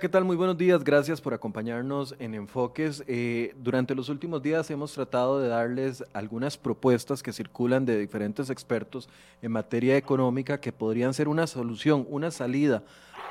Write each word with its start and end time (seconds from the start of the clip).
¿qué 0.00 0.10
tal? 0.10 0.24
Muy 0.24 0.36
buenos 0.36 0.58
días. 0.58 0.84
Gracias 0.84 1.22
por 1.22 1.32
acompañarnos 1.32 2.14
en 2.18 2.34
Enfoques. 2.34 3.02
Eh, 3.06 3.54
durante 3.56 3.94
los 3.94 4.10
últimos 4.10 4.42
días 4.42 4.70
hemos 4.70 4.92
tratado 4.92 5.40
de 5.40 5.48
darles 5.48 6.04
algunas 6.12 6.58
propuestas 6.58 7.22
que 7.22 7.32
circulan 7.32 7.86
de 7.86 7.98
diferentes 7.98 8.50
expertos 8.50 9.08
en 9.40 9.52
materia 9.52 9.96
económica 9.96 10.60
que 10.60 10.70
podrían 10.70 11.14
ser 11.14 11.28
una 11.28 11.46
solución, 11.46 12.06
una 12.10 12.30
salida 12.30 12.82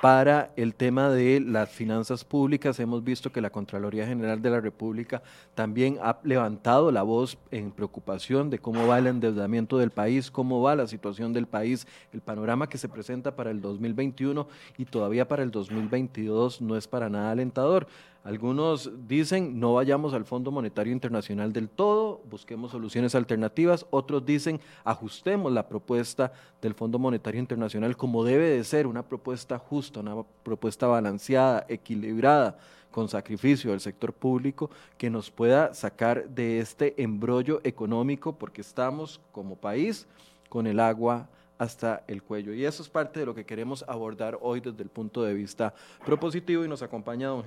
para 0.05 0.51
el 0.55 0.75
tema 0.75 1.09
de 1.09 1.39
las 1.39 1.67
finanzas 1.67 2.23
públicas. 2.23 2.79
Hemos 2.79 3.03
visto 3.03 3.31
que 3.31 3.41
la 3.41 3.49
Contraloría 3.49 4.05
General 4.05 4.39
de 4.39 4.51
la 4.51 4.61
República 4.61 5.23
también 5.55 5.97
ha 5.99 6.19
levantado 6.21 6.91
la 6.91 7.01
voz 7.01 7.39
en 7.49 7.71
preocupación 7.71 8.51
de 8.51 8.59
cómo 8.59 8.85
va 8.85 8.99
el 8.99 9.07
endeudamiento 9.07 9.79
del 9.79 9.89
país, 9.89 10.29
cómo 10.29 10.61
va 10.61 10.75
la 10.75 10.85
situación 10.85 11.33
del 11.33 11.47
país, 11.47 11.87
el 12.13 12.21
panorama 12.21 12.69
que 12.69 12.77
se 12.77 12.87
presenta 12.87 13.35
para 13.35 13.49
el 13.49 13.61
2021 13.61 14.47
y 14.77 14.85
todavía 14.85 15.27
para 15.27 15.41
el 15.41 15.49
2022 15.49 16.61
no 16.61 16.77
es 16.77 16.87
para 16.87 17.09
nada 17.09 17.31
alentador. 17.31 17.87
Algunos 18.25 19.07
dicen 19.07 19.59
no 19.59 19.75
vayamos 19.75 20.15
al 20.15 20.25
Fondo 20.25 20.49
Monetario 20.49 20.91
Internacional 20.91 21.53
del 21.53 21.69
todo, 21.69 22.23
busquemos 22.27 22.71
soluciones 22.71 23.13
alternativas. 23.13 23.85
Otros 23.91 24.25
dicen 24.25 24.59
ajustemos 24.83 25.53
la 25.53 25.69
propuesta 25.69 26.33
del 26.59 26.73
Fondo 26.73 26.97
Monetario 26.97 27.39
Internacional 27.39 27.95
como 27.95 28.23
debe 28.23 28.49
de 28.49 28.63
ser, 28.63 28.87
una 28.87 29.03
propuesta 29.03 29.59
justa, 29.59 29.99
una 29.99 30.23
propuesta 30.41 30.87
balanceada, 30.87 31.67
equilibrada, 31.69 32.57
con 32.89 33.09
sacrificio 33.09 33.69
del 33.69 33.79
sector 33.79 34.11
público, 34.11 34.71
que 34.97 35.11
nos 35.11 35.29
pueda 35.29 35.75
sacar 35.75 36.27
de 36.27 36.57
este 36.57 36.99
embrollo 37.03 37.61
económico 37.63 38.33
porque 38.33 38.61
estamos 38.61 39.21
como 39.31 39.55
país 39.55 40.07
con 40.49 40.65
el 40.65 40.79
agua 40.79 41.29
hasta 41.57 42.03
el 42.07 42.23
cuello. 42.23 42.53
Y 42.53 42.65
eso 42.65 42.81
es 42.83 42.89
parte 42.89 43.19
de 43.19 43.25
lo 43.25 43.35
que 43.35 43.45
queremos 43.45 43.85
abordar 43.87 44.37
hoy 44.41 44.59
desde 44.59 44.83
el 44.83 44.89
punto 44.89 45.23
de 45.23 45.33
vista 45.33 45.73
propositivo 46.05 46.65
y 46.65 46.67
nos 46.67 46.81
acompaña 46.81 47.27
don 47.27 47.43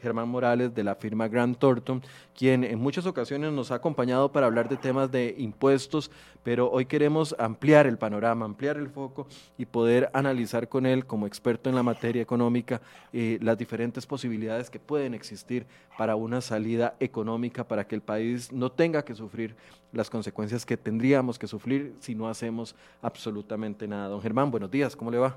Germán 0.00 0.28
Morales 0.28 0.74
de 0.74 0.84
la 0.84 0.94
firma 0.94 1.28
Grant 1.28 1.58
Thornton, 1.58 2.02
quien 2.36 2.64
en 2.64 2.78
muchas 2.78 3.06
ocasiones 3.06 3.52
nos 3.52 3.70
ha 3.70 3.76
acompañado 3.76 4.32
para 4.32 4.46
hablar 4.46 4.68
de 4.68 4.76
temas 4.76 5.10
de 5.10 5.34
impuestos, 5.38 6.10
pero 6.42 6.70
hoy 6.70 6.86
queremos 6.86 7.34
ampliar 7.38 7.86
el 7.86 7.98
panorama, 7.98 8.44
ampliar 8.44 8.76
el 8.76 8.88
foco 8.88 9.26
y 9.56 9.66
poder 9.66 10.10
analizar 10.12 10.68
con 10.68 10.86
él 10.86 11.06
como 11.06 11.26
experto 11.26 11.70
en 11.70 11.76
la 11.76 11.82
materia 11.82 12.22
económica 12.22 12.80
eh, 13.12 13.38
las 13.40 13.56
diferentes 13.56 14.06
posibilidades 14.06 14.70
que 14.70 14.80
pueden 14.80 15.14
existir 15.14 15.66
para 15.96 16.16
una 16.16 16.40
salida 16.40 16.94
económica, 17.00 17.66
para 17.66 17.86
que 17.86 17.94
el 17.94 18.02
país 18.02 18.52
no 18.52 18.70
tenga 18.70 19.04
que 19.04 19.14
sufrir 19.14 19.56
las 19.94 20.10
consecuencias 20.10 20.66
que 20.66 20.76
tendríamos 20.76 21.38
que 21.38 21.46
sufrir 21.46 21.94
si 22.00 22.14
no 22.14 22.28
hacemos 22.28 22.74
absolutamente 23.00 23.86
nada. 23.86 24.08
Don 24.08 24.20
Germán, 24.20 24.50
buenos 24.50 24.70
días, 24.70 24.94
¿cómo 24.94 25.10
le 25.10 25.18
va? 25.18 25.36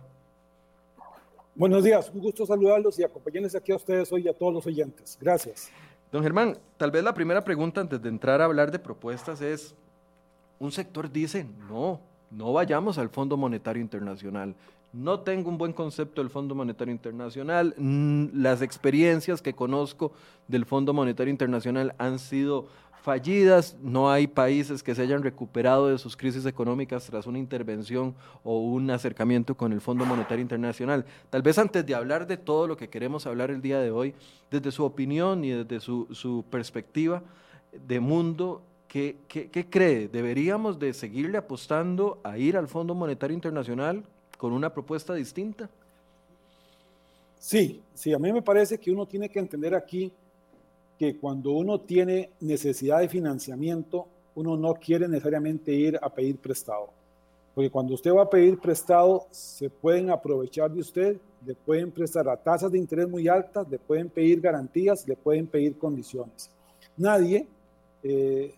Buenos 1.56 1.84
días, 1.84 2.12
un 2.14 2.22
gusto 2.22 2.46
saludarlos 2.46 3.00
y 3.00 3.04
acompañarles 3.04 3.56
aquí 3.56 3.72
a 3.72 3.76
ustedes 3.78 4.12
hoy 4.12 4.24
y 4.26 4.28
a 4.28 4.34
todos 4.34 4.54
los 4.54 4.66
oyentes. 4.68 5.18
Gracias. 5.20 5.72
Don 6.12 6.24
Germán, 6.24 6.58
tal 6.78 6.92
vez 6.92 7.04
la 7.04 7.14
primera 7.14 7.44
pregunta 7.44 7.82
antes 7.82 8.02
de 8.02 8.10
entrar 8.10 8.42
a 8.42 8.46
hablar 8.46 8.72
de 8.72 8.80
propuestas 8.80 9.42
es, 9.42 9.74
un 10.60 10.72
sector 10.72 11.12
dice, 11.12 11.46
no, 11.68 12.00
no 12.32 12.54
vayamos 12.54 12.98
al 12.98 13.10
Fondo 13.10 13.38
Monetario 13.38 13.82
Internacional. 13.82 14.56
No 14.94 15.20
tengo 15.20 15.50
un 15.50 15.58
buen 15.58 15.74
concepto 15.74 16.22
del 16.22 16.30
Fondo 16.30 16.56
Monetario 16.56 16.92
Internacional. 16.94 17.76
Las 18.34 18.62
experiencias 18.62 19.42
que 19.42 19.54
conozco 19.54 20.12
del 20.48 20.66
Fondo 20.66 20.94
Monetario 20.94 21.30
Internacional 21.30 21.94
han 21.98 22.20
sido 22.20 22.68
fallidas, 23.08 23.78
no 23.82 24.12
hay 24.12 24.28
países 24.28 24.84
que 24.84 24.94
se 24.94 25.02
hayan 25.02 25.24
recuperado 25.24 25.88
de 25.88 25.98
sus 25.98 26.18
crisis 26.18 26.46
económicas 26.46 27.06
tras 27.06 27.26
una 27.26 27.40
intervención 27.40 28.14
o 28.44 28.60
un 28.60 28.92
acercamiento 28.92 29.56
con 29.56 29.72
el 29.72 29.80
Fondo 29.80 30.06
Monetario 30.06 30.42
Internacional. 30.42 31.06
Tal 31.30 31.42
vez 31.42 31.58
antes 31.58 31.86
de 31.86 31.96
hablar 31.96 32.28
de 32.28 32.36
todo 32.36 32.68
lo 32.68 32.76
que 32.76 32.90
queremos 32.90 33.26
hablar 33.26 33.50
el 33.50 33.62
día 33.62 33.80
de 33.80 33.92
hoy, 33.92 34.14
desde 34.52 34.74
su 34.74 34.84
opinión 34.84 35.46
y 35.46 35.52
desde 35.52 35.80
su, 35.80 36.44
perspectiva 36.50 37.24
de 37.88 38.02
mundo, 38.02 38.62
¿qué, 38.90 39.16
¿qué, 39.30 39.70
cree? 39.70 40.10
¿Deberíamos 40.10 40.78
de 40.78 40.94
seguirle 40.94 41.38
apostando 41.38 42.20
a 42.26 42.38
ir 42.38 42.58
al 42.58 42.68
Fondo 42.68 42.94
Monetario 42.94 43.36
Internacional 43.36 44.04
con 44.38 44.52
una 44.52 44.74
propuesta 44.74 45.14
distinta? 45.14 45.70
Sí, 47.40 47.82
sí, 47.94 48.14
a 48.14 48.20
mí 48.20 48.34
me 48.34 48.42
parece 48.42 48.78
que 48.78 48.92
uno 48.92 49.06
tiene 49.06 49.30
que 49.30 49.40
entender 49.40 49.74
aquí 49.74 50.12
que 50.98 51.18
cuando 51.18 51.52
uno 51.52 51.80
tiene 51.82 52.32
necesidad 52.40 53.00
de 53.00 53.10
financiamiento, 53.10 54.08
uno 54.36 54.58
no 54.58 54.74
quiere 54.76 55.08
necesariamente 55.08 55.72
ir 55.72 56.00
a 56.02 56.10
pedir 56.10 56.38
prestado. 56.38 56.90
Porque 57.54 57.72
cuando 57.72 57.96
usted 57.96 58.14
va 58.14 58.24
a 58.24 58.30
pedir 58.30 58.60
prestado, 58.60 59.26
se 59.32 59.70
pueden 59.70 60.12
aprovechar 60.12 60.70
de 60.72 60.80
usted, 60.80 61.18
le 61.46 61.56
pueden 61.56 61.92
prestar 61.92 62.28
a 62.30 62.38
tasas 62.38 62.72
de 62.72 62.78
interés 62.78 63.08
muy 63.08 63.28
altas, 63.28 63.68
le 63.70 63.80
pueden 63.80 64.10
pedir 64.10 64.42
garantías, 64.42 65.08
le 65.08 65.16
pueden 65.16 65.48
pedir 65.48 65.78
condiciones. 65.78 66.50
Nadie 66.96 67.48
eh, 68.04 68.54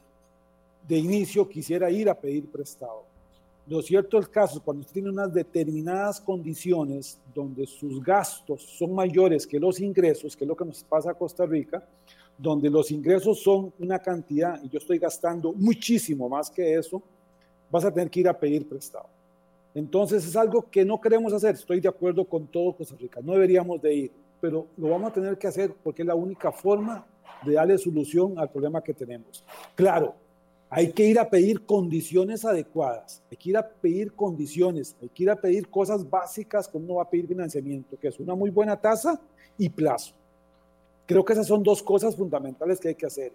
de 0.88 0.98
inicio 0.98 1.48
quisiera 1.48 1.90
ir 1.90 2.10
a 2.10 2.16
pedir 2.16 2.46
prestado. 2.50 3.04
Lo 3.68 3.84
cierto 3.84 4.18
es 4.18 4.28
caso, 4.28 4.62
cuando 4.64 4.82
usted 4.82 4.94
tiene 4.94 5.12
unas 5.12 5.32
determinadas 5.32 6.20
condiciones 6.20 7.20
donde 7.36 7.68
sus 7.68 8.04
gastos 8.04 8.64
son 8.64 8.94
mayores 8.94 9.46
que 9.46 9.60
los 9.60 9.80
ingresos, 9.80 10.36
que 10.36 10.44
es 10.44 10.48
lo 10.48 10.56
que 10.56 10.66
nos 10.66 10.84
pasa 10.84 11.12
a 11.12 11.14
Costa 11.14 11.46
Rica, 11.46 11.88
donde 12.40 12.70
los 12.70 12.90
ingresos 12.90 13.44
son 13.44 13.74
una 13.80 14.00
cantidad 14.00 14.64
y 14.64 14.70
yo 14.70 14.78
estoy 14.78 14.98
gastando 14.98 15.52
muchísimo 15.52 16.30
más 16.30 16.50
que 16.50 16.74
eso, 16.76 17.02
vas 17.70 17.84
a 17.84 17.94
tener 17.94 18.10
que 18.10 18.22
ir 18.22 18.30
a 18.30 18.40
pedir 18.40 18.68
prestado. 18.68 19.08
Entonces 19.76 20.26
es 20.26 20.36
algo 20.38 20.66
que 20.72 20.86
no 20.86 21.00
queremos 21.00 21.34
hacer, 21.34 21.56
estoy 21.56 21.82
de 21.82 21.90
acuerdo 21.90 22.24
con 22.24 22.48
todo 22.48 22.74
Costa 22.74 22.96
Rica, 22.98 23.20
no 23.22 23.34
deberíamos 23.34 23.82
de 23.82 23.94
ir, 23.94 24.12
pero 24.40 24.68
lo 24.78 24.90
vamos 24.90 25.12
a 25.12 25.14
tener 25.14 25.38
que 25.38 25.48
hacer 25.48 25.74
porque 25.84 26.02
es 26.02 26.08
la 26.08 26.16
única 26.16 26.50
forma 26.52 27.06
de 27.46 27.54
darle 27.54 27.78
solución 27.78 28.40
al 28.40 28.50
problema 28.50 28.82
que 28.82 28.94
tenemos. 28.94 29.44
Claro, 29.76 30.16
hay 30.70 30.94
que 30.94 31.06
ir 31.06 31.20
a 31.20 31.30
pedir 31.30 31.66
condiciones 31.66 32.46
adecuadas, 32.46 33.22
hay 33.30 33.38
que 33.38 33.50
ir 33.50 33.58
a 33.58 33.68
pedir 33.68 34.14
condiciones, 34.14 34.96
hay 35.02 35.10
que 35.10 35.24
ir 35.24 35.30
a 35.30 35.36
pedir 35.36 35.68
cosas 35.68 36.10
básicas 36.10 36.70
como 36.70 36.86
uno 36.86 36.96
va 36.96 37.04
a 37.04 37.10
pedir 37.10 37.28
financiamiento, 37.28 37.98
que 38.00 38.08
es 38.08 38.20
una 38.20 38.34
muy 38.34 38.50
buena 38.50 38.80
tasa 38.80 39.20
y 39.58 39.68
plazo. 39.68 40.14
Creo 41.10 41.26
que 41.26 41.34
esas 41.34 41.48
son 41.48 41.64
dos 41.64 41.82
cosas 41.82 42.16
fundamentales 42.16 42.80
que 42.80 42.90
hay 42.90 42.94
que 42.94 43.08
hacer. 43.08 43.32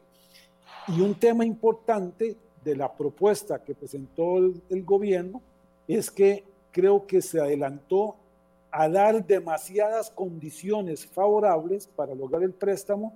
Y 0.87 1.01
un 1.01 1.13
tema 1.17 1.45
importante 1.45 2.37
de 2.63 2.77
la 2.77 2.93
propuesta 2.93 3.65
que 3.65 3.75
presentó 3.75 4.39
el, 4.39 4.85
gobierno 4.85 5.43
es 5.89 6.09
que 6.09 6.45
creo 6.71 7.05
que 7.05 7.21
se 7.21 7.41
adelantó 7.41 8.15
a 8.71 8.89
dar 8.89 9.27
demasiadas 9.27 10.09
condiciones 10.13 11.05
favorables 11.05 11.89
para 11.89 12.15
lograr 12.15 12.45
el 12.45 12.53
préstamo, 12.53 13.13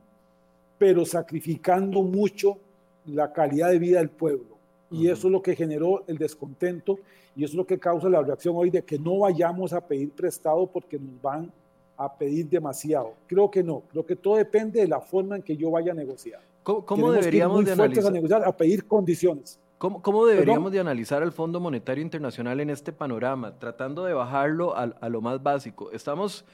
pero 0.76 1.04
sacrificando 1.04 2.02
mucho 2.02 2.58
la 3.06 3.32
calidad 3.32 3.70
de 3.70 3.78
vida 3.78 3.98
del 3.98 4.10
pueblo. 4.10 4.56
Y 4.90 5.06
eso 5.06 5.28
es 5.28 5.32
lo 5.32 5.40
que 5.40 5.54
generó 5.54 6.02
el 6.08 6.18
descontento 6.18 6.98
y 7.36 7.44
eso 7.44 7.52
es 7.52 7.58
lo 7.58 7.66
que 7.66 7.78
causa 7.78 8.08
la 8.08 8.22
reacción 8.22 8.56
hoy 8.56 8.70
de 8.70 8.82
que 8.82 8.98
no 8.98 9.18
vayamos 9.18 9.72
a 9.72 9.80
pedir 9.80 10.10
prestado 10.10 10.66
porque 10.66 10.98
nos 10.98 11.22
van 11.22 11.52
a 11.98 12.16
pedir 12.16 12.48
demasiado. 12.48 13.14
Creo 13.26 13.50
que 13.50 13.62
no, 13.62 13.82
creo 13.90 14.06
que 14.06 14.14
todo 14.14 14.36
depende 14.36 14.80
de 14.80 14.86
la 14.86 15.00
forma 15.00 15.36
en 15.36 15.42
que 15.42 15.56
yo 15.56 15.72
vaya 15.72 15.92
a 15.92 15.94
negociar. 15.94 16.40
¿Cómo, 16.62 17.10
deberíamos 17.10 17.64
de 17.64 17.72
analizar? 17.72 18.06
a 18.06 18.10
negociar, 18.10 18.44
a 18.44 18.56
pedir 18.56 18.86
condiciones. 18.86 19.58
¿Cómo, 19.78 20.02
cómo 20.02 20.26
deberíamos 20.26 20.70
de 20.70 20.80
analizar 20.80 21.22
al 21.22 21.32
Fondo 21.32 21.60
Monetario 21.60 22.02
Internacional 22.02 22.60
en 22.60 22.70
este 22.70 22.92
panorama, 22.92 23.58
tratando 23.58 24.04
de 24.04 24.12
bajarlo 24.12 24.76
a, 24.76 24.82
a 25.00 25.08
lo 25.08 25.20
más 25.20 25.42
básico? 25.42 25.90
Estamos 25.92 26.44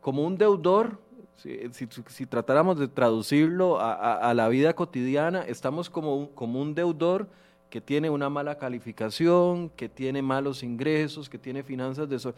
como 0.00 0.26
un 0.26 0.36
deudor, 0.36 0.98
si, 1.36 1.86
si, 2.08 2.26
tratáramos 2.26 2.78
de 2.78 2.88
traducirlo 2.88 3.78
a, 3.78 4.14
a, 4.14 4.34
la 4.34 4.48
vida 4.48 4.74
cotidiana, 4.74 5.42
estamos 5.42 5.88
como 5.88 6.30
como 6.30 6.60
un 6.60 6.74
deudor 6.74 7.28
que 7.70 7.80
tiene 7.80 8.10
una 8.10 8.28
mala 8.28 8.58
calificación, 8.58 9.70
que 9.70 9.88
tiene 9.88 10.20
malos 10.20 10.62
ingresos, 10.62 11.30
que 11.30 11.38
tiene 11.38 11.62
finanzas 11.62 12.08
de... 12.08 12.34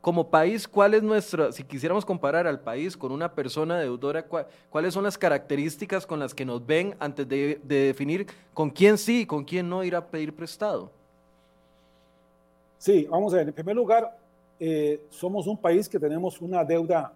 Como 0.00 0.28
país, 0.28 0.66
¿cuál 0.66 0.94
es 0.94 1.02
nuestra, 1.02 1.52
si 1.52 1.62
quisiéramos 1.62 2.04
comparar 2.04 2.46
al 2.46 2.58
país 2.58 2.96
con 2.96 3.12
una 3.12 3.32
persona 3.32 3.78
deudora, 3.78 4.26
cuáles 4.70 4.94
son 4.94 5.04
las 5.04 5.16
características 5.16 6.06
con 6.06 6.18
las 6.18 6.34
que 6.34 6.44
nos 6.44 6.64
ven 6.64 6.96
antes 6.98 7.28
de, 7.28 7.60
definir 7.62 8.26
con 8.52 8.70
quién 8.70 8.98
sí 8.98 9.20
y 9.20 9.26
con 9.26 9.44
quién 9.44 9.68
no 9.68 9.84
ir 9.84 9.94
a 9.94 10.04
pedir 10.04 10.34
prestado? 10.34 10.90
Sí, 12.78 13.06
vamos 13.08 13.32
a 13.32 13.36
ver, 13.36 13.48
en 13.48 13.54
primer 13.54 13.76
lugar, 13.76 14.18
eh, 14.58 15.04
somos 15.10 15.46
un 15.46 15.56
país 15.56 15.88
que 15.88 16.00
tenemos 16.00 16.40
una 16.40 16.64
deuda 16.64 17.12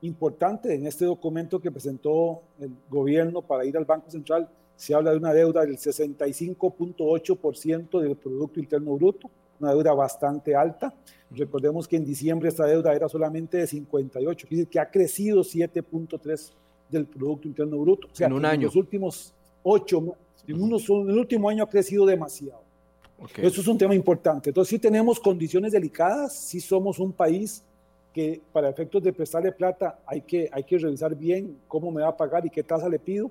importante. 0.00 0.74
En 0.74 0.86
este 0.86 1.04
documento 1.04 1.60
que 1.60 1.70
presentó 1.70 2.40
el 2.58 2.70
gobierno 2.88 3.42
para 3.42 3.64
ir 3.64 3.76
al 3.76 3.84
Banco 3.84 4.10
Central, 4.10 4.48
se 4.76 4.94
habla 4.94 5.10
de 5.12 5.18
una 5.18 5.32
deuda 5.32 5.62
del 5.62 5.76
65.8% 5.76 8.00
del 8.00 8.16
Producto 8.16 8.60
Interno 8.60 8.96
Bruto, 8.96 9.30
una 9.60 9.72
deuda 9.72 9.94
bastante 9.94 10.54
alta. 10.54 10.94
Recordemos 11.30 11.88
que 11.88 11.96
en 11.96 12.04
diciembre 12.04 12.48
esta 12.48 12.66
deuda 12.66 12.94
era 12.94 13.08
solamente 13.08 13.58
de 13.58 13.66
58, 13.66 14.48
quiere 14.48 14.62
decir 14.62 14.70
que 14.70 14.80
ha 14.80 14.90
crecido 14.90 15.42
7.3 15.42 16.52
del 16.90 17.06
Producto 17.06 17.48
Interno 17.48 17.78
Bruto. 17.78 18.08
O 18.12 18.14
sea, 18.14 18.26
en 18.26 18.34
un 18.34 18.44
año. 18.44 18.60
En 18.60 18.66
los 18.66 18.76
últimos 18.76 19.34
ocho, 19.62 20.16
en, 20.46 20.60
unos, 20.60 20.88
en 20.88 21.10
el 21.10 21.18
último 21.18 21.48
año 21.48 21.64
ha 21.64 21.68
crecido 21.68 22.04
demasiado. 22.04 22.62
Eso 23.36 23.60
es 23.60 23.68
un 23.68 23.78
tema 23.78 23.94
importante. 23.94 24.50
Entonces, 24.50 24.70
sí 24.70 24.78
tenemos 24.78 25.20
condiciones 25.20 25.72
delicadas, 25.72 26.34
sí 26.34 26.60
somos 26.60 26.98
un 26.98 27.12
país 27.12 27.64
que 28.12 28.40
para 28.52 28.68
efectos 28.68 29.02
de 29.02 29.12
prestarle 29.12 29.52
plata 29.52 30.00
hay 30.06 30.22
que, 30.22 30.50
hay 30.52 30.64
que 30.64 30.76
revisar 30.76 31.14
bien 31.14 31.58
cómo 31.68 31.90
me 31.90 32.02
va 32.02 32.08
a 32.08 32.16
pagar 32.16 32.44
y 32.44 32.50
qué 32.50 32.62
tasa 32.62 32.88
le 32.88 32.98
pido, 32.98 33.30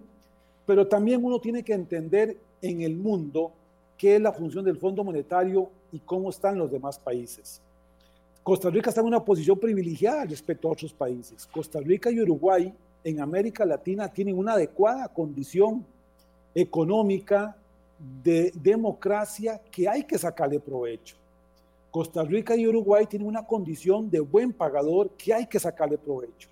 pero 0.65 0.87
también 0.87 1.23
uno 1.23 1.39
tiene 1.39 1.63
que 1.63 1.73
entender 1.73 2.37
en 2.61 2.81
el 2.81 2.95
mundo 2.95 3.51
qué 3.97 4.15
es 4.15 4.21
la 4.21 4.33
función 4.33 4.65
del 4.65 4.77
Fondo 4.77 5.03
Monetario 5.03 5.69
y 5.91 5.99
cómo 5.99 6.29
están 6.29 6.57
los 6.57 6.71
demás 6.71 6.97
países. 6.97 7.61
Costa 8.43 8.69
Rica 8.69 8.89
está 8.89 9.01
en 9.01 9.07
una 9.07 9.23
posición 9.23 9.59
privilegiada 9.59 10.25
respecto 10.25 10.67
a 10.67 10.71
otros 10.71 10.93
países. 10.93 11.45
Costa 11.45 11.79
Rica 11.79 12.09
y 12.09 12.19
Uruguay 12.19 12.73
en 13.03 13.19
América 13.19 13.65
Latina 13.65 14.07
tienen 14.07 14.37
una 14.37 14.53
adecuada 14.53 15.07
condición 15.07 15.85
económica 16.55 17.55
de 18.23 18.51
democracia 18.55 19.61
que 19.71 19.87
hay 19.87 20.03
que 20.03 20.17
sacarle 20.17 20.59
provecho. 20.59 21.15
Costa 21.91 22.23
Rica 22.23 22.55
y 22.55 22.67
Uruguay 22.67 23.05
tienen 23.05 23.27
una 23.27 23.45
condición 23.45 24.09
de 24.09 24.21
buen 24.21 24.53
pagador 24.53 25.11
que 25.11 25.33
hay 25.33 25.45
que 25.45 25.59
sacarle 25.59 25.97
provecho. 25.97 26.49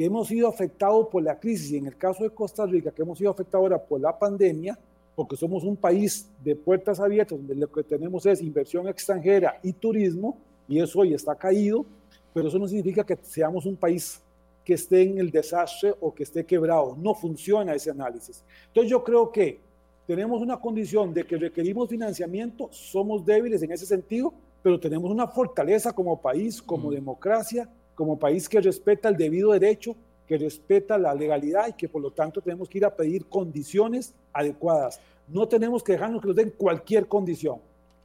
Que 0.00 0.06
hemos 0.06 0.28
sido 0.28 0.48
afectados 0.48 1.08
por 1.08 1.22
la 1.22 1.38
crisis 1.38 1.72
y 1.72 1.76
en 1.76 1.86
el 1.86 1.94
caso 1.94 2.24
de 2.24 2.30
Costa 2.30 2.64
Rica, 2.64 2.90
que 2.90 3.02
hemos 3.02 3.18
sido 3.18 3.30
afectados 3.32 3.64
ahora 3.64 3.78
por 3.78 4.00
la 4.00 4.18
pandemia, 4.18 4.78
porque 5.14 5.36
somos 5.36 5.62
un 5.62 5.76
país 5.76 6.26
de 6.42 6.56
puertas 6.56 6.98
abiertas, 7.00 7.36
donde 7.36 7.54
lo 7.54 7.70
que 7.70 7.82
tenemos 7.82 8.24
es 8.24 8.40
inversión 8.40 8.88
extranjera 8.88 9.60
y 9.62 9.74
turismo, 9.74 10.38
y 10.66 10.80
eso 10.80 11.00
hoy 11.00 11.12
está 11.12 11.34
caído, 11.34 11.84
pero 12.32 12.48
eso 12.48 12.58
no 12.58 12.66
significa 12.66 13.04
que 13.04 13.18
seamos 13.20 13.66
un 13.66 13.76
país 13.76 14.22
que 14.64 14.72
esté 14.72 15.02
en 15.02 15.18
el 15.18 15.30
desastre 15.30 15.94
o 16.00 16.14
que 16.14 16.22
esté 16.22 16.46
quebrado. 16.46 16.96
No 16.98 17.14
funciona 17.14 17.74
ese 17.74 17.90
análisis. 17.90 18.42
Entonces 18.68 18.90
yo 18.90 19.04
creo 19.04 19.30
que 19.30 19.60
tenemos 20.06 20.40
una 20.40 20.58
condición 20.58 21.12
de 21.12 21.26
que 21.26 21.36
requerimos 21.36 21.90
financiamiento, 21.90 22.70
somos 22.72 23.22
débiles 23.26 23.62
en 23.62 23.72
ese 23.72 23.84
sentido, 23.84 24.32
pero 24.62 24.80
tenemos 24.80 25.10
una 25.10 25.28
fortaleza 25.28 25.92
como 25.92 26.18
país, 26.22 26.62
como 26.62 26.90
democracia, 26.90 27.68
como 28.00 28.18
país 28.18 28.48
que 28.48 28.62
respeta 28.62 29.10
el 29.10 29.16
debido 29.18 29.52
derecho, 29.52 29.94
que 30.26 30.38
respeta 30.38 30.96
la 30.96 31.12
legalidad 31.12 31.68
y 31.68 31.74
que 31.74 31.86
por 31.86 32.00
lo 32.00 32.10
tanto 32.10 32.40
tenemos 32.40 32.66
que 32.66 32.78
ir 32.78 32.86
a 32.86 32.96
pedir 32.96 33.26
condiciones 33.26 34.14
adecuadas. 34.32 34.98
No 35.28 35.46
tenemos 35.46 35.82
que 35.82 35.92
dejarnos 35.92 36.22
que 36.22 36.28
nos 36.28 36.36
den 36.36 36.48
cualquier 36.48 37.06
condición. 37.06 37.58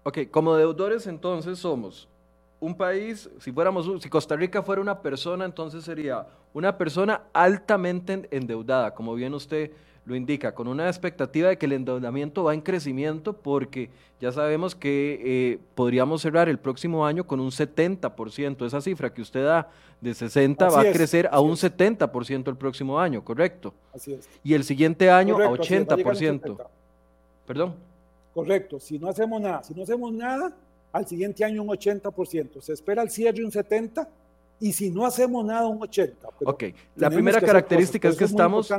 Ok, 0.04 0.18
como 0.30 0.54
deudores 0.58 1.08
entonces 1.08 1.60
somos 1.60 2.10
un 2.60 2.76
país, 2.76 3.30
si 3.40 3.54
fuéramos, 3.54 3.90
si 4.04 4.10
Costa 4.10 4.36
Rica 4.36 4.62
fuera 4.62 4.82
una 4.82 5.02
persona, 5.02 5.46
entonces 5.46 5.86
sería 5.86 6.28
una 6.54 6.78
persona 6.78 7.22
altamente 7.32 8.28
endeudada, 8.32 8.94
como 8.94 9.16
bien 9.16 9.34
usted 9.34 9.72
lo 10.06 10.16
indica, 10.16 10.54
con 10.54 10.68
una 10.68 10.88
expectativa 10.88 11.50
de 11.50 11.58
que 11.58 11.66
el 11.66 11.74
endeudamiento 11.74 12.44
va 12.44 12.54
en 12.54 12.62
crecimiento 12.62 13.34
porque 13.34 13.90
ya 14.22 14.32
sabemos 14.32 14.76
que 14.76 15.22
eh, 15.24 15.60
podríamos 15.74 16.22
cerrar 16.22 16.48
el 16.48 16.60
próximo 16.60 17.06
año 17.06 17.26
con 17.26 17.40
un 17.40 17.50
70%. 17.50 18.66
Esa 18.66 18.82
cifra 18.82 19.14
que 19.14 19.22
usted 19.22 19.44
da 19.44 19.70
de 20.00 20.14
60 20.14 20.70
va 20.70 20.82
a 20.82 20.92
crecer 20.92 21.28
a 21.32 21.40
un 21.40 21.54
70% 21.54 22.48
el 22.48 22.56
próximo 22.56 23.00
año, 23.00 23.24
¿correcto? 23.24 23.74
Así 23.94 24.14
es. 24.14 24.30
Y 24.44 24.54
el 24.54 24.64
siguiente 24.64 25.10
año 25.10 25.38
a 25.38 25.50
80%. 25.50 26.58
Perdón. 27.48 27.76
Correcto. 28.34 28.80
Si 28.80 29.00
no 29.00 29.10
hacemos 29.10 29.42
nada, 29.42 29.64
si 29.64 29.74
no 29.74 29.84
hacemos 29.84 30.14
nada, 30.14 30.54
al 30.92 31.08
siguiente 31.08 31.44
año 31.44 31.64
un 31.64 31.70
80%. 31.70 32.62
Se 32.62 32.74
espera 32.74 33.02
el 33.02 33.10
cierre 33.10 33.44
un 33.44 33.52
70% 33.52 34.08
y 34.60 34.72
si 34.72 34.90
no 34.90 35.06
hacemos 35.06 35.44
nada 35.44 35.68
un 35.68 35.80
80%. 35.80 36.14
ok, 36.46 36.64
la 36.96 37.10
primera 37.10 37.42
característica 37.42 38.08
es 38.08 38.16
que 38.16 38.24
estamos 38.24 38.72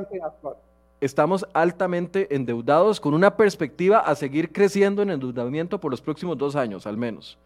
estamos 1.00 1.46
altamente 1.52 2.34
endeudados 2.34 3.00
con 3.00 3.14
una 3.14 3.36
perspectiva 3.36 4.00
a 4.00 4.14
seguir 4.14 4.52
creciendo 4.52 5.02
en 5.02 5.10
endeudamiento 5.10 5.78
por 5.78 5.90
los 5.90 6.00
próximos 6.00 6.38
dos 6.38 6.56
años, 6.56 6.86
al 6.86 6.96
menos. 6.96 7.38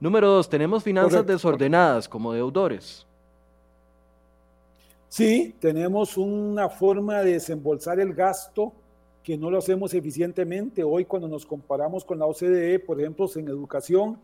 Número 0.00 0.28
dos, 0.28 0.48
tenemos 0.48 0.82
finanzas 0.82 1.26
desordenadas 1.26 2.08
como 2.08 2.32
deudores. 2.32 3.06
Sí, 5.08 5.54
tenemos 5.60 6.16
una 6.16 6.68
forma 6.68 7.20
de 7.20 7.34
desembolsar 7.34 8.00
el 8.00 8.14
gasto 8.14 8.72
que 9.22 9.36
no 9.36 9.50
lo 9.50 9.58
hacemos 9.58 9.94
eficientemente. 9.94 10.82
Hoy 10.82 11.04
cuando 11.04 11.28
nos 11.28 11.46
comparamos 11.46 12.04
con 12.04 12.18
la 12.18 12.26
OCDE, 12.26 12.78
por 12.80 13.00
ejemplo, 13.00 13.28
en 13.36 13.48
educación, 13.48 14.18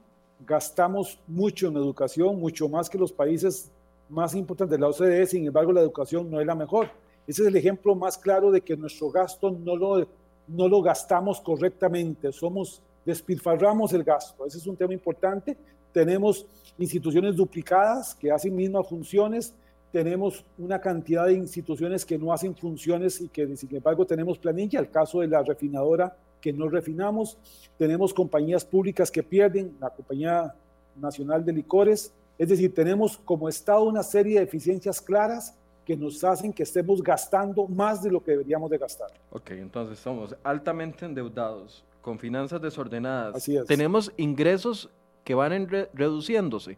gastamos 0.47 1.21
mucho 1.27 1.69
en 1.69 1.77
educación, 1.77 2.41
mucho 2.41 2.69
más 2.69 2.89
que 2.89 2.99
los 2.99 3.13
países 3.13 3.71
más 4.09 4.35
importantes 4.35 4.79
de 4.79 4.81
la 4.81 4.89
OCDE, 4.89 5.27
sin 5.27 5.47
embargo 5.47 5.73
la 5.73 5.81
educación 5.81 6.31
no 6.31 6.41
es 6.41 6.47
la 6.47 6.55
mejor. 6.55 6.91
Ese 7.29 7.43
es 7.43 7.49
el 7.49 7.57
ejemplo 7.57 7.95
más 7.95 8.17
claro 8.17 8.51
de 8.51 8.63
que 8.63 8.75
nuestro 8.75 9.11
gasto 9.11 9.51
no 9.51 9.77
lo, 9.77 10.09
no 10.47 10.67
lo 10.67 10.81
gastamos 10.81 11.43
correctamente, 11.43 12.33
somos, 12.33 12.83
despilfarramos 13.05 13.93
el 13.93 14.03
gasto. 14.03 14.47
Ese 14.47 14.57
es 14.57 14.67
un 14.67 14.77
tema 14.77 14.95
importante. 14.95 15.55
Tenemos 15.93 16.47
instituciones 16.79 17.37
duplicadas 17.37 18.15
que 18.15 18.33
hacen 18.33 18.57
mismas 18.57 18.89
funciones, 18.89 19.55
tenemos 19.93 20.43
una 20.57 20.81
cantidad 20.81 21.27
de 21.27 21.35
instituciones 21.35 22.07
que 22.07 22.17
no 22.17 22.33
hacen 22.33 22.57
funciones 22.57 23.21
y 23.21 23.29
que 23.29 23.55
sin 23.59 23.77
embargo 23.77 24.07
tenemos 24.07 24.39
planilla, 24.39 24.81
el 24.81 24.91
caso 24.91 25.21
de 25.21 25.29
la 25.29 25.43
refinadora 25.43 26.17
que 26.41 26.55
no 26.55 26.67
refinamos, 26.67 27.37
tenemos 27.77 28.15
compañías 28.15 28.65
públicas 28.65 29.11
que 29.11 29.23
pierden, 29.23 29.77
la 29.81 29.91
Compañía 29.91 30.55
Nacional 30.97 31.45
de 31.45 31.53
Licores, 31.53 32.11
es 32.39 32.49
decir, 32.49 32.73
tenemos 32.73 33.19
como 33.19 33.51
Estado 33.51 33.83
una 33.83 34.03
serie 34.03 34.39
de 34.39 34.45
eficiencias 34.45 35.01
claras 35.01 35.58
que 35.89 35.97
nos 35.97 36.23
hacen 36.23 36.53
que 36.53 36.65
estemos 36.65 37.03
gastando 37.03 37.67
más 37.67 38.03
de 38.03 38.11
lo 38.11 38.23
que 38.23 38.33
deberíamos 38.33 38.71
de 38.71 38.77
gastar. 38.77 39.11
Ok, 39.31 39.53
entonces 39.53 39.99
somos 39.99 40.37
altamente 40.45 41.07
endeudados, 41.07 41.83
con 42.03 42.19
finanzas 42.19 42.61
desordenadas. 42.61 43.37
Así 43.37 43.57
es. 43.57 43.65
Tenemos 43.65 44.13
ingresos 44.19 44.91
que 45.25 45.35
van 45.35 45.67
reduciéndose. 45.95 46.77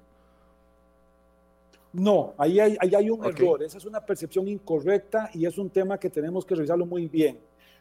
No, 1.93 2.35
ahí 2.39 2.61
hay, 2.61 2.77
ahí 2.79 2.95
hay 2.95 3.11
un 3.11 3.25
error. 3.25 3.61
Esa 3.65 3.79
es 3.79 3.85
una 3.85 4.01
percepción 4.01 4.47
incorrecta 4.47 5.29
y 5.35 5.45
es 5.45 5.59
un 5.59 5.71
tema 5.71 5.99
que 5.99 6.09
tenemos 6.09 6.47
que 6.47 6.55
revisarlo 6.55 6.87
muy 6.87 7.09
bien. 7.09 7.41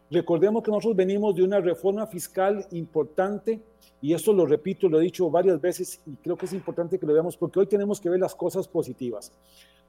Recordemos 0.09 0.63
que 0.63 0.71
nosotros 0.71 0.95
venimos 0.95 1.36
de 1.36 1.43
una 1.43 1.59
reforma 1.59 2.07
fiscal 2.07 2.65
importante 2.71 3.62
y 4.01 4.15
esto 4.15 4.33
lo 4.33 4.48
repito, 4.48 4.89
lo 4.89 5.00
he 5.00 5.03
dicho 5.03 5.29
varias 5.29 5.62
veces 5.62 6.01
y 6.07 6.15
creo 6.15 6.36
que 6.36 6.48
es 6.48 6.53
importante 6.53 6.98
que 6.98 7.05
lo 7.05 7.13
veamos 7.13 7.38
porque 7.38 7.59
hoy 7.59 7.67
tenemos 7.67 8.01
que 8.01 8.09
ver 8.09 8.19
las 8.19 8.33
cosas 8.33 8.67
positivas. 8.67 9.31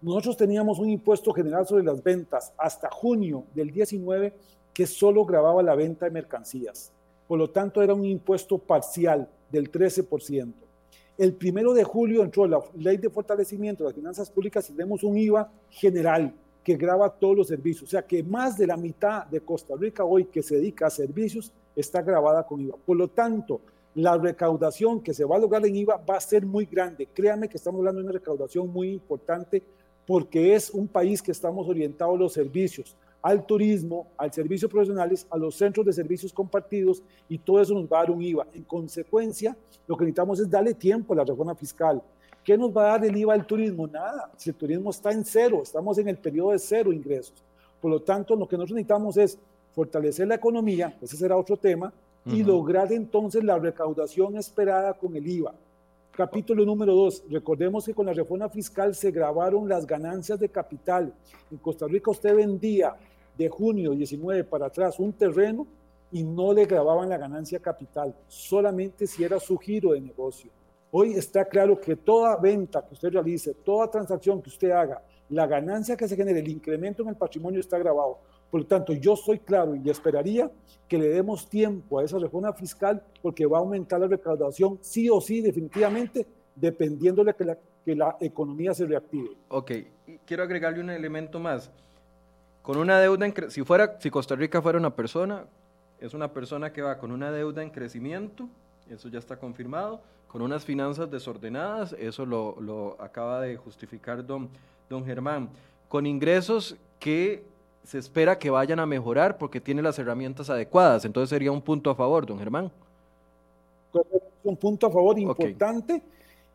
Nosotros 0.03 0.37
teníamos 0.37 0.79
un 0.79 0.89
impuesto 0.89 1.33
general 1.33 1.67
sobre 1.67 1.85
las 1.85 2.03
ventas 2.03 2.55
hasta 2.57 2.89
junio 2.91 3.45
del 3.55 3.71
19 3.71 4.33
que 4.73 4.87
solo 4.87 5.27
grababa 5.27 5.63
la 5.63 5.75
venta 5.75 6.07
de 6.07 6.11
mercancías. 6.11 6.91
Por 7.29 7.39
lo 7.39 7.51
tanto, 7.51 7.83
era 7.83 7.93
un 7.93 8.07
impuesto 8.07 8.57
parcial 8.57 9.29
del 9.51 9.71
13%. 9.71 10.53
El 11.19 11.35
primero 11.35 11.75
de 11.75 11.85
julio 11.85 12.23
entró 12.23 12.47
la 12.47 12.61
ley 12.77 12.97
de 12.97 13.11
fortalecimiento 13.11 13.85
de 13.85 13.91
las 13.91 13.95
finanzas 13.95 14.31
públicas 14.31 14.71
y 14.71 14.73
tenemos 14.73 15.05
un 15.05 15.19
IVA 15.19 15.53
general 15.69 16.35
que 16.65 16.77
graba 16.77 17.11
todos 17.11 17.37
los 17.37 17.49
servicios. 17.49 17.83
O 17.85 17.91
sea 17.91 18.03
que 18.03 18.23
más 18.23 18.57
de 18.57 18.67
la 18.67 18.79
mitad 18.79 19.27
de 19.27 19.41
Costa 19.41 19.75
Rica 19.79 20.03
hoy 20.03 20.25
que 20.25 20.43
se 20.43 20.57
dedica 20.57 20.87
a 20.87 20.91
servicios 20.91 21.53
está 21.77 22.01
grabada 22.01 22.47
con 22.47 22.63
IVA. 22.63 22.77
Por 22.87 22.97
lo 22.97 23.09
tanto, 23.09 23.61
la 23.95 24.17
recaudación 24.17 25.03
que 25.03 25.13
se 25.13 25.25
va 25.25 25.37
a 25.37 25.41
lograr 25.41 25.67
en 25.67 25.77
IVA 25.77 25.99
va 26.09 26.17
a 26.17 26.21
ser 26.21 26.47
muy 26.47 26.65
grande. 26.65 27.07
Créame 27.13 27.51
que 27.51 27.59
estamos 27.59 27.81
hablando 27.81 28.01
de 28.01 28.07
una 28.07 28.15
recaudación 28.15 28.69
muy 28.71 28.93
importante 28.93 29.63
porque 30.11 30.57
es 30.57 30.71
un 30.71 30.89
país 30.89 31.23
que 31.23 31.31
estamos 31.31 31.69
orientados 31.69 32.17
a 32.17 32.19
los 32.19 32.33
servicios, 32.33 32.97
al 33.23 33.47
turismo, 33.47 34.09
al 34.17 34.33
servicio 34.33 34.69
profesionales, 34.69 35.25
a 35.31 35.39
los 35.39 35.55
centros 35.55 35.87
de 35.87 35.93
servicios 35.93 36.33
compartidos 36.33 37.01
y 37.29 37.39
todo 37.39 37.61
eso 37.61 37.75
nos 37.75 37.85
va 37.85 37.99
a 37.99 38.01
dar 38.01 38.11
un 38.11 38.21
IVA. 38.21 38.45
En 38.53 38.65
consecuencia, 38.65 39.57
lo 39.87 39.97
que 39.97 40.03
necesitamos 40.03 40.41
es 40.41 40.51
darle 40.51 40.75
tiempo 40.75 41.13
a 41.13 41.19
la 41.19 41.25
reforma 41.25 41.55
fiscal. 41.55 42.03
¿Qué 42.43 42.59
nos 42.59 42.77
va 42.77 42.87
a 42.87 42.99
dar 42.99 43.05
el 43.05 43.17
IVA 43.19 43.35
al 43.35 43.47
turismo? 43.47 43.87
Nada. 43.87 44.33
Si 44.37 44.51
el 44.51 44.57
turismo 44.57 44.91
está 44.91 45.13
en 45.13 45.25
cero, 45.25 45.61
estamos 45.63 45.97
en 45.99 46.09
el 46.09 46.17
periodo 46.17 46.51
de 46.51 46.59
cero 46.59 46.93
ingresos. 46.93 47.45
Por 47.81 47.93
lo 47.93 48.01
tanto, 48.01 48.35
lo 48.35 48.49
que 48.49 48.57
nosotros 48.57 48.75
necesitamos 48.75 49.17
es 49.17 49.39
fortalecer 49.77 50.27
la 50.27 50.35
economía, 50.35 50.99
ese 51.01 51.17
será 51.17 51.37
otro 51.37 51.57
tema, 51.57 51.93
y 52.27 52.43
lograr 52.43 52.93
entonces 52.93 53.45
la 53.45 53.61
recaudación 53.61 54.37
esperada 54.37 54.93
con 54.93 55.15
el 55.15 55.25
IVA. 55.25 55.55
Capítulo 56.13 56.65
número 56.65 56.93
dos. 56.93 57.23
Recordemos 57.31 57.87
que 57.87 57.95
con 57.95 58.05
la 58.05 58.13
reforma 58.13 58.49
fiscal 58.49 58.95
se 58.97 59.13
grabaron 59.13 59.69
las 59.69 59.87
ganancias 59.87 60.41
de 60.41 60.49
capital. 60.49 61.15
En 61.51 61.59
Costa 61.59 61.87
Rica 61.87 62.11
usted 62.11 62.35
vendía 62.35 62.97
de 63.39 63.49
junio 63.49 63.93
19 63.93 64.43
para 64.45 64.67
atrás 64.67 64.99
un 64.99 65.13
terreno 65.13 65.67
y 66.11 66.25
no 66.25 66.53
le 66.53 66.67
grababan 66.67 67.09
la 67.09 67.17
ganancia 67.17 67.61
capital, 67.61 68.15
solamente 68.27 69.07
si 69.07 69.23
era 69.23 69.39
su 69.39 69.57
giro 69.57 69.93
de 69.93 70.01
negocio. 70.01 70.51
Hoy 70.91 71.13
está 71.13 71.45
claro 71.45 71.81
que 71.81 71.95
toda 71.95 72.37
venta 72.37 72.85
que 72.85 72.95
usted 72.95 73.13
realice, 73.13 73.55
toda 73.55 73.89
transacción 73.89 74.43
que 74.43 74.49
usted 74.49 74.73
haga, 74.73 75.01
la 75.29 75.47
ganancia 75.47 75.97
que 75.97 76.09
se 76.09 76.17
genere, 76.17 76.41
el 76.41 76.49
incremento 76.49 77.05
en 77.05 77.11
el 77.11 77.17
patrimonio 77.17 77.61
está 77.61 77.79
grabado. 77.79 78.19
Por 78.51 78.63
lo 78.63 78.67
tanto, 78.67 78.93
yo 78.93 79.17
soy 79.17 79.39
claro 79.39 79.75
y 79.77 79.89
esperaría 79.89 80.51
que 80.89 80.99
le 80.99 81.09
demos 81.09 81.49
tiempo 81.49 82.01
a 82.01 82.05
esa 82.05 82.19
reforma 82.19 82.53
fiscal 82.53 83.03
porque 83.23 83.47
va 83.47 83.59
a 83.59 83.61
aumentar 83.61 84.01
la 84.01 84.09
recaudación 84.09 84.79
sí 84.81 85.09
o 85.09 85.21
sí, 85.21 85.41
definitivamente, 85.41 86.27
dependiendo 86.57 87.23
de 87.23 87.35
que 87.35 87.45
la, 87.95 88.17
economía 88.21 88.75
se 88.75 88.87
reactive. 88.87 89.31
Ok, 89.49 89.73
quiero 90.27 90.43
agregarle 90.43 90.81
un 90.81 90.91
elemento 90.91 91.41
más. 91.41 91.71
Con 92.63 92.77
una 92.77 93.01
deuda, 93.01 93.27
en 93.27 93.35
fuera, 93.65 93.99
si 93.99 94.11
Costa 94.11 94.37
Rica 94.37 94.61
fuera 94.61 94.79
una 94.79 94.95
persona, 94.95 95.47
es 96.01 96.13
una 96.13 96.33
persona 96.33 96.73
que 96.73 96.83
va 96.83 96.99
con 96.99 97.11
una 97.11 97.31
deuda 97.31 97.63
en 97.63 97.71
crecimiento, 97.71 98.49
eso 98.89 99.09
ya 99.09 99.19
está 99.19 99.39
confirmado, 99.39 100.01
con 100.29 100.43
unas 100.43 100.65
finanzas 100.65 101.11
desordenadas, 101.11 101.95
eso 101.99 102.27
lo, 102.27 102.61
lo 102.61 103.01
acaba 103.01 103.41
de 103.41 103.57
justificar 103.57 104.25
don, 104.25 104.49
don 104.89 105.05
Germán, 105.05 105.49
con 105.89 106.07
ingresos 106.07 106.77
que 107.01 107.45
se 107.85 107.99
espera 107.99 108.39
que 108.39 108.51
vayan 108.51 108.79
a 108.81 108.87
mejorar 108.87 109.39
porque 109.39 109.61
tiene 109.61 109.83
las 109.83 109.99
herramientas 109.99 110.51
adecuadas, 110.51 111.05
entonces 111.05 111.31
sería 111.31 111.53
un 111.53 111.63
punto 111.63 111.91
a 111.91 111.95
favor, 111.95 112.27
don 112.27 112.39
Germán. 112.39 112.71
Un 114.43 114.57
punto 114.57 114.87
a 114.87 114.91
favor 114.91 115.19
importante 115.19 116.03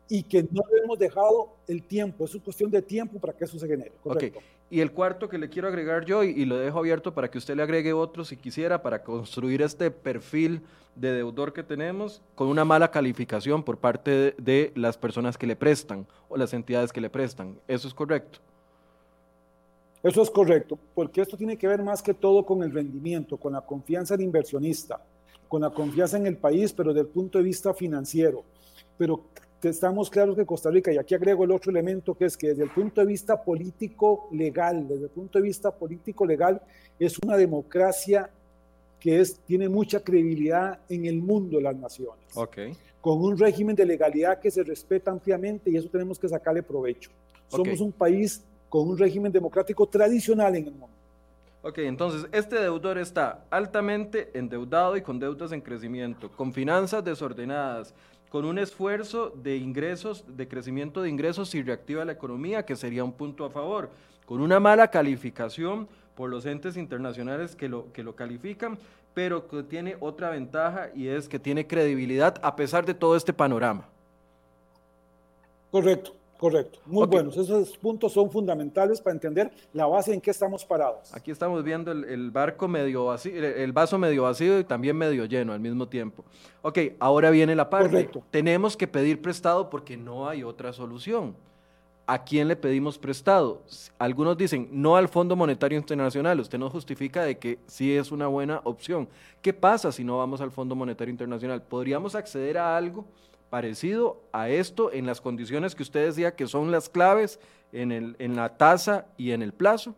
y 0.08 0.22
que 0.22 0.42
no 0.50 0.62
hemos 0.82 0.98
dejado 0.98 1.50
el 1.66 1.82
tiempo, 1.82 2.24
es 2.24 2.34
una 2.34 2.44
cuestión 2.44 2.70
de 2.70 2.82
tiempo 2.82 3.18
para 3.18 3.32
que 3.32 3.44
eso 3.44 3.58
se 3.58 3.66
genere. 3.66 3.92
Correcto. 4.02 4.40
Y 4.68 4.80
el 4.80 4.90
cuarto 4.92 5.28
que 5.28 5.38
le 5.38 5.48
quiero 5.48 5.68
agregar 5.68 6.04
yo, 6.04 6.24
y, 6.24 6.44
lo 6.44 6.56
dejo 6.58 6.80
abierto 6.80 7.14
para 7.14 7.30
que 7.30 7.38
usted 7.38 7.54
le 7.54 7.62
agregue 7.62 7.92
otro 7.92 8.24
si 8.24 8.36
quisiera, 8.36 8.82
para 8.82 9.02
construir 9.02 9.62
este 9.62 9.90
perfil 9.90 10.62
de 10.96 11.12
deudor 11.12 11.52
que 11.52 11.62
tenemos 11.62 12.22
con 12.34 12.48
una 12.48 12.64
mala 12.64 12.90
calificación 12.90 13.62
por 13.62 13.78
parte 13.78 14.34
de, 14.38 14.72
las 14.74 14.96
personas 14.96 15.38
que 15.38 15.46
le 15.46 15.54
prestan 15.54 16.06
o 16.28 16.36
las 16.36 16.52
entidades 16.52 16.92
que 16.92 17.00
le 17.00 17.10
prestan. 17.10 17.58
¿Eso 17.68 17.86
es 17.86 17.94
correcto? 17.94 18.40
Eso 20.06 20.22
es 20.22 20.30
correcto, 20.30 20.78
porque 20.94 21.20
esto 21.20 21.36
tiene 21.36 21.58
que 21.58 21.66
ver 21.66 21.82
más 21.82 22.00
que 22.00 22.14
todo 22.14 22.46
con 22.46 22.62
el 22.62 22.70
rendimiento, 22.70 23.36
con 23.38 23.54
la 23.54 23.60
confianza 23.60 24.16
del 24.16 24.26
inversionista, 24.26 25.00
con 25.48 25.62
la 25.62 25.70
confianza 25.70 26.16
en 26.16 26.28
el 26.28 26.36
país, 26.36 26.72
pero 26.72 26.94
desde 26.94 27.08
el 27.08 27.12
punto 27.12 27.38
de 27.38 27.44
vista 27.44 27.74
financiero. 27.74 28.44
Pero 28.96 29.24
estamos 29.62 30.08
claros 30.08 30.36
que 30.36 30.46
Costa 30.46 30.70
Rica, 30.70 30.92
y 30.92 30.98
aquí 30.98 31.16
agrego 31.16 31.42
el 31.42 31.50
otro 31.50 31.72
elemento, 31.72 32.14
que 32.14 32.26
es 32.26 32.36
que 32.36 32.50
desde 32.50 32.62
el 32.62 32.70
punto 32.70 33.00
de 33.00 33.06
vista 33.08 33.42
político 33.42 34.28
legal, 34.30 34.86
desde 34.86 35.04
el 35.04 35.10
punto 35.10 35.40
de 35.40 35.42
vista 35.42 35.72
político 35.72 36.24
legal, 36.24 36.62
es 37.00 37.18
una 37.18 37.36
democracia 37.36 38.30
que 39.00 39.20
es, 39.20 39.40
tiene 39.40 39.68
mucha 39.68 39.98
credibilidad 40.04 40.78
en 40.88 41.06
el 41.06 41.20
mundo 41.20 41.56
de 41.56 41.64
las 41.64 41.76
naciones. 41.76 42.24
Okay. 42.32 42.76
Con 43.00 43.24
un 43.24 43.36
régimen 43.36 43.74
de 43.74 43.84
legalidad 43.84 44.38
que 44.38 44.52
se 44.52 44.62
respeta 44.62 45.10
ampliamente 45.10 45.68
y 45.68 45.76
eso 45.76 45.88
tenemos 45.88 46.16
que 46.16 46.28
sacarle 46.28 46.62
provecho. 46.62 47.10
Somos 47.48 47.80
un 47.80 47.90
país 47.90 48.44
con 48.68 48.88
un 48.88 48.98
régimen 48.98 49.32
democrático 49.32 49.86
tradicional 49.86 50.54
en 50.56 50.66
el 50.66 50.72
mundo. 50.72 50.96
Ok, 51.62 51.78
entonces 51.78 52.28
este 52.32 52.60
deudor 52.60 52.98
está 52.98 53.44
altamente 53.50 54.30
endeudado 54.38 54.96
y 54.96 55.02
con 55.02 55.18
deudas 55.18 55.52
en 55.52 55.60
crecimiento, 55.60 56.30
con 56.30 56.52
finanzas 56.52 57.04
desordenadas, 57.04 57.92
con 58.30 58.44
un 58.44 58.58
esfuerzo 58.58 59.30
de 59.30 59.56
ingresos, 59.56 60.24
de 60.28 60.46
crecimiento 60.46 61.02
de 61.02 61.08
ingresos 61.08 61.54
y 61.54 61.62
reactiva 61.62 62.04
la 62.04 62.12
economía, 62.12 62.64
que 62.64 62.76
sería 62.76 63.02
un 63.02 63.12
punto 63.12 63.44
a 63.44 63.50
favor, 63.50 63.90
con 64.26 64.40
una 64.40 64.60
mala 64.60 64.88
calificación 64.90 65.88
por 66.14 66.30
los 66.30 66.46
entes 66.46 66.76
internacionales 66.76 67.54
que 67.54 67.68
lo, 67.68 67.92
que 67.92 68.02
lo 68.02 68.16
califican, 68.16 68.78
pero 69.14 69.48
que 69.48 69.62
tiene 69.62 69.96
otra 70.00 70.30
ventaja 70.30 70.90
y 70.94 71.08
es 71.08 71.28
que 71.28 71.38
tiene 71.38 71.66
credibilidad 71.66 72.38
a 72.42 72.56
pesar 72.56 72.84
de 72.84 72.94
todo 72.94 73.16
este 73.16 73.32
panorama. 73.32 73.88
Correcto. 75.70 76.15
Correcto, 76.38 76.80
muy 76.84 77.06
buenos. 77.06 77.36
Esos 77.36 77.76
puntos 77.78 78.12
son 78.12 78.30
fundamentales 78.30 79.00
para 79.00 79.14
entender 79.14 79.50
la 79.72 79.86
base 79.86 80.12
en 80.12 80.20
que 80.20 80.30
estamos 80.30 80.64
parados. 80.64 81.14
Aquí 81.14 81.30
estamos 81.30 81.64
viendo 81.64 81.92
el, 81.92 82.30
barco 82.30 82.68
medio 82.68 83.06
vacío, 83.06 83.32
el, 83.34 83.72
vaso 83.72 83.98
medio 83.98 84.24
vacío 84.24 84.58
y 84.58 84.64
también 84.64 84.96
medio 84.96 85.24
lleno 85.24 85.52
al 85.52 85.60
mismo 85.60 85.88
tiempo. 85.88 86.24
Ok, 86.62 86.78
ahora 86.98 87.30
viene 87.30 87.54
la 87.54 87.70
parte. 87.70 87.88
Correcto. 87.88 88.22
Tenemos 88.30 88.76
que 88.76 88.86
pedir 88.86 89.22
prestado 89.22 89.70
porque 89.70 89.96
no 89.96 90.28
hay 90.28 90.42
otra 90.42 90.72
solución. 90.72 91.34
¿A 92.08 92.22
quién 92.22 92.46
le 92.46 92.54
pedimos 92.54 92.98
prestado? 92.98 93.62
Algunos 93.98 94.36
dicen, 94.36 94.68
no 94.70 94.94
al 94.94 95.08
Fondo 95.08 95.34
Monetario 95.34 95.76
Internacional. 95.76 96.38
Usted 96.38 96.56
nos 96.56 96.70
justifica 96.70 97.24
de 97.24 97.36
que 97.36 97.58
sí 97.66 97.96
es 97.96 98.12
una 98.12 98.28
buena 98.28 98.60
opción. 98.62 99.08
¿Qué 99.42 99.52
pasa 99.52 99.90
si 99.90 100.04
no 100.04 100.18
vamos 100.18 100.40
al 100.40 100.52
Fondo 100.52 100.76
Monetario 100.76 101.10
Internacional? 101.10 101.62
¿Podríamos 101.62 102.14
acceder 102.14 102.58
a 102.58 102.76
algo? 102.76 103.04
Parecido 103.56 104.18
a 104.32 104.50
esto 104.50 104.92
en 104.92 105.06
las 105.06 105.22
condiciones 105.22 105.74
que 105.74 105.82
usted 105.82 106.04
decía 106.04 106.36
que 106.36 106.46
son 106.46 106.70
las 106.70 106.90
claves 106.90 107.40
en, 107.72 107.90
el, 107.90 108.14
en 108.18 108.36
la 108.36 108.54
tasa 108.58 109.06
y 109.16 109.30
en 109.30 109.40
el 109.40 109.54
plazo? 109.54 109.94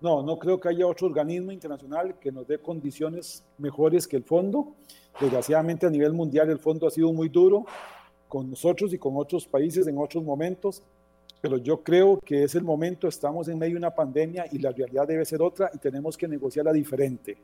No, 0.00 0.22
no 0.22 0.38
creo 0.38 0.58
que 0.58 0.70
haya 0.70 0.86
otro 0.86 1.06
organismo 1.06 1.52
internacional 1.52 2.18
que 2.18 2.32
nos 2.32 2.48
dé 2.48 2.56
condiciones 2.56 3.44
mejores 3.58 4.08
que 4.08 4.16
el 4.16 4.24
fondo. 4.24 4.68
Desgraciadamente 5.20 5.84
a 5.84 5.90
nivel 5.90 6.14
mundial 6.14 6.48
el 6.48 6.58
fondo 6.58 6.86
ha 6.86 6.90
sido 6.90 7.12
muy 7.12 7.28
duro 7.28 7.66
con 8.26 8.48
nosotros 8.48 8.94
y 8.94 8.98
con 8.98 9.14
otros 9.14 9.46
países 9.46 9.86
en 9.86 9.98
otros 9.98 10.24
momentos 10.24 10.82
pero 11.48 11.58
yo 11.58 11.80
creo 11.80 12.18
que 12.24 12.42
es 12.42 12.56
el 12.56 12.64
momento, 12.64 13.06
estamos 13.06 13.46
en 13.46 13.56
medio 13.56 13.74
de 13.74 13.78
una 13.78 13.94
pandemia 13.94 14.46
y 14.50 14.58
la 14.58 14.72
realidad 14.72 15.06
debe 15.06 15.24
ser 15.24 15.40
otra 15.40 15.70
y 15.72 15.78
tenemos 15.78 16.16
que 16.16 16.26
negociarla 16.26 16.72
diferente. 16.72 17.38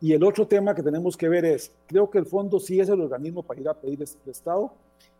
Y 0.00 0.14
el 0.14 0.24
otro 0.24 0.46
tema 0.46 0.74
que 0.74 0.82
tenemos 0.82 1.18
que 1.18 1.28
ver 1.28 1.44
es, 1.44 1.70
creo 1.86 2.08
que 2.08 2.18
el 2.18 2.24
fondo 2.24 2.58
sí 2.58 2.80
es 2.80 2.88
el 2.88 3.02
organismo 3.02 3.42
para 3.42 3.60
ir 3.60 3.68
a 3.68 3.74
pedir 3.74 4.02
este 4.02 4.30
Estado, 4.30 4.72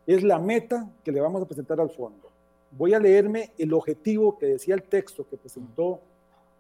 es 0.07 0.23
la 0.23 0.39
meta 0.39 0.91
que 1.05 1.12
le 1.12 1.21
vamos 1.21 1.43
a 1.43 1.45
presentar 1.45 1.79
al 1.79 1.91
fondo. 1.91 2.31
Voy 2.71 2.95
a 2.95 2.99
leerme 2.99 3.53
el 3.59 3.75
objetivo 3.75 4.39
que 4.39 4.47
decía 4.47 4.75
el 4.75 4.83
texto 4.85 5.27
que 5.29 5.37
presentó 5.37 6.01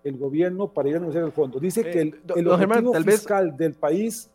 el 0.04 0.18
gobierno 0.18 0.68
para 0.68 0.90
ir 0.90 0.96
a 0.96 1.00
negociar 1.00 1.24
el 1.24 1.32
fondo. 1.32 1.58
Dice 1.58 1.82
que 1.82 2.00
el, 2.02 2.20
eh, 2.36 2.46
objetivo 2.46 2.92
fiscal 3.02 3.56
del 3.56 3.72
país 3.72 4.28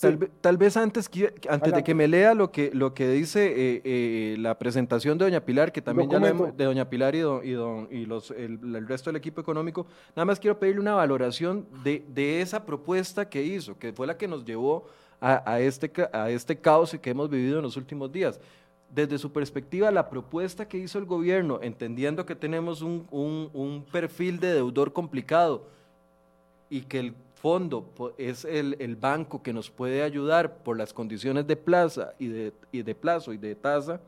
Tal, 0.00 0.56
vez 0.56 0.76
antes, 0.76 1.08
antes 1.48 1.72
de 1.72 1.84
que 1.84 1.94
me 1.94 2.08
lea 2.08 2.34
lo 2.34 2.50
que, 2.50 2.70
lo 2.74 2.94
que 2.94 3.08
dice 3.10 3.46
eh, 3.46 3.80
eh, 3.84 4.36
la 4.38 4.58
presentación 4.58 5.16
de 5.18 5.26
Doña 5.26 5.44
Pilar, 5.44 5.70
que 5.70 5.80
también 5.80 6.10
ya 6.10 6.18
lo 6.18 6.26
hemos, 6.26 6.56
de 6.56 6.64
Doña 6.64 6.90
Pilar 6.90 7.14
y, 7.14 7.18
y, 7.18 8.06
los, 8.06 8.32
el, 8.32 8.88
resto 8.88 9.10
del 9.10 9.16
equipo 9.16 9.40
económico, 9.40 9.86
nada 10.16 10.24
más 10.24 10.40
quiero 10.40 10.58
pedirle 10.58 10.80
una 10.80 10.94
valoración 10.94 11.66
de, 11.84 12.04
de 12.08 12.40
esa 12.40 12.66
propuesta 12.66 13.28
que 13.28 13.44
hizo, 13.44 13.78
que 13.78 13.92
fue 13.92 14.08
la 14.08 14.16
que 14.16 14.26
nos 14.26 14.44
llevó 14.44 14.86
a, 15.20 15.60
este, 15.60 15.90
a 16.12 16.28
este 16.28 16.58
caos 16.58 16.96
que 17.00 17.10
hemos 17.10 17.30
vivido 17.30 17.58
en 17.58 17.62
los 17.62 17.76
últimos 17.76 18.10
días. 18.10 18.40
Desde 18.92 19.16
su 19.16 19.32
perspectiva, 19.32 19.90
la 19.90 20.10
propuesta 20.10 20.66
que 20.68 20.76
hizo 20.76 20.98
el 20.98 21.04
gobierno, 21.04 21.60
entendiendo 21.62 22.26
que 22.26 22.34
tenemos 22.34 22.82
un, 22.82 23.06
un, 23.10 23.48
un 23.52 23.84
perfil 23.90 24.40
de 24.40 24.54
deudor 24.54 24.92
complicado 24.92 25.66
y 26.68 26.82
que 26.82 26.98
el 26.98 27.14
fondo 27.44 27.84
es 28.16 28.46
el, 28.46 28.96
banco 28.96 29.42
que 29.42 29.52
nos 29.52 29.68
puede 29.68 30.02
ayudar 30.02 30.56
por 30.64 30.78
las 30.78 30.94
condiciones 30.94 31.46
de 31.46 31.56
plaza 31.56 32.14
y 32.18 32.28
de, 32.28 32.94
plazo 32.94 33.34
y 33.34 33.36
de 33.36 33.54
tasa, 33.54 34.00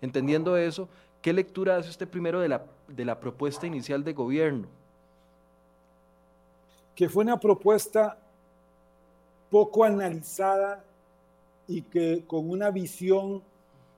entendiendo 0.00 0.56
eso, 0.56 0.88
¿qué 1.20 1.32
lectura 1.32 1.76
hace 1.76 1.90
usted 1.90 2.06
primero 2.06 2.40
de 2.40 3.04
la, 3.04 3.18
propuesta 3.18 3.66
inicial 3.66 4.04
de 4.04 4.12
gobierno? 4.12 4.68
Que 6.94 7.08
fue 7.08 7.24
una 7.24 7.40
propuesta 7.40 8.16
poco 9.50 9.82
analizada 9.82 10.84
y 11.66 11.82
que 11.82 12.22
con 12.28 12.48
una 12.48 12.70
visión 12.70 13.42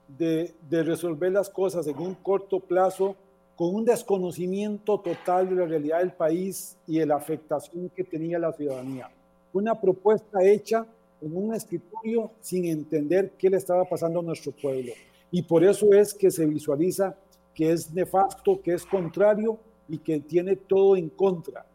de 0.07 0.55
resolver 0.71 1.31
las 1.31 1.51
cosas 1.51 1.85
en 1.85 1.99
un 1.99 2.15
corto 2.15 2.59
plazo 2.59 3.15
con 3.57 3.73
un 3.73 3.83
desconocimiento 3.83 4.99
total 4.99 5.49
de 5.49 5.55
la 5.55 5.65
realidad 5.65 5.97
del 5.97 6.13
país 6.13 6.77
y 6.85 6.99
de 6.99 7.07
la 7.07 7.15
afectación 7.15 7.89
que 7.89 8.03
tenía 8.03 8.37
la 8.37 8.53
ciudadanía. 8.53 9.09
Una 9.51 9.73
propuesta 9.73 10.43
hecha 10.43 10.85
en 11.19 11.35
un 11.35 11.55
escritorio 11.55 12.29
sin 12.39 12.65
entender 12.65 13.31
qué 13.35 13.49
le 13.49 13.57
estaba 13.57 13.83
pasando 13.83 14.19
a 14.19 14.23
nuestro 14.23 14.51
pueblo. 14.51 14.93
Y 15.31 15.41
por 15.41 15.63
eso 15.63 15.91
es 15.91 16.13
que 16.13 16.29
se 16.29 16.45
visualiza 16.45 17.15
que 17.55 17.71
es 17.71 17.91
nefasto, 17.91 18.61
que 18.61 18.75
es 18.75 18.85
contrario 18.85 19.57
y 19.89 19.97
que 19.97 20.19
tiene 20.19 20.55
todo 20.55 20.95
en 20.95 21.09
contra. 21.09 21.65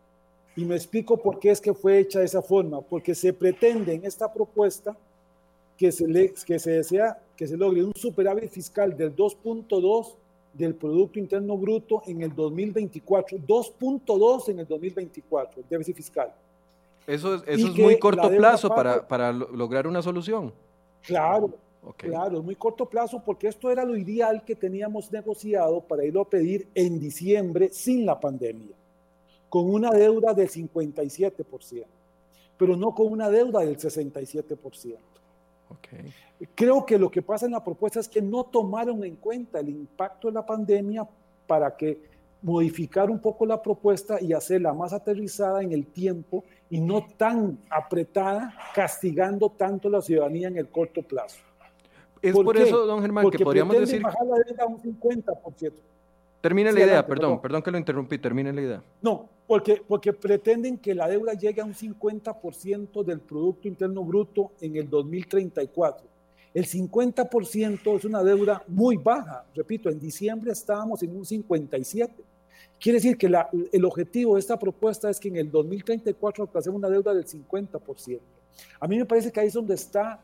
Y 0.55 0.65
me 0.65 0.77
explico 0.77 1.17
por 1.17 1.41
qué 1.41 1.51
es 1.51 1.61
que 1.61 1.75
fue 1.75 1.99
hecha 1.99 2.21
de 2.21 2.27
esa 2.27 2.43
forma, 2.43 2.81
porque 2.81 3.13
se 3.13 3.33
pretende 3.33 3.93
en 3.93 4.05
esta 4.05 4.33
propuesta 4.33 4.97
que 5.77 5.91
se, 5.91 6.07
le, 6.07 6.33
que 6.47 6.61
se 6.61 6.71
desea 6.71 7.19
que 7.37 7.49
se 7.49 7.57
logre 7.57 7.83
un 7.83 7.93
superávit 7.93 8.51
fiscal 8.51 8.97
del 8.97 9.17
2.2 9.17 10.15
del 10.53 10.75
Producto 10.75 11.19
Interno 11.19 11.57
Bruto 11.57 12.03
en 12.07 12.23
el 12.23 12.35
2024, 12.35 13.39
2.2 13.39 14.49
en 14.49 14.59
el 14.61 14.67
2024, 14.67 15.63
el 15.63 15.69
déficit 15.69 15.97
fiscal. 15.97 16.33
Eso 17.07 17.35
es, 17.35 17.43
eso 17.47 17.69
es 17.69 17.75
muy 17.75 17.99
corto 17.99 18.29
plazo 18.29 18.69
para, 18.69 19.07
para, 19.07 19.33
lograr 19.33 19.87
una 19.87 20.03
solución. 20.03 20.53
Claro, 21.03 21.51
claro, 21.97 22.39
es 22.39 22.45
muy 22.45 22.55
corto 22.55 22.87
plazo 22.87 23.21
porque 23.25 23.49
esto 23.49 23.71
era 23.71 23.85
lo 23.85 23.97
ideal 23.97 24.45
que 24.45 24.55
teníamos 24.55 25.11
negociado 25.11 25.81
para 25.81 26.05
irlo 26.05 26.21
a 26.21 26.29
pedir 26.29 26.69
en 26.75 27.01
diciembre 27.01 27.71
sin 27.73 28.07
la 28.07 28.21
pandemia, 28.21 28.77
con 29.49 29.69
una 29.69 29.91
deuda 29.91 30.33
del 30.33 30.49
57%, 30.49 31.85
pero 32.57 32.77
no 32.77 32.95
con 32.95 33.09
una 33.11 33.29
deuda 33.29 33.61
del 33.61 33.77
67%. 33.77 34.97
Creo 36.55 36.85
que 36.85 36.99
lo 36.99 37.11
que 37.11 37.23
pasa 37.23 37.47
en 37.47 37.53
la 37.53 37.63
propuesta 37.63 38.01
es 38.01 38.09
que 38.09 38.21
no 38.23 38.45
tomaron 38.45 39.05
en 39.05 39.17
cuenta 39.17 39.61
el 39.61 39.69
impacto 39.69 40.29
de 40.29 40.35
la 40.35 40.45
pandemia 40.45 41.07
para 41.47 41.77
que 41.77 42.13
modificar 42.43 43.11
un 43.11 43.21
poco 43.21 43.47
la 43.47 43.63
propuesta 43.63 44.21
y 44.21 44.33
hacerla 44.33 44.73
más 44.73 44.93
aterrizada 44.93 45.63
en 45.63 45.73
el 45.73 45.87
tiempo 45.87 46.45
y 46.69 46.81
no 46.81 47.07
tan 47.17 47.59
apretada, 47.71 48.55
castigando 48.75 49.51
tanto 49.51 49.89
a 49.89 49.93
la 49.93 50.03
ciudadanía 50.03 50.49
en 50.49 50.59
el 50.59 50.69
corto 50.69 51.03
plazo. 51.03 51.39
Es 52.21 52.33
por, 52.35 52.57
eso, 52.57 52.87
don 52.87 53.01
Germán, 53.01 53.31
que 53.31 53.45
podríamos 53.45 53.79
decir... 53.79 54.01
bajar 54.01 54.27
la 54.27 54.37
deuda 54.37 54.65
a 54.65 54.67
un 54.67 54.81
50%. 54.81 55.73
Termine 56.41 56.73
la 56.73 56.81
idea, 56.81 57.07
perdón, 57.07 57.41
perdón, 57.41 57.63
que 57.63 57.71
lo 57.71 57.79
interrumpí, 57.79 58.19
termine 58.19 58.53
la 58.53 58.61
idea. 58.61 58.83
No, 59.01 59.29
Porque, 59.53 59.83
porque 59.87 60.15
pretenden 60.15 60.79
que 60.79 60.95
la 60.95 61.07
deuda 61.07 61.35
llegue 61.35 61.61
a 61.61 61.67
un 61.67 61.75
50% 61.75 63.05
del 63.05 63.21
Producto 63.21 63.69
Interno 63.69 64.03
Bruto 64.03 64.53
en 64.63 64.77
el 64.77 64.89
2034. 64.89 66.07
El 66.55 66.65
50% 66.65 67.99
es 67.99 68.05
una 68.07 68.25
deuda 68.25 68.65
muy 68.67 68.97
baja. 68.97 69.45
Repito, 69.55 69.91
en 69.91 70.01
diciembre 70.01 70.53
estábamos 70.53 71.03
en 71.03 71.15
un 71.15 71.27
57. 71.27 72.15
Quiere 72.81 72.97
decir 72.97 73.19
que 73.19 73.31
el 73.73 73.85
objetivo 73.85 74.37
de 74.37 74.41
esta 74.41 74.59
propuesta 74.59 75.11
es 75.11 75.21
que 75.21 75.29
en 75.29 75.37
el 75.37 75.51
2034 75.51 76.45
alcancemos 76.45 76.79
una 76.79 76.89
deuda 76.89 77.13
del 77.13 77.27
50%. 77.27 78.21
A 78.81 78.89
mí 78.89 78.97
me 78.97 79.05
parece 79.05 79.31
que 79.31 79.39
ahí 79.39 79.49
es 79.49 79.53
donde 79.53 79.75
está 79.75 80.19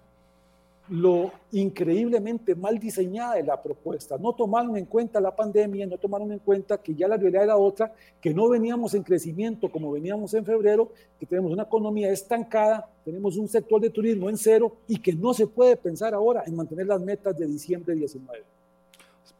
lo 0.90 1.32
increíblemente 1.52 2.54
mal 2.54 2.78
diseñada 2.78 3.34
de 3.34 3.42
la 3.42 3.60
propuesta. 3.60 4.16
No 4.18 4.32
tomaron 4.32 4.76
en 4.76 4.86
cuenta 4.86 5.20
la 5.20 5.34
pandemia, 5.34 5.86
no 5.86 5.98
tomaron 5.98 6.32
en 6.32 6.38
cuenta 6.38 6.78
que 6.78 6.94
ya 6.94 7.08
la 7.08 7.16
realidad 7.16 7.44
era 7.44 7.56
otra, 7.56 7.92
que 8.20 8.32
no 8.32 8.48
veníamos 8.48 8.94
en 8.94 9.02
crecimiento 9.02 9.70
como 9.70 9.92
veníamos 9.92 10.32
en 10.34 10.44
febrero, 10.44 10.90
que 11.18 11.26
tenemos 11.26 11.52
una 11.52 11.64
economía 11.64 12.10
estancada, 12.10 12.88
tenemos 13.04 13.36
un 13.36 13.48
sector 13.48 13.80
de 13.80 13.90
turismo 13.90 14.30
en 14.30 14.36
cero 14.36 14.76
y 14.86 14.98
que 14.98 15.12
no 15.12 15.34
se 15.34 15.46
puede 15.46 15.76
pensar 15.76 16.14
ahora 16.14 16.42
en 16.46 16.56
mantener 16.56 16.86
las 16.86 17.00
metas 17.00 17.36
de 17.36 17.46
diciembre 17.46 17.94
19. 17.94 18.44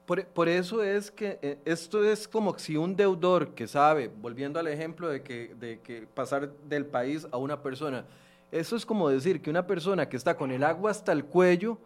Por, 0.04 0.24
por, 0.26 0.48
eso 0.48 0.82
es 0.82 1.10
que 1.10 1.38
eh, 1.42 1.58
esto 1.66 2.02
es 2.02 2.26
como 2.26 2.58
si 2.58 2.78
un 2.78 2.96
deudor 2.96 3.54
que 3.54 3.66
sabe, 3.66 4.08
volviendo 4.08 4.58
al 4.58 4.66
ejemplo 4.66 5.08
de 5.10 5.22
que, 5.22 5.54
de 5.60 5.80
que 5.80 6.06
pasar 6.06 6.50
del 6.66 6.86
país 6.86 7.26
a 7.30 7.36
una 7.36 7.62
persona, 7.62 8.06
eso 8.50 8.76
es 8.76 8.86
como 8.86 9.08
decir 9.08 9.40
que 9.42 9.50
una 9.50 9.66
persona 9.66 10.08
que 10.08 10.16
está 10.16 10.36
con 10.36 10.50
el 10.50 10.64
agua 10.64 10.90
hasta 10.90 11.12
el 11.12 11.24
cuello 11.24 11.78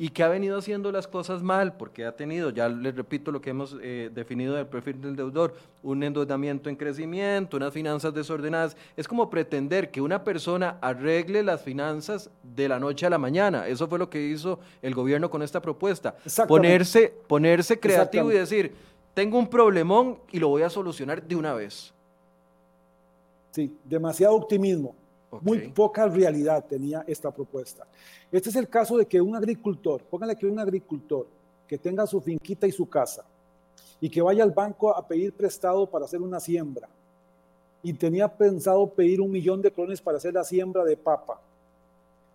y 0.00 0.10
que 0.10 0.22
ha 0.22 0.28
venido 0.28 0.56
haciendo 0.56 0.92
las 0.92 1.08
cosas 1.08 1.42
mal, 1.42 1.76
porque 1.76 2.06
ha 2.06 2.14
tenido, 2.14 2.50
ya 2.50 2.68
les 2.68 2.94
repito 2.94 3.32
lo 3.32 3.40
que 3.40 3.50
hemos 3.50 3.76
eh, 3.82 4.10
definido 4.14 4.54
del 4.54 4.66
perfil 4.66 5.00
del 5.00 5.16
deudor, 5.16 5.54
un 5.82 6.04
endeudamiento 6.04 6.70
en 6.70 6.76
crecimiento, 6.76 7.56
unas 7.56 7.72
finanzas 7.72 8.14
desordenadas, 8.14 8.76
es 8.96 9.08
como 9.08 9.28
pretender 9.28 9.90
que 9.90 10.00
una 10.00 10.22
persona 10.22 10.78
arregle 10.80 11.42
las 11.42 11.62
finanzas 11.62 12.30
de 12.44 12.68
la 12.68 12.78
noche 12.78 13.06
a 13.06 13.10
la 13.10 13.18
mañana. 13.18 13.66
Eso 13.66 13.88
fue 13.88 13.98
lo 13.98 14.08
que 14.08 14.24
hizo 14.24 14.60
el 14.82 14.94
gobierno 14.94 15.28
con 15.28 15.42
esta 15.42 15.60
propuesta. 15.60 16.14
Ponerse, 16.46 17.12
ponerse 17.26 17.80
creativo 17.80 18.30
y 18.30 18.36
decir, 18.36 18.74
tengo 19.14 19.36
un 19.36 19.48
problemón 19.48 20.20
y 20.30 20.38
lo 20.38 20.46
voy 20.46 20.62
a 20.62 20.70
solucionar 20.70 21.24
de 21.24 21.34
una 21.34 21.54
vez. 21.54 21.92
Sí, 23.50 23.76
demasiado 23.84 24.36
optimismo. 24.36 24.94
Muy 25.42 25.68
poca 25.68 26.06
realidad 26.06 26.64
tenía 26.64 27.04
esta 27.06 27.30
propuesta. 27.30 27.86
Este 28.32 28.48
es 28.48 28.56
el 28.56 28.68
caso 28.68 28.96
de 28.96 29.06
que 29.06 29.20
un 29.20 29.36
agricultor, 29.36 30.02
póngale 30.04 30.36
que 30.36 30.46
un 30.46 30.58
agricultor 30.58 31.26
que 31.66 31.76
tenga 31.76 32.06
su 32.06 32.20
finquita 32.20 32.66
y 32.66 32.72
su 32.72 32.88
casa 32.88 33.24
y 34.00 34.08
que 34.08 34.22
vaya 34.22 34.42
al 34.42 34.52
banco 34.52 34.96
a 34.96 35.06
pedir 35.06 35.34
prestado 35.34 35.88
para 35.88 36.06
hacer 36.06 36.22
una 36.22 36.40
siembra 36.40 36.88
y 37.82 37.92
tenía 37.92 38.28
pensado 38.28 38.88
pedir 38.88 39.20
un 39.20 39.30
millón 39.30 39.60
de 39.60 39.70
clones 39.70 40.00
para 40.00 40.16
hacer 40.16 40.34
la 40.34 40.44
siembra 40.44 40.84
de 40.84 40.96
papa. 40.96 41.40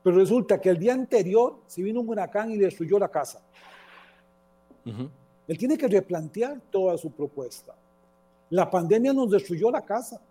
Pero 0.03 0.17
resulta 0.17 0.60
que 0.60 0.69
el 0.69 0.77
día 0.77 0.93
anterior 0.93 1.62
se 1.65 1.82
vino 1.82 2.01
un 2.01 2.10
huracán 2.10 2.51
y 2.51 2.58
destruyó 2.58 2.99
la 2.99 3.10
casa. 3.10 3.41
Él 5.47 5.58
tiene 5.58 5.77
que 5.77 5.88
replantear 5.88 6.60
toda 6.69 6.97
su 6.97 7.12
propuesta. 7.12 7.73
La 8.49 8.69
pandemia 8.69 9.13
nos 9.13 9.32
destruyó 9.32 9.71
la 9.71 9.82
casa. 9.82 10.21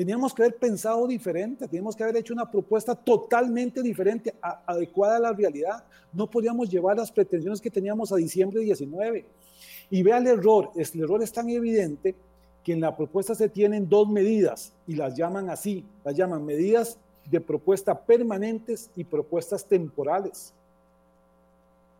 Teníamos 0.00 0.32
que 0.32 0.42
haber 0.44 0.56
pensado 0.56 1.06
diferente, 1.06 1.68
teníamos 1.68 1.94
que 1.94 2.02
haber 2.02 2.16
hecho 2.16 2.32
una 2.32 2.50
propuesta 2.50 2.94
totalmente 2.94 3.82
diferente, 3.82 4.34
adecuada 4.40 5.16
a 5.16 5.20
la 5.20 5.32
realidad. 5.34 5.84
No 6.10 6.26
podíamos 6.26 6.70
llevar 6.70 6.96
las 6.96 7.12
pretensiones 7.12 7.60
que 7.60 7.70
teníamos 7.70 8.10
a 8.10 8.16
diciembre 8.16 8.62
19. 8.62 9.26
Y 9.90 10.02
vea 10.02 10.16
el 10.16 10.26
error, 10.26 10.70
el 10.74 11.02
error 11.02 11.22
es 11.22 11.30
tan 11.30 11.50
evidente 11.50 12.14
que 12.64 12.72
en 12.72 12.80
la 12.80 12.96
propuesta 12.96 13.34
se 13.34 13.50
tienen 13.50 13.90
dos 13.90 14.08
medidas 14.08 14.72
y 14.86 14.94
las 14.94 15.14
llaman 15.14 15.50
así, 15.50 15.84
las 16.02 16.16
llaman 16.16 16.46
medidas 16.46 16.96
de 17.30 17.42
propuesta 17.42 17.94
permanentes 17.94 18.88
y 18.96 19.04
propuestas 19.04 19.66
temporales. 19.66 20.54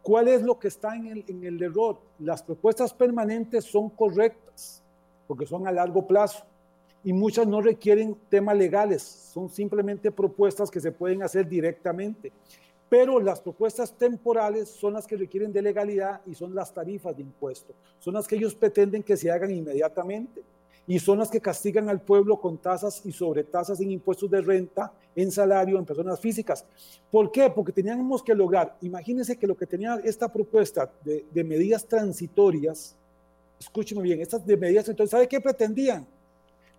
¿Cuál 0.01 0.29
es 0.29 0.41
lo 0.41 0.59
que 0.59 0.69
está 0.69 0.97
en 0.97 1.23
el, 1.29 1.63
error? 1.63 1.99
Las 2.19 2.43
propuestas 2.43 2.95
permanentes 2.95 3.67
son 3.67 3.91
correctas 3.91 4.83
porque 5.29 5.45
son 5.45 5.67
a 5.67 5.71
largo 5.71 6.07
plazo 6.07 6.47
y 7.03 7.13
muchas 7.13 7.47
no 7.47 7.61
requieren 7.61 8.17
temas 8.29 8.57
legales, 8.57 9.03
son 9.03 9.49
simplemente 9.49 10.11
propuestas 10.11 10.71
que 10.71 10.81
se 10.81 10.93
pueden 10.93 11.23
hacer 11.23 11.49
directamente. 11.49 12.33
Pero 12.89 13.21
las 13.21 13.41
propuestas 13.41 13.97
temporales 13.97 14.69
son 14.69 14.95
las 14.95 15.07
que 15.07 15.17
requieren 15.17 15.53
de 15.53 15.63
legalidad 15.63 16.21
y 16.27 16.35
son 16.35 16.55
las 16.55 16.75
tarifas 16.75 17.17
de 17.17 17.23
impuesto. 17.23 17.73
Son 18.01 18.15
las 18.15 18.27
que 18.27 18.35
ellos 18.35 18.55
pretenden 18.55 19.05
que 19.05 19.17
se 19.17 19.31
hagan 19.31 19.53
inmediatamente 19.53 20.43
y 20.89 20.99
son 20.99 21.21
las 21.21 21.31
que 21.31 21.41
castigan 21.41 21.89
al 21.89 22.01
pueblo 22.01 22.41
con 22.41 22.59
tasas 22.59 23.07
y 23.07 23.13
sobretasas 23.13 23.81
en 23.81 23.93
impuestos 23.93 24.29
de 24.29 24.41
renta, 24.41 24.93
en 25.15 25.31
salario, 25.31 25.79
en 25.79 25.85
personas 25.85 26.19
físicas. 26.19 26.67
¿Por 27.13 27.31
qué? 27.31 27.49
Porque 27.49 27.71
teníamos 27.71 28.25
que 28.25 28.35
lograr, 28.35 28.77
imagínense 28.81 29.37
que 29.37 29.47
lo 29.47 29.57
que 29.57 29.67
tenía 29.67 30.01
esta 30.03 30.33
propuesta 30.33 30.93
de, 31.05 31.27
de 31.33 31.45
medidas 31.45 31.87
transitorias, 31.87 32.97
escúcheme 33.61 34.03
bien, 34.03 34.21
estas 34.21 34.45
de 34.45 34.57
medidas 34.57 34.85
transitorias, 34.87 35.11
¿sabe 35.11 35.29
qué 35.29 35.41
pretendían? 35.41 36.09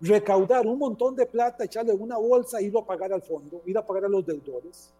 Recaudar 0.02 0.66
un 0.66 0.78
montón 0.78 1.14
de 1.14 1.24
plata, 1.26 1.64
echarle 1.64 1.92
una 1.92 2.18
bolsa 2.18 2.58
e 2.58 2.64
irlo 2.64 2.80
a 2.80 2.86
pagar 2.86 3.12
al 3.12 3.22
fondo, 3.22 3.62
ir 3.64 3.78
a 3.78 3.86
pagar 3.86 4.04
a 4.06 4.08
los 4.08 4.26
deudores. 4.26 4.92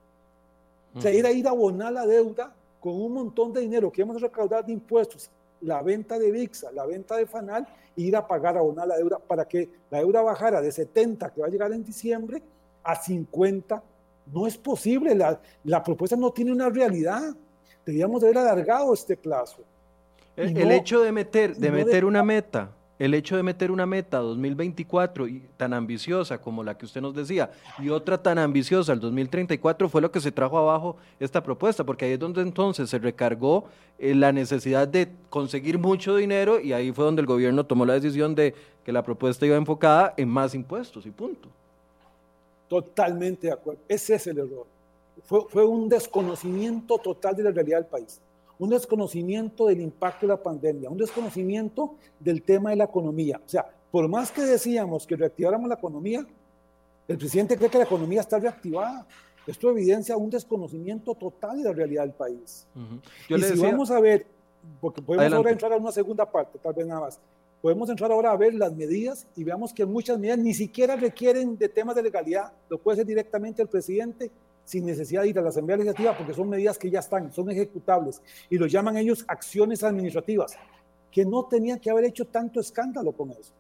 O 0.95 1.01
sea, 1.01 1.13
ir 1.13 1.27
a 1.27 1.33
ir 1.33 1.47
a 1.47 1.51
abonar 1.51 1.93
la 1.93 2.07
deuda 2.07 2.55
con 2.79 2.95
un 2.95 3.13
montón 3.13 3.53
de 3.53 3.63
dinero 3.63 3.91
que 3.91 4.03
hemos 4.03 4.21
recaudado 4.21 4.63
de 4.63 4.73
impuestos, 4.73 5.31
la 5.61 5.83
venta 5.83 6.19
de 6.19 6.31
VIXA, 6.31 6.71
la 6.73 6.87
venta 6.87 7.17
de 7.17 7.27
FANAL, 7.27 7.67
e 7.97 8.03
ir 8.03 8.17
a 8.17 8.27
pagar, 8.27 8.57
a 8.57 8.61
abonar 8.61 8.87
la 8.87 8.97
deuda 8.97 9.19
para 9.19 9.45
que 9.47 9.69
la 9.91 9.99
deuda 9.99 10.23
bajara 10.23 10.61
de 10.61 10.71
70, 10.71 11.31
que 11.31 11.41
va 11.41 11.47
a 11.49 11.51
llegar 11.51 11.73
en 11.73 11.83
diciembre, 11.83 12.43
a 12.85 12.95
50. 12.95 13.83
No 14.33 14.47
es 14.47 14.57
posible, 14.57 15.15
la, 15.15 15.41
la 15.65 15.83
propuesta 15.83 16.15
no 16.15 16.31
tiene 16.31 16.53
una 16.53 16.69
realidad. 16.69 17.35
Debíamos 17.85 18.23
haber 18.23 18.39
alargado 18.39 18.95
este 18.95 19.17
plazo. 19.17 19.63
El, 20.37 20.71
hecho 20.71 21.03
de 21.03 21.13
meter, 21.13 21.57
de 21.57 21.71
meter 21.71 22.05
una 22.05 22.23
meta 22.23 22.71
el 22.99 23.15
hecho 23.15 23.37
de 23.37 23.43
meter 23.43 23.71
una 23.71 23.87
meta 23.87 24.19
2024 24.19 25.27
y 25.27 25.43
tan 25.57 25.73
ambiciosa 25.73 26.41
como 26.41 26.63
la 26.63 26.77
que 26.77 26.85
usted 26.85 27.01
nos 27.01 27.15
decía 27.15 27.51
y 27.79 27.89
otra 27.89 28.23
tan 28.23 28.39
ambiciosa 28.39 28.93
el 28.93 29.01
2034 29.01 29.89
fue 29.89 30.01
lo 30.01 30.13
que 30.13 30.21
se 30.21 30.31
trajo 30.31 30.59
abajo 30.59 30.97
esta 31.19 31.43
propuesta, 31.43 31.85
porque 31.85 32.05
ahí 32.05 32.13
es 32.13 32.19
donde 32.19 32.43
entonces 32.43 32.91
se 32.91 32.99
recargó 32.99 33.65
eh, 33.99 34.15
la 34.15 34.33
necesidad 34.33 34.87
de 34.87 35.09
conseguir 35.31 35.79
mucho 35.79 36.17
dinero 36.17 36.61
y 36.61 36.73
ahí 36.73 36.93
fue 36.93 37.05
donde 37.05 37.23
el 37.23 37.27
gobierno 37.27 37.65
tomó 37.65 37.85
la 37.85 37.95
decisión 37.95 38.35
de 38.35 38.55
que 38.85 38.93
la 38.93 39.03
propuesta 39.03 39.47
iba 39.47 39.57
enfocada 39.57 40.15
en 40.17 40.29
más 40.29 40.55
impuestos 40.55 41.07
y 41.07 41.11
punto. 41.11 41.49
Totalmente 42.69 43.49
de 43.49 43.53
acuerdo. 43.53 43.81
Ese 43.89 44.15
es 44.15 44.27
el 44.27 44.39
error. 44.39 44.67
Fue, 45.25 45.43
fue 45.49 45.65
un 45.65 45.89
desconocimiento 45.89 46.99
total 46.99 47.37
de 47.37 47.43
la 47.43 47.51
realidad 47.51 47.79
del 47.79 47.87
país 47.87 48.21
un 48.63 48.71
desconocimiento 48.71 49.67
del 49.67 49.81
impacto 49.81 50.25
de 50.25 50.35
la 50.35 50.41
pandemia, 50.41 50.89
un 50.89 50.97
desconocimiento 50.97 51.97
del 52.21 52.43
tema 52.43 52.71
de 52.71 52.77
la 52.77 52.85
economía. 52.85 53.41
O 53.45 53.49
sea, 53.49 53.67
por 53.91 54.07
más 54.07 54.31
que 54.31 54.43
decíamos 54.43 55.05
que 55.05 55.17
reactiváramos 55.17 55.69
la 55.69 55.75
economía, 55.75 56.25
el 57.09 57.19
presidente 57.19 57.57
cree 57.57 57.69
que 57.69 57.79
la 57.79 57.85
economía 57.85 58.21
está 58.21 58.39
reactivada. 58.39 59.05
Esto 59.49 59.69
evidencia 59.69 60.17
un 60.17 60.31
desconocimiento 60.31 61.13
total 61.17 61.57
de 61.57 61.65
la 61.65 61.73
realidad 61.73 62.03
del 62.05 62.13
país. 62.13 62.65
y 63.29 63.43
si 63.43 63.59
vamos 63.59 63.91
a 63.91 63.99
ver, 63.99 64.27
porque 64.81 65.03
podemos 65.03 65.33
ahora 65.33 65.51
entrar 65.51 65.73
a 65.73 65.77
una 65.77 65.91
segunda 65.91 66.25
parte, 66.31 66.57
tal 66.61 66.73
vez 66.73 66.87
nada 66.87 67.01
más, 67.01 67.21
podemos 67.61 67.91
entrar 67.91 68.13
ahora 68.13 68.31
a 68.31 68.37
ver 68.37 68.55
las 68.55 68.73
medidas 68.73 69.27
y 69.35 69.43
veamos 69.43 69.73
que 69.73 69.85
muchas 69.85 70.21
medidas 70.21 70.39
ni 70.39 70.55
siquiera 70.55 70.95
requieren 70.95 71.59
de 71.59 71.69
temas 71.69 71.97
de 71.97 72.05
legalidad, 72.05 72.53
lo 72.69 72.79
puede 72.79 72.95
hacer 72.95 73.07
directamente 73.07 73.61
el 73.61 73.67
presidente 73.67 74.31
sin 74.65 74.87
necesidad 74.87 75.23
de 75.23 75.29
ir 75.29 75.39
a 75.39 75.43
la 75.43 75.49
Asamblea 75.49 75.77
Legislativa 75.77 76.17
porque 76.17 76.35
son 76.35 76.49
medidas 76.49 76.79
que 76.79 76.91
ya 76.91 77.01
están, 77.01 77.33
son 77.33 77.51
ejecutables 77.51 78.23
y 78.49 78.59
lo 78.59 78.67
llaman 78.67 78.97
ellos 78.97 79.25
acciones 79.29 79.83
administrativas, 79.83 80.57
que 81.11 81.25
no 81.25 81.45
tenían 81.45 81.79
que 81.79 81.91
haber 81.91 82.05
hecho 82.05 82.25
tanto 82.27 82.61
escándalo 82.61 83.13
con 83.13 83.31
eso. 83.31 83.53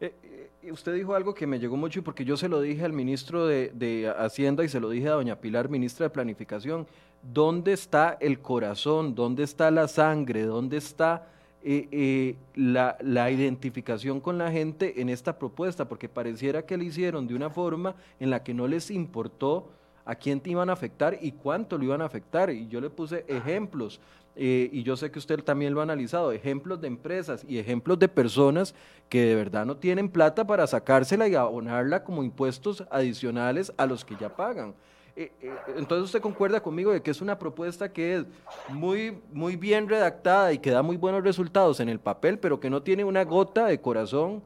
Eh, 0.00 0.14
eh, 0.62 0.72
usted 0.72 0.94
dijo 0.94 1.14
algo 1.14 1.34
que 1.34 1.46
me 1.46 1.58
llegó 1.58 1.76
mucho 1.76 2.02
porque 2.02 2.24
yo 2.24 2.36
se 2.36 2.48
lo 2.48 2.60
dije 2.60 2.84
al 2.84 2.92
ministro 2.92 3.46
de, 3.46 4.14
Hacienda 4.18 4.64
y 4.64 4.68
se 4.68 4.80
lo 4.80 4.90
dije 4.90 5.08
a 5.08 5.12
doña 5.12 5.36
Pilar, 5.36 5.68
ministra 5.68 6.04
de 6.06 6.10
Planificación, 6.10 6.86
¿dónde 7.22 7.72
está 7.72 8.16
el 8.20 8.40
corazón? 8.40 9.14
¿Dónde 9.14 9.42
está 9.42 9.70
la 9.70 9.88
sangre? 9.88 10.42
¿Dónde 10.42 10.76
está... 10.76 11.26
Eh, 11.62 12.36
la, 12.54 12.96
la, 13.02 13.30
identificación 13.30 14.18
con 14.20 14.38
la 14.38 14.50
gente 14.50 15.02
en 15.02 15.10
esta 15.10 15.38
propuesta, 15.38 15.86
porque 15.86 16.08
pareciera 16.08 16.64
que 16.64 16.78
le 16.78 16.86
hicieron 16.86 17.26
de 17.26 17.34
una 17.34 17.50
forma 17.50 17.96
en 18.18 18.30
la 18.30 18.42
que 18.42 18.54
no 18.54 18.66
les 18.66 18.90
importó 18.90 19.68
a 20.10 20.16
quién 20.16 20.40
te 20.40 20.50
iban 20.50 20.68
a 20.68 20.72
afectar 20.72 21.16
y 21.20 21.30
cuánto 21.30 21.78
lo 21.78 21.84
iban 21.84 22.02
a 22.02 22.06
afectar. 22.06 22.50
Y 22.50 22.66
yo 22.66 22.80
le 22.80 22.90
puse 22.90 23.24
ejemplos, 23.28 24.00
eh, 24.34 24.68
y 24.72 24.82
yo 24.82 24.96
sé 24.96 25.12
que 25.12 25.20
usted 25.20 25.44
también 25.44 25.72
lo 25.72 25.78
ha 25.80 25.84
analizado, 25.84 26.32
ejemplos 26.32 26.80
de 26.80 26.88
empresas 26.88 27.44
y 27.46 27.58
ejemplos 27.58 27.96
de 27.98 28.08
personas 28.08 28.74
que 29.08 29.24
de 29.24 29.36
verdad 29.36 29.64
no 29.64 29.76
tienen 29.76 30.08
plata 30.08 30.44
para 30.44 30.66
sacársela 30.66 31.28
y 31.28 31.36
abonarla 31.36 32.02
como 32.02 32.24
impuestos 32.24 32.84
adicionales 32.90 33.72
a 33.76 33.86
los 33.86 34.04
que 34.04 34.16
ya 34.16 34.34
pagan. 34.34 34.74
Eh, 35.14 35.30
eh, 35.42 35.54
entonces 35.76 36.06
usted 36.06 36.20
concuerda 36.20 36.60
conmigo 36.60 36.90
de 36.90 37.02
que 37.02 37.12
es 37.12 37.20
una 37.20 37.38
propuesta 37.38 37.92
que 37.92 38.16
es 38.16 38.24
muy, 38.68 39.16
muy 39.32 39.54
bien 39.54 39.88
redactada 39.88 40.52
y 40.52 40.58
que 40.58 40.72
da 40.72 40.82
muy 40.82 40.96
buenos 40.96 41.22
resultados 41.22 41.78
en 41.78 41.88
el 41.88 42.00
papel, 42.00 42.36
pero 42.40 42.58
que 42.58 42.70
no 42.70 42.82
tiene 42.82 43.04
una 43.04 43.24
gota 43.24 43.66
de 43.66 43.80
corazón 43.80 44.42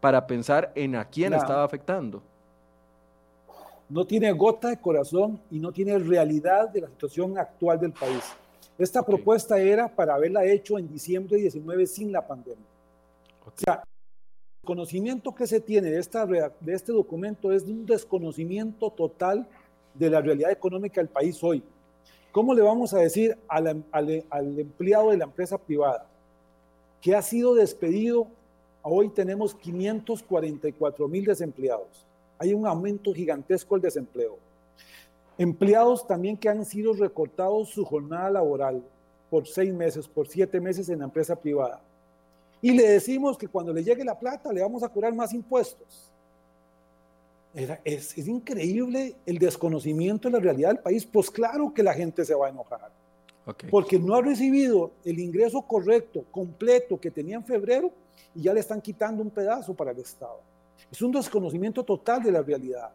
para 0.00 0.26
pensar 0.26 0.72
en 0.74 0.96
a 0.96 1.04
quién 1.04 1.34
estaba 1.34 1.62
afectando. 1.62 2.20
No 3.94 4.04
tiene 4.04 4.32
gota 4.32 4.70
de 4.70 4.80
corazón 4.80 5.40
y 5.52 5.60
no 5.60 5.70
tiene 5.70 5.96
realidad 6.00 6.68
de 6.68 6.80
la 6.80 6.88
situación 6.88 7.38
actual 7.38 7.78
del 7.78 7.92
país. 7.92 8.24
Esta 8.76 9.04
propuesta 9.04 9.56
era 9.60 9.86
para 9.86 10.16
haberla 10.16 10.44
hecho 10.44 10.80
en 10.80 10.88
diciembre 10.88 11.36
19 11.36 11.86
sin 11.86 12.10
la 12.10 12.26
pandemia. 12.26 12.66
O 13.46 13.52
sea, 13.54 13.84
el 13.84 14.66
conocimiento 14.66 15.32
que 15.32 15.46
se 15.46 15.60
tiene 15.60 15.92
de, 15.92 16.00
esta, 16.00 16.26
de 16.26 16.74
este 16.74 16.90
documento 16.90 17.52
es 17.52 17.64
de 17.64 17.70
un 17.70 17.86
desconocimiento 17.86 18.90
total 18.90 19.46
de 19.94 20.10
la 20.10 20.20
realidad 20.20 20.50
económica 20.50 21.00
del 21.00 21.08
país 21.08 21.38
hoy. 21.44 21.62
¿Cómo 22.32 22.52
le 22.52 22.62
vamos 22.62 22.94
a 22.94 22.98
decir 22.98 23.38
al, 23.46 23.84
al 23.92 24.58
empleado 24.58 25.12
de 25.12 25.18
la 25.18 25.26
empresa 25.26 25.56
privada 25.56 26.04
que 27.00 27.14
ha 27.14 27.22
sido 27.22 27.54
despedido? 27.54 28.26
Hoy 28.82 29.10
tenemos 29.10 29.54
544 29.54 31.06
mil 31.06 31.24
desempleados. 31.24 32.08
Hay 32.38 32.52
un 32.52 32.66
aumento 32.66 33.12
gigantesco 33.12 33.74
del 33.74 33.82
desempleo. 33.82 34.38
Empleados 35.36 36.06
también 36.06 36.36
que 36.36 36.48
han 36.48 36.64
sido 36.64 36.92
recortados 36.92 37.70
su 37.70 37.84
jornada 37.84 38.30
laboral 38.30 38.82
por 39.30 39.46
seis 39.46 39.72
meses, 39.72 40.06
por 40.06 40.28
siete 40.28 40.60
meses 40.60 40.88
en 40.88 41.00
la 41.00 41.06
empresa 41.06 41.34
privada. 41.34 41.80
Y 42.62 42.72
le 42.72 42.88
decimos 42.88 43.36
que 43.36 43.48
cuando 43.48 43.72
le 43.72 43.82
llegue 43.82 44.04
la 44.04 44.18
plata 44.18 44.52
le 44.52 44.62
vamos 44.62 44.82
a 44.82 44.88
curar 44.88 45.14
más 45.14 45.32
impuestos 45.32 46.12
es, 47.84 48.26
increíble 48.26 49.14
el 49.26 49.38
desconocimiento 49.38 50.28
de 50.28 50.32
la 50.34 50.40
realidad 50.40 50.70
del 50.70 50.78
país. 50.78 51.06
Pues 51.06 51.30
claro 51.30 51.72
que 51.72 51.82
la 51.82 51.94
gente 51.94 52.24
se 52.24 52.34
va 52.34 52.46
a 52.46 52.50
enojar. 52.50 52.90
Porque 53.70 53.98
no 53.98 54.14
ha 54.14 54.22
recibido 54.22 54.92
el 55.04 55.18
ingreso 55.20 55.62
correcto, 55.62 56.24
completo 56.30 56.98
que 56.98 57.10
tenía 57.10 57.36
en 57.36 57.44
febrero 57.44 57.92
y 58.34 58.42
ya 58.42 58.54
le 58.54 58.60
están 58.60 58.80
quitando 58.80 59.22
un 59.22 59.30
pedazo 59.30 59.74
para 59.74 59.90
el 59.90 59.98
Estado. 59.98 60.40
Es 60.90 61.02
un 61.02 61.12
desconocimiento 61.12 61.82
total 61.82 62.22
de 62.22 62.32
la 62.32 62.42
realidad. 62.42 62.90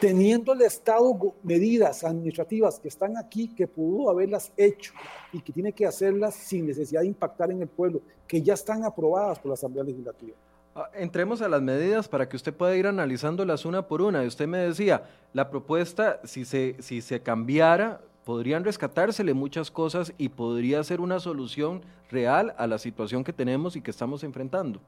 Teniendo 0.00 0.52
el 0.52 0.62
Estado 0.62 1.12
medidas 1.42 2.04
administrativas 2.04 2.78
que 2.78 2.88
están 2.88 3.16
aquí, 3.16 3.48
que 3.48 3.66
pudo 3.66 4.08
haberlas 4.08 4.52
hecho 4.56 4.92
y 5.32 5.40
que 5.40 5.52
tiene 5.52 5.72
que 5.72 5.84
hacerlas 5.84 6.34
sin 6.34 6.66
necesidad 6.66 7.00
de 7.00 7.08
impactar 7.08 7.50
en 7.50 7.62
el 7.62 7.68
pueblo, 7.68 8.00
que 8.28 8.40
ya 8.40 8.54
están 8.54 8.84
aprobadas 8.84 9.38
por 9.38 9.48
la 9.48 9.54
Asamblea 9.54 9.84
Legislativa. 9.84 10.36
Ah, 10.76 10.90
entremos 10.94 11.40
a 11.40 11.48
las 11.48 11.62
medidas 11.62 12.08
para 12.08 12.28
que 12.28 12.36
usted 12.36 12.52
pueda 12.52 12.76
ir 12.76 12.86
analizándolas 12.86 13.64
una 13.64 13.86
por 13.86 14.02
una. 14.02 14.22
Usted 14.22 14.46
me 14.48 14.58
decía, 14.58 15.04
la 15.32 15.50
propuesta, 15.50 16.20
si 16.24 16.44
se, 16.44 16.76
si 16.80 17.00
se 17.00 17.20
cambiara, 17.20 18.00
podrían 18.24 18.64
rescatársele 18.64 19.34
muchas 19.34 19.70
cosas 19.70 20.12
y 20.18 20.30
podría 20.30 20.82
ser 20.82 21.00
una 21.00 21.20
solución 21.20 21.82
real 22.10 22.54
a 22.58 22.66
la 22.66 22.78
situación 22.78 23.22
que 23.22 23.32
tenemos 23.32 23.76
y 23.76 23.82
que 23.82 23.90
estamos 23.90 24.24
enfrentando. 24.24 24.80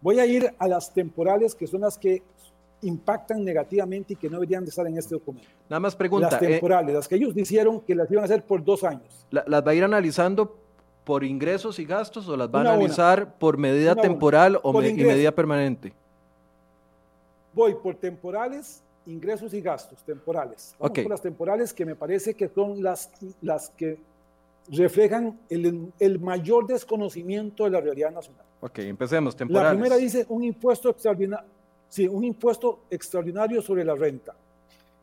Voy 0.00 0.20
a 0.20 0.26
ir 0.26 0.54
a 0.58 0.68
las 0.68 0.92
temporales, 0.92 1.54
que 1.54 1.66
son 1.66 1.80
las 1.80 1.98
que 1.98 2.22
impactan 2.82 3.44
negativamente 3.44 4.12
y 4.12 4.16
que 4.16 4.28
no 4.28 4.36
deberían 4.36 4.64
de 4.64 4.70
estar 4.70 4.86
en 4.86 4.96
este 4.96 5.14
documento. 5.14 5.48
Nada 5.68 5.80
más 5.80 5.96
pregunta. 5.96 6.28
Las 6.30 6.42
eh, 6.42 6.46
temporales, 6.46 6.94
las 6.94 7.08
que 7.08 7.16
ellos 7.16 7.34
dijeron 7.34 7.80
que 7.80 7.94
las 7.94 8.10
iban 8.10 8.22
a 8.22 8.26
hacer 8.26 8.44
por 8.44 8.64
dos 8.64 8.84
años. 8.84 9.26
las 9.30 9.66
va 9.66 9.70
a 9.70 9.74
ir 9.74 9.84
analizando 9.84 10.56
por 11.08 11.24
ingresos 11.24 11.78
y 11.78 11.86
gastos 11.86 12.28
o 12.28 12.36
las 12.36 12.50
van 12.50 12.66
a 12.66 12.74
analizar 12.74 13.38
por 13.38 13.56
medida 13.56 13.96
temporal 13.96 14.60
o 14.62 14.74
medida 14.74 15.32
permanente? 15.32 15.94
Voy 17.54 17.74
por 17.74 17.94
temporales, 17.94 18.82
ingresos 19.06 19.54
y 19.54 19.62
gastos 19.62 20.04
temporales. 20.04 20.76
Vamos 20.78 20.98
por 20.98 21.10
las 21.10 21.22
temporales 21.22 21.72
que 21.72 21.86
me 21.86 21.96
parece 21.96 22.34
que 22.34 22.50
son 22.50 22.82
las, 22.82 23.10
las 23.40 23.70
que 23.70 23.98
reflejan 24.70 25.40
el, 25.48 25.90
el, 25.98 26.20
mayor 26.20 26.66
desconocimiento 26.66 27.64
de 27.64 27.70
la 27.70 27.80
realidad 27.80 28.12
nacional. 28.12 28.44
Ok, 28.60 28.80
empecemos, 28.80 29.36
temporales. 29.36 29.72
La 29.72 29.78
primera 29.78 29.96
dice 29.96 30.26
un 30.28 30.42
impuesto 30.42 30.90
extraordinario, 30.90 31.46
sí, 31.88 32.08
un 32.08 32.24
impuesto 32.24 32.80
extraordinario 32.90 33.62
sobre 33.62 33.84
la 33.84 33.94
renta. 33.94 34.34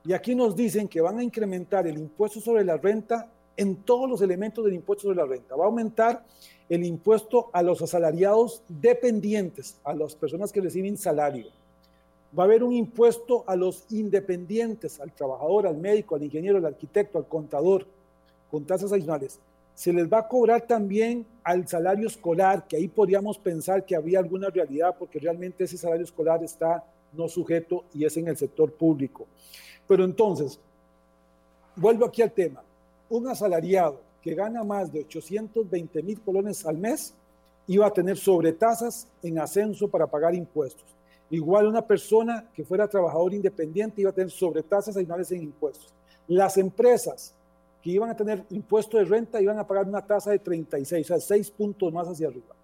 Y 0.04 0.14
aquí 0.14 0.36
nos 0.36 0.56
dicen 0.56 0.88
que 0.88 1.02
van 1.02 1.20
a 1.20 1.24
incrementar 1.24 1.88
el 1.88 1.98
impuesto 1.98 2.40
sobre 2.40 2.64
la 2.64 2.78
renta 2.78 3.32
en 3.58 3.78
todos 3.78 4.10
los 4.10 4.22
elementos 4.22 4.64
del 4.64 4.74
impuesto 4.74 5.04
sobre 5.04 5.18
la 5.18 5.26
renta. 5.26 5.56
Va 5.56 5.64
a 5.64 5.68
aumentar 5.68 6.26
el 6.70 6.84
impuesto 6.84 7.50
a 7.54 7.64
los 7.64 7.82
asalariados 7.82 8.62
dependientes, 8.68 9.80
a 9.84 9.94
las 9.94 10.16
personas 10.16 10.52
que 10.52 10.62
reciben 10.62 10.98
salario. 10.98 11.48
Va 12.38 12.44
a 12.44 12.46
haber 12.46 12.64
un 12.64 12.74
impuesto 12.74 13.46
a 13.48 13.56
los 13.56 13.86
independientes, 13.90 15.00
al 15.00 15.14
trabajador, 15.14 15.68
al 15.68 15.78
médico, 15.78 16.16
al 16.16 16.24
ingeniero, 16.24 16.58
al 16.58 16.66
arquitecto, 16.66 17.18
al 17.18 17.28
contador, 17.28 17.86
con 18.52 18.66
tasas 18.66 18.92
adicionales. 18.92 19.40
Se 19.76 19.94
les 19.94 20.12
va 20.12 20.20
a 20.20 20.28
cobrar 20.28 20.62
también 20.62 21.26
al 21.44 21.68
salario 21.68 22.08
escolar, 22.08 22.66
que 22.68 22.78
ahí 22.78 22.88
podríamos 22.88 23.38
pensar 23.38 23.86
que 23.86 23.96
había 23.96 24.20
alguna 24.20 24.50
realidad, 24.50 24.96
porque 24.98 25.20
realmente 25.20 25.66
ese 25.66 25.78
salario 25.78 26.06
escolar 26.06 26.44
está 26.44 26.84
no 27.14 27.28
sujeto 27.28 27.84
y 27.94 28.06
es 28.06 28.18
en 28.18 28.28
el 28.28 28.38
sector 28.38 28.72
público. 28.72 29.28
Pero 29.88 30.04
entonces, 30.04 30.60
vuelvo 31.76 32.06
aquí 32.06 32.22
al 32.22 32.32
tema 32.32 32.64
un 33.10 33.28
asalariado 33.28 34.02
que 34.22 34.34
gana 34.34 34.64
más 34.64 34.92
de 34.92 35.02
820 35.02 36.02
mil 36.02 36.20
colones 36.22 36.66
al 36.66 36.78
mes 36.78 37.14
iba 37.68 37.86
a 37.86 37.94
tener 37.94 38.18
sobretasas 38.18 39.08
en 39.22 39.38
ascenso 39.38 39.88
para 39.88 40.08
pagar 40.08 40.34
impuestos. 40.34 40.86
Igual 41.30 41.68
una 41.68 41.86
persona 41.86 42.50
que 42.54 42.64
fuera 42.64 42.88
trabajador 42.88 43.34
independiente 43.34 44.02
iba 44.02 44.10
a 44.10 44.14
tener 44.14 44.32
sobretasas 44.32 44.96
adicionales 44.96 45.32
en 45.32 45.44
impuestos. 45.44 45.94
Las 46.28 46.58
empresas 46.58 47.35
que 47.86 47.92
iban 47.92 48.10
a 48.10 48.18
tener 48.18 48.44
impuesto 48.50 48.98
de 48.98 49.06
renta 49.06 49.40
iban 49.40 49.60
a 49.60 49.68
pagar 49.68 49.88
una 49.88 50.02
tasa 50.02 50.32
de 50.32 50.40
36, 50.40 51.06
o 51.06 51.08
sea, 51.08 51.20
6 51.20 51.52
puntos 51.52 51.94
más 51.94 52.08
hacia 52.08 52.30
arriba. 52.30 52.56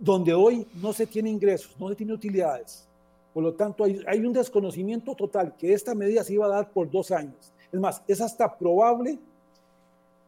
Donde 0.00 0.34
hoy 0.34 0.66
no 0.82 0.92
se 0.92 1.06
tiene 1.06 1.30
ingresos, 1.30 1.76
no 1.78 1.88
se 1.88 1.94
tiene 1.94 2.12
utilidades. 2.12 2.84
Por 3.32 3.44
lo 3.44 3.54
tanto, 3.54 3.84
hay, 3.84 4.00
hay 4.04 4.26
un 4.26 4.32
desconocimiento 4.32 5.14
total 5.14 5.54
que 5.56 5.72
esta 5.72 5.94
medida 5.94 6.24
se 6.24 6.32
iba 6.32 6.46
a 6.46 6.48
dar 6.48 6.72
por 6.72 6.90
dos 6.90 7.12
años. 7.12 7.52
Es 7.70 7.78
más, 7.78 8.02
es 8.08 8.20
hasta 8.20 8.58
probable 8.58 9.16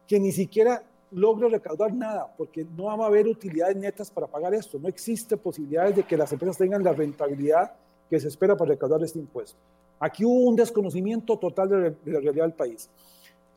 que 0.07 0.17
ni 0.17 0.31
siquiera 0.31 0.81
logro 1.11 1.49
recaudar 1.49 1.93
nada, 1.93 2.33
porque 2.37 2.65
no 2.77 2.85
va 2.85 3.03
a 3.03 3.07
haber 3.07 3.27
utilidades 3.27 3.75
netas 3.75 4.09
para 4.09 4.27
pagar 4.27 4.53
esto. 4.53 4.79
No 4.79 4.87
existe 4.87 5.35
posibilidades 5.35 5.97
de 5.97 6.03
que 6.03 6.15
las 6.15 6.31
empresas 6.31 6.57
tengan 6.57 6.81
la 6.85 6.93
rentabilidad 6.93 7.73
que 8.09 8.17
se 8.17 8.29
espera 8.29 8.55
para 8.55 8.71
recaudar 8.71 9.03
este 9.03 9.19
impuesto. 9.19 9.57
Aquí 9.99 10.23
hubo 10.23 10.47
un 10.47 10.55
desconocimiento 10.55 11.37
total 11.37 11.67
de, 11.67 12.11
la 12.13 12.21
realidad 12.21 12.45
del 12.45 12.53
país. 12.53 12.89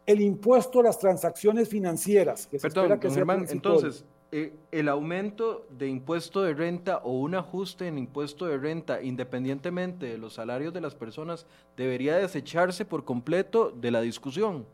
El 0.08 0.22
impuesto 0.22 0.80
a 0.80 0.84
las 0.84 0.98
transacciones 0.98 1.68
financieras, 1.68 2.46
que 2.46 2.58
se 2.58 2.68
espera 2.68 2.98
que 2.98 3.08
sea 3.08 3.16
Germán, 3.16 3.46
entonces, 3.50 4.06
eh, 4.32 4.54
el 4.72 4.88
aumento 4.88 5.66
de 5.70 5.86
impuesto 5.86 6.40
de 6.42 6.54
renta 6.54 6.98
o 7.04 7.12
un 7.18 7.34
ajuste 7.34 7.88
en 7.88 7.98
impuesto 7.98 8.46
de 8.46 8.56
renta, 8.56 9.02
independientemente 9.02 10.06
de 10.06 10.16
los 10.16 10.32
salarios 10.32 10.72
de 10.72 10.80
las 10.80 10.94
personas, 10.94 11.44
debería 11.76 12.16
desecharse 12.16 12.86
por 12.86 13.04
completo 13.04 13.70
de 13.70 13.90
la 13.90 14.00
discusión. 14.00 14.64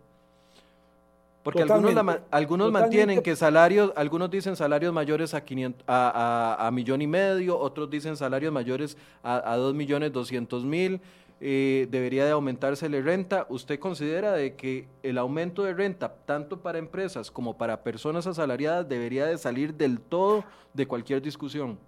Porque 1.44 1.62
algunos, 1.62 2.16
algunos 2.31 2.73
mantienen 2.73 3.20
que 3.20 3.37
salarios, 3.37 3.92
algunos 3.97 4.31
dicen 4.31 4.57
salarios 4.57 4.94
mayores 4.94 5.35
a, 5.35 5.44
500, 5.44 5.85
a, 5.87 6.57
a, 6.66 6.70
millón 6.70 7.03
y 7.03 7.07
medio, 7.07 7.59
otros 7.59 7.90
dicen 7.90 8.16
salarios 8.16 8.51
mayores 8.51 8.97
a, 9.23 9.53
a 9.53 9.57
2 9.57 9.75
millones 9.75 10.11
200 10.11 10.64
mil, 10.64 11.03
eh, 11.40 11.88
debería 11.90 12.25
de 12.25 12.31
aumentarse 12.31 12.88
la 12.88 13.01
renta. 13.01 13.47
¿Usted 13.49 13.79
considera 13.79 14.33
de 14.33 14.55
que 14.55 14.88
el 15.03 15.18
aumento 15.18 15.64
de 15.64 15.75
renta, 15.75 16.14
tanto 16.27 16.61
para 16.61 16.79
empresas 16.79 17.31
como 17.31 17.57
para 17.57 17.83
personas 17.83 18.27
asalariadas, 18.27 18.88
debería 18.88 19.27
de 19.27 19.37
salir 19.38 19.75
del 19.75 20.01
todo 20.01 20.44
de 20.73 20.87
cualquier 20.87 21.20
discusión? 21.20 21.79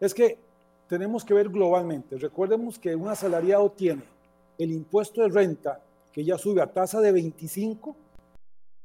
Es 0.00 0.14
que 0.14 0.38
tenemos 0.88 1.24
que 1.24 1.34
ver 1.34 1.48
globalmente. 1.48 2.16
Recordemos 2.18 2.78
que 2.78 2.94
un 2.94 3.08
asalariado 3.08 3.70
tiene 3.70 4.02
el 4.58 4.72
impuesto 4.72 5.22
de 5.22 5.28
renta 5.28 5.80
que 6.12 6.24
ya 6.24 6.36
sube 6.36 6.60
a 6.60 6.66
tasa 6.66 7.00
de 7.00 7.10
25, 7.10 7.96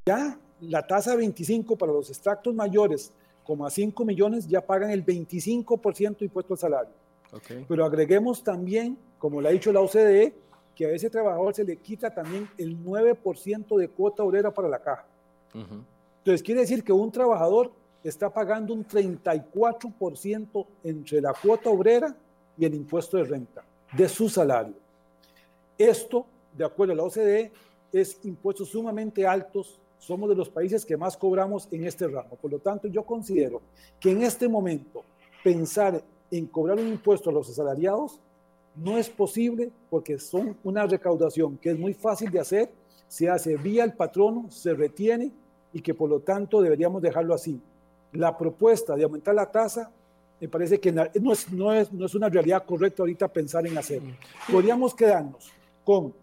ya 0.06 0.40
la 0.62 0.88
tasa 0.88 1.12
de 1.12 1.18
25 1.18 1.76
para 1.76 1.92
los 1.92 2.10
extractos 2.10 2.54
mayores, 2.54 3.12
como 3.44 3.66
a 3.66 3.70
5 3.70 4.06
millones, 4.06 4.48
ya 4.48 4.62
pagan 4.62 4.92
el 4.92 5.06
25% 5.06 6.20
de 6.20 6.26
impuesto 6.26 6.54
al 6.54 6.60
salario. 6.60 6.94
Pero 7.68 7.86
agreguemos 7.86 8.44
también, 8.44 8.98
como 9.18 9.42
le 9.42 9.50
ha 9.50 9.52
dicho 9.52 9.72
la 9.72 9.82
OCDE, 9.82 10.34
que 10.76 10.86
a 10.86 10.92
ese 10.92 11.10
trabajador 11.10 11.54
se 11.56 11.64
le 11.64 11.78
quita 11.78 12.14
también 12.14 12.48
el 12.58 12.78
9% 12.84 13.78
de 13.78 13.90
cuota 13.90 14.24
obrera 14.24 14.52
para 14.52 14.68
la 14.70 14.80
caja. 14.80 15.06
Entonces 15.54 16.44
quiere 16.44 16.62
decir 16.62 16.84
que 16.84 16.94
un 16.94 17.12
trabajador 17.12 17.72
está 18.04 18.30
pagando 18.30 18.74
un 18.74 18.88
34% 18.88 20.66
entre 20.84 21.22
la 21.22 21.34
cuota 21.34 21.70
obrera 21.70 22.16
y 22.58 22.66
el 22.66 22.76
impuesto 22.76 23.18
de 23.18 23.24
renta 23.24 23.64
de 23.92 24.08
su 24.08 24.30
salario. 24.30 24.76
Esto 25.78 26.26
de 26.58 26.66
acuerdo 26.66 26.94
a 26.94 26.96
la 26.96 27.04
OCDE, 27.04 27.52
es 27.94 28.20
impuestos 28.24 28.70
sumamente 28.70 29.26
altos. 29.26 29.80
Somos 30.00 30.30
de 30.30 30.36
los 30.36 30.50
países 30.50 30.84
que 30.84 30.98
más 30.98 31.16
cobramos 31.16 31.68
en 31.72 31.86
este 31.86 32.08
ramo. 32.08 32.36
Por 32.36 32.52
lo 32.52 32.60
tanto, 32.60 32.88
yo 32.88 33.04
considero 33.04 33.62
que 34.00 34.12
en 34.12 34.24
este 34.24 34.48
momento 34.48 35.04
pensar 35.44 36.04
en 36.32 36.48
cobrar 36.48 36.80
un 36.80 36.88
impuesto 36.88 37.30
a 37.30 37.34
los 37.34 37.50
asalariados 37.50 38.20
no 38.76 38.98
es 38.98 39.10
posible 39.10 39.72
porque 39.90 40.20
son 40.20 40.56
una 40.64 40.86
recaudación 40.86 41.58
que 41.58 41.72
es 41.72 41.80
muy 41.80 41.94
fácil 41.94 42.30
de 42.32 42.40
hacer, 42.40 42.70
se 43.08 43.30
hace 43.30 43.58
vía 43.58 43.84
el 43.84 43.94
patrono, 43.94 44.50
se 44.50 44.74
retiene 44.74 45.32
y 45.74 45.82
que 45.82 45.94
por 45.94 46.10
lo 46.10 46.20
tanto 46.20 46.62
deberíamos 46.62 47.02
dejarlo 47.02 47.34
así. 47.34 47.60
La 48.14 48.38
propuesta 48.38 48.96
de 48.96 49.04
aumentar 49.04 49.34
la 49.36 49.52
tasa 49.52 49.92
me 50.40 50.48
parece 50.48 50.80
que 50.80 50.92
no 50.92 51.04
es, 51.34 51.52
no, 51.52 51.74
es, 51.74 51.92
no 51.92 52.06
es 52.06 52.14
una 52.14 52.30
realidad 52.30 52.64
correcta 52.66 53.02
ahorita 53.02 53.28
pensar 53.28 53.66
en 53.66 53.78
hacerlo. 53.78 54.14
Podríamos 54.52 54.94
quedarnos 54.94 55.52
con, 55.84 56.14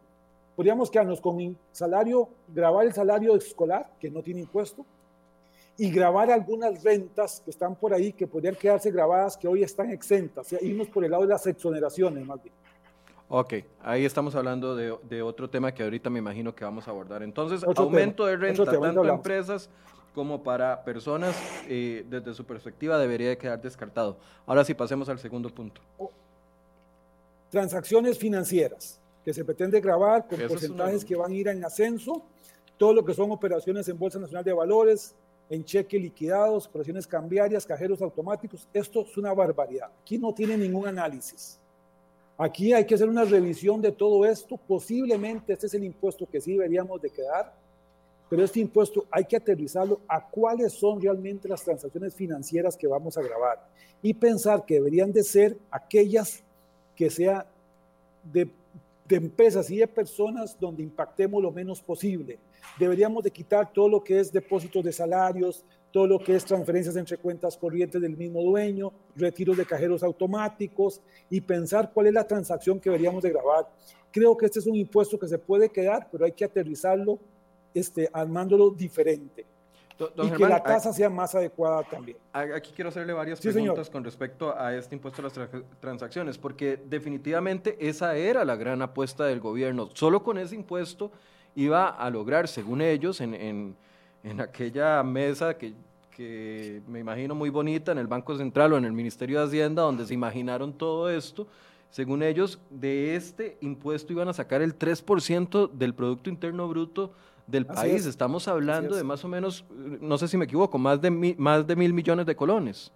podríamos 0.54 0.90
quedarnos 0.90 1.20
con 1.20 1.58
salario, 1.72 2.28
grabar 2.48 2.86
el 2.86 2.92
salario 2.92 3.34
escolar, 3.34 3.90
que 3.98 4.10
no 4.10 4.22
tiene 4.22 4.40
impuesto, 4.40 4.86
y 5.76 5.90
grabar 5.90 6.30
algunas 6.30 6.82
rentas 6.82 7.40
que 7.44 7.50
están 7.50 7.74
por 7.74 7.92
ahí, 7.92 8.12
que 8.12 8.26
podrían 8.26 8.54
quedarse 8.54 8.90
grabadas, 8.90 9.36
que 9.36 9.48
hoy 9.48 9.62
están 9.62 9.90
exentas, 9.90 10.46
o 10.46 10.48
sea, 10.50 10.58
irnos 10.62 10.88
por 10.88 11.04
el 11.04 11.10
lado 11.10 11.24
de 11.24 11.30
las 11.30 11.46
exoneraciones 11.46 12.24
más 12.24 12.42
bien. 12.42 12.54
Ok, 13.28 13.54
ahí 13.82 14.04
estamos 14.04 14.34
hablando 14.34 14.76
de, 14.76 14.96
de, 15.08 15.22
otro 15.22 15.48
tema 15.48 15.72
que 15.72 15.82
ahorita 15.82 16.10
me 16.10 16.18
imagino 16.18 16.54
que 16.54 16.64
vamos 16.64 16.86
a 16.86 16.90
abordar. 16.90 17.22
Entonces, 17.22 17.64
aumento 17.64 18.26
de 18.26 18.36
renta, 18.36 18.64
tanto 18.64 19.04
empresas 19.04 19.70
como 20.14 20.42
para 20.42 20.84
personas, 20.84 21.34
eh, 21.66 22.04
desde 22.08 22.34
su 22.34 22.44
perspectiva, 22.44 22.98
debería 22.98 23.30
de 23.30 23.38
quedar 23.38 23.60
descartado. 23.60 24.18
Ahora 24.46 24.64
sí, 24.64 24.74
pasemos 24.74 25.08
al 25.08 25.18
segundo 25.18 25.48
punto. 25.50 25.80
Oh, 25.98 26.10
transacciones 27.50 28.18
financieras, 28.18 29.00
que 29.24 29.32
se 29.32 29.44
pretende 29.44 29.80
grabar 29.80 30.26
con 30.28 30.38
porcentajes 30.46 31.04
que 31.04 31.16
van 31.16 31.32
a 31.32 31.34
ir 31.34 31.48
en 31.48 31.64
ascenso, 31.64 32.22
todo 32.76 32.92
lo 32.92 33.04
que 33.04 33.14
son 33.14 33.30
operaciones 33.32 33.88
en 33.88 33.98
Bolsa 33.98 34.18
Nacional 34.18 34.44
de 34.44 34.52
Valores, 34.52 35.14
en 35.50 35.64
cheque 35.64 35.98
liquidados, 35.98 36.66
operaciones 36.66 37.06
cambiarias, 37.06 37.66
cajeros 37.66 38.00
automáticos. 38.02 38.68
Esto 38.72 39.02
es 39.02 39.16
una 39.16 39.32
barbaridad. 39.32 39.90
Aquí 40.00 40.18
no 40.18 40.32
tiene 40.32 40.56
ningún 40.56 40.86
análisis. 40.86 41.58
Aquí 42.36 42.72
hay 42.72 42.84
que 42.84 42.94
hacer 42.94 43.08
una 43.08 43.24
revisión 43.24 43.80
de 43.80 43.92
todo 43.92 44.24
esto. 44.24 44.56
Posiblemente 44.56 45.52
este 45.52 45.66
es 45.66 45.74
el 45.74 45.84
impuesto 45.84 46.26
que 46.26 46.40
sí 46.40 46.52
deberíamos 46.52 47.00
de 47.00 47.10
quedar, 47.10 47.54
pero 48.28 48.42
este 48.42 48.60
impuesto 48.60 49.06
hay 49.10 49.24
que 49.24 49.36
aterrizarlo 49.36 50.00
a 50.08 50.28
cuáles 50.28 50.72
son 50.72 51.00
realmente 51.00 51.48
las 51.48 51.62
transacciones 51.62 52.14
financieras 52.14 52.76
que 52.76 52.88
vamos 52.88 53.16
a 53.16 53.22
grabar 53.22 53.68
y 54.02 54.12
pensar 54.14 54.64
que 54.64 54.74
deberían 54.74 55.12
de 55.12 55.22
ser 55.22 55.56
aquellas 55.70 56.42
que 56.96 57.10
sean 57.10 57.44
de, 58.32 58.48
de 59.06 59.16
empresas 59.16 59.70
y 59.70 59.76
de 59.76 59.86
personas 59.86 60.58
donde 60.58 60.82
impactemos 60.82 61.42
lo 61.42 61.52
menos 61.52 61.82
posible. 61.82 62.38
Deberíamos 62.78 63.22
de 63.22 63.30
quitar 63.30 63.72
todo 63.72 63.88
lo 63.88 64.02
que 64.02 64.18
es 64.18 64.32
depósitos 64.32 64.82
de 64.82 64.92
salarios, 64.92 65.64
todo 65.92 66.06
lo 66.06 66.18
que 66.18 66.34
es 66.34 66.44
transferencias 66.44 66.96
entre 66.96 67.18
cuentas 67.18 67.56
corrientes 67.56 68.00
del 68.00 68.16
mismo 68.16 68.42
dueño, 68.42 68.92
retiros 69.14 69.56
de 69.56 69.66
cajeros 69.66 70.02
automáticos 70.02 71.00
y 71.30 71.40
pensar 71.40 71.92
cuál 71.92 72.08
es 72.08 72.14
la 72.14 72.26
transacción 72.26 72.80
que 72.80 72.90
deberíamos 72.90 73.22
de 73.22 73.30
grabar. 73.30 73.68
Creo 74.10 74.36
que 74.36 74.46
este 74.46 74.58
es 74.58 74.66
un 74.66 74.76
impuesto 74.76 75.18
que 75.18 75.28
se 75.28 75.38
puede 75.38 75.68
quedar, 75.68 76.08
pero 76.10 76.24
hay 76.24 76.32
que 76.32 76.44
aterrizarlo 76.44 77.18
este, 77.74 78.08
armándolo 78.12 78.70
diferente. 78.70 79.44
Y 79.98 80.30
que 80.30 80.48
la 80.48 80.62
tasa 80.62 80.92
sea 80.92 81.08
más 81.08 81.34
adecuada 81.34 81.82
también. 81.84 82.16
Aquí 82.32 82.72
quiero 82.74 82.88
hacerle 82.88 83.12
varias 83.12 83.40
preguntas 83.40 83.88
con 83.88 84.02
respecto 84.04 84.56
a 84.58 84.74
este 84.74 84.94
impuesto 84.94 85.22
a 85.22 85.24
las 85.24 85.50
transacciones, 85.80 86.38
porque 86.38 86.76
definitivamente 86.76 87.76
esa 87.80 88.16
era 88.16 88.44
la 88.44 88.56
gran 88.56 88.82
apuesta 88.82 89.24
del 89.24 89.40
gobierno. 89.40 89.90
Solo 89.94 90.22
con 90.22 90.38
ese 90.38 90.54
impuesto 90.54 91.12
iba 91.54 91.88
a 91.88 92.10
lograr, 92.10 92.48
según 92.48 92.80
ellos, 92.80 93.20
en, 93.20 93.34
en 93.34 93.76
en 94.24 94.40
aquella 94.40 95.02
mesa 95.02 95.56
que, 95.56 95.74
que 96.10 96.82
me 96.88 96.98
imagino 96.98 97.34
muy 97.34 97.50
bonita 97.50 97.92
en 97.92 97.98
el 97.98 98.06
Banco 98.06 98.36
Central 98.36 98.72
o 98.72 98.78
en 98.78 98.86
el 98.86 98.92
Ministerio 98.92 99.38
de 99.38 99.46
Hacienda, 99.46 99.82
donde 99.82 100.06
se 100.06 100.14
imaginaron 100.14 100.72
todo 100.72 101.10
esto. 101.10 101.46
Según 101.90 102.22
ellos, 102.22 102.58
de 102.70 103.14
este 103.14 103.58
impuesto 103.60 104.12
iban 104.12 104.28
a 104.28 104.32
sacar 104.32 104.62
el 104.62 104.76
3% 104.76 105.70
del 105.70 105.94
Producto 105.94 106.30
Interno 106.30 106.66
Bruto 106.68 107.12
del 107.46 107.66
país. 107.66 108.06
Estamos 108.06 108.46
hablando 108.48 108.96
de 108.96 109.04
más 109.04 109.24
o 109.24 109.28
menos, 109.28 109.64
no 110.00 110.18
sé 110.18 110.28
si 110.28 110.36
me 110.36 110.44
equivoco, 110.44 110.78
más 110.78 111.00
de, 111.00 111.10
mil, 111.10 111.36
más 111.38 111.66
de 111.66 111.76
mil 111.76 111.92
millones 111.92 112.26
de 112.26 112.34
colones. 112.34 112.92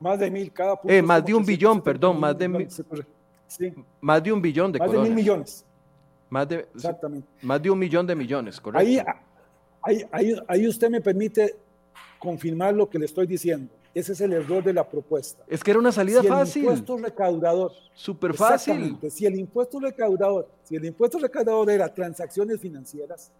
Más 0.00 0.18
de 0.18 0.30
mil 0.30 0.52
cada 0.52 0.76
punto. 0.76 0.92
Eh, 0.92 1.00
más 1.02 1.24
de 1.24 1.34
un 1.34 1.44
billón, 1.44 1.80
perdón, 1.80 2.18
más 2.18 2.36
de 2.36 2.48
mil. 2.48 2.68
Sí. 3.46 3.72
Más 4.00 4.22
de 4.22 4.32
un 4.32 4.40
billón 4.42 4.72
de 4.72 4.78
más 4.78 4.86
colones. 4.88 5.08
Más 5.08 5.08
de 5.08 5.14
mil 5.14 5.24
millones. 5.24 5.66
Más 6.30 6.48
de, 6.48 6.68
Exactamente. 6.74 7.28
Más 7.42 7.62
de 7.62 7.70
un 7.70 7.78
millón 7.78 8.06
de 8.06 8.14
millones, 8.14 8.60
correcto. 8.60 8.88
Ahí, 8.88 9.00
Ahí, 9.82 10.36
ahí, 10.46 10.68
usted 10.68 10.88
me 10.88 11.00
permite 11.00 11.56
confirmar 12.18 12.72
lo 12.74 12.88
que 12.88 12.98
le 12.98 13.06
estoy 13.06 13.26
diciendo. 13.26 13.74
Ese 13.94 14.12
es 14.12 14.20
el 14.22 14.32
error 14.32 14.64
de 14.64 14.72
la 14.72 14.88
propuesta. 14.88 15.44
Es 15.46 15.62
que 15.62 15.70
era 15.70 15.80
una 15.80 15.92
salida 15.92 16.22
fácil. 16.22 16.62
El 16.62 16.70
impuesto 16.70 16.96
recaudador. 16.96 17.72
Súper 17.94 18.34
fácil. 18.34 18.98
Si 19.10 19.26
el 19.26 19.36
impuesto 19.36 19.78
recaudador, 19.78 20.48
si 20.64 20.76
el 20.76 20.84
impuesto 20.84 21.18
recaudador 21.18 21.70
era 21.70 21.92
transacciones 21.92 22.58
financieras, 22.58 23.30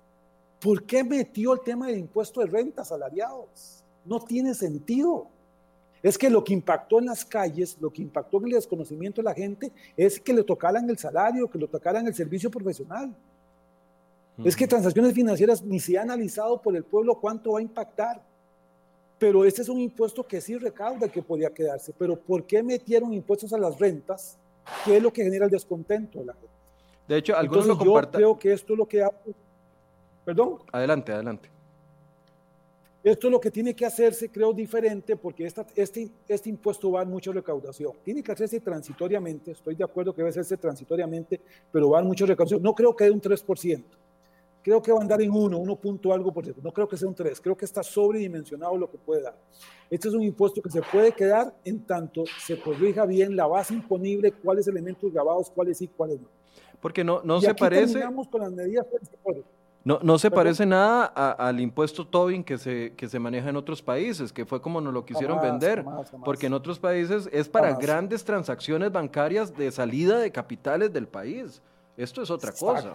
¿por 0.61 0.85
qué 0.85 1.03
metió 1.03 1.55
el 1.55 1.61
tema 1.61 1.87
del 1.87 1.99
impuesto 1.99 2.41
de 2.41 2.47
renta 2.47 2.85
salariados? 2.85 3.83
No 4.05 4.21
tiene 4.21 4.55
sentido. 4.55 5.29
Es 6.03 6.19
que 6.19 6.29
lo 6.29 6.43
que 6.43 6.53
impactó 6.53 6.99
en 6.99 7.07
las 7.07 7.25
calles, 7.25 7.79
lo 7.81 7.89
que 7.91 8.03
impactó 8.03 8.39
en 8.39 8.47
el 8.47 8.51
desconocimiento 8.53 9.23
de 9.23 9.25
la 9.25 9.35
gente, 9.35 9.73
es 9.97 10.21
que 10.21 10.35
le 10.35 10.43
tocaran 10.43 10.89
el 10.91 10.99
salario, 10.99 11.49
que 11.49 11.59
le 11.59 11.69
tocaran 11.69 12.07
el 12.07 12.15
servicio 12.15 12.51
profesional. 12.51 13.15
Es 14.45 14.57
que 14.57 14.67
transacciones 14.67 15.15
financieras 15.15 15.63
ni 15.63 15.79
se 15.79 15.97
ha 15.97 16.03
analizado 16.03 16.61
por 16.61 16.75
el 16.75 16.85
pueblo 16.85 17.15
cuánto 17.21 17.53
va 17.53 17.61
a 17.61 17.63
impactar. 17.63 18.21
Pero 19.23 19.45
este 19.45 19.63
es 19.63 19.69
un 19.69 19.79
impuesto 19.79 20.27
que 20.27 20.41
sí 20.41 20.59
recauda 20.59 21.07
que 21.07 21.23
podía 21.23 21.49
quedarse. 21.49 21.95
Pero 21.97 22.17
¿por 22.17 22.45
qué 22.45 22.61
metieron 22.61 23.13
impuestos 23.13 23.53
a 23.53 23.57
las 23.57 23.79
rentas? 23.79 24.37
¿Qué 24.85 24.97
es 24.97 25.03
lo 25.03 25.13
que 25.13 25.23
genera 25.23 25.45
el 25.45 25.51
descontento 25.53 26.19
de 26.19 26.25
la 26.25 26.33
gente? 26.33 26.49
De 27.07 27.19
hecho, 27.19 27.37
algunos 27.37 27.69
Entonces, 27.69 27.87
lo 27.87 28.03
Yo 28.03 28.11
creo 28.11 28.39
que 28.41 28.53
esto 28.53 28.73
es 28.73 28.79
lo 28.81 28.89
que... 28.89 29.07
Perdón. 30.25 30.59
Adelante, 30.73 31.13
adelante. 31.13 31.49
Esto 33.05 33.29
es 33.29 33.31
lo 33.31 33.41
que 33.41 33.53
tiene 33.53 33.77
que 33.77 33.87
hacerse, 33.87 34.29
creo, 34.29 34.53
diferente, 34.53 35.15
porque 35.15 35.47
esta, 35.47 35.65
este, 35.77 36.11
este 36.27 36.49
impuesto 36.49 36.91
va 36.91 37.03
a 37.03 37.05
mucha 37.05 37.31
recaudación. 37.31 37.93
Tiene 38.05 38.25
que 38.25 38.33
hacerse 38.33 38.59
transitoriamente, 38.59 39.53
estoy 39.53 39.77
de 39.77 39.85
acuerdo 39.85 40.13
que 40.13 40.23
debe 40.23 40.31
hacerse 40.31 40.57
transitoriamente, 40.57 41.41
pero 41.71 41.91
va 41.91 42.01
a 42.01 42.03
mucha 42.03 42.27
recaudación. 42.27 42.61
No 42.61 42.75
creo 42.75 42.97
que 42.97 43.05
de 43.05 43.13
un 43.13 43.21
3% 43.21 43.85
creo 44.63 44.81
que 44.81 44.93
va 44.93 44.99
a 44.99 45.03
andar 45.03 45.21
en 45.21 45.31
1, 45.31 45.59
1 45.59 45.77
punto 45.77 46.13
algo 46.13 46.33
por 46.33 46.45
ciento. 46.45 46.63
No 46.63 46.73
creo 46.73 46.89
que 46.89 46.97
sea 46.97 47.09
un 47.09 47.15
3, 47.15 47.41
creo 47.41 47.57
que 47.57 47.65
está 47.65 47.83
sobredimensionado 47.83 48.77
lo 48.77 48.91
que 48.91 48.99
puede 48.99 49.23
dar. 49.23 49.37
Este 49.91 50.09
es 50.09 50.15
un 50.15 50.23
impuesto 50.23 50.63
que 50.63 50.71
se 50.71 50.81
puede 50.83 51.13
quedar 51.13 51.55
en 51.65 51.85
tanto 51.85 52.25
se 52.41 52.59
corrija 52.61 53.05
bien 53.05 53.37
la 53.37 53.47
base 53.47 53.75
imponible, 53.75 54.33
cuáles 54.33 54.67
elementos 54.69 55.13
grabados, 55.13 55.51
cuáles 55.51 55.79
sí, 55.79 55.89
cuáles 55.89 56.21
no. 56.21 56.29
Porque 56.81 57.05
no, 57.05 57.21
no 57.23 57.41
se 57.41 57.55
parece. 57.55 58.03
Con 58.31 58.41
las 58.41 58.53
medidas 58.53 58.87
no, 59.85 59.99
no 60.03 60.19
se 60.19 60.31
parece 60.31 60.65
nada 60.65 61.07
al 61.07 61.61
impuesto 61.61 62.07
Tobin 62.07 62.45
que 62.45 62.57
se, 62.57 62.93
que 62.97 63.09
se 63.09 63.19
maneja 63.19 63.49
en 63.49 63.57
otros 63.57 63.83
países, 63.83 64.33
que 64.33 64.47
fue 64.47 64.61
como 64.61 64.81
nos 64.81 64.95
lo 64.95 65.05
quisieron 65.05 65.41
vender, 65.41 65.85
porque 66.25 66.47
en 66.47 66.53
otros 66.53 66.79
países 66.79 67.29
es 67.33 67.49
para 67.49 67.75
grandes 67.75 68.25
transacciones 68.25 68.93
bancarias 68.93 69.57
de 69.57 69.71
salida 69.73 70.19
de 70.19 70.31
capitales 70.31 70.93
del 70.93 71.09
país. 71.09 71.63
Esto 71.97 72.23
es 72.23 72.31
otra 72.31 72.53
cosa. 72.53 72.93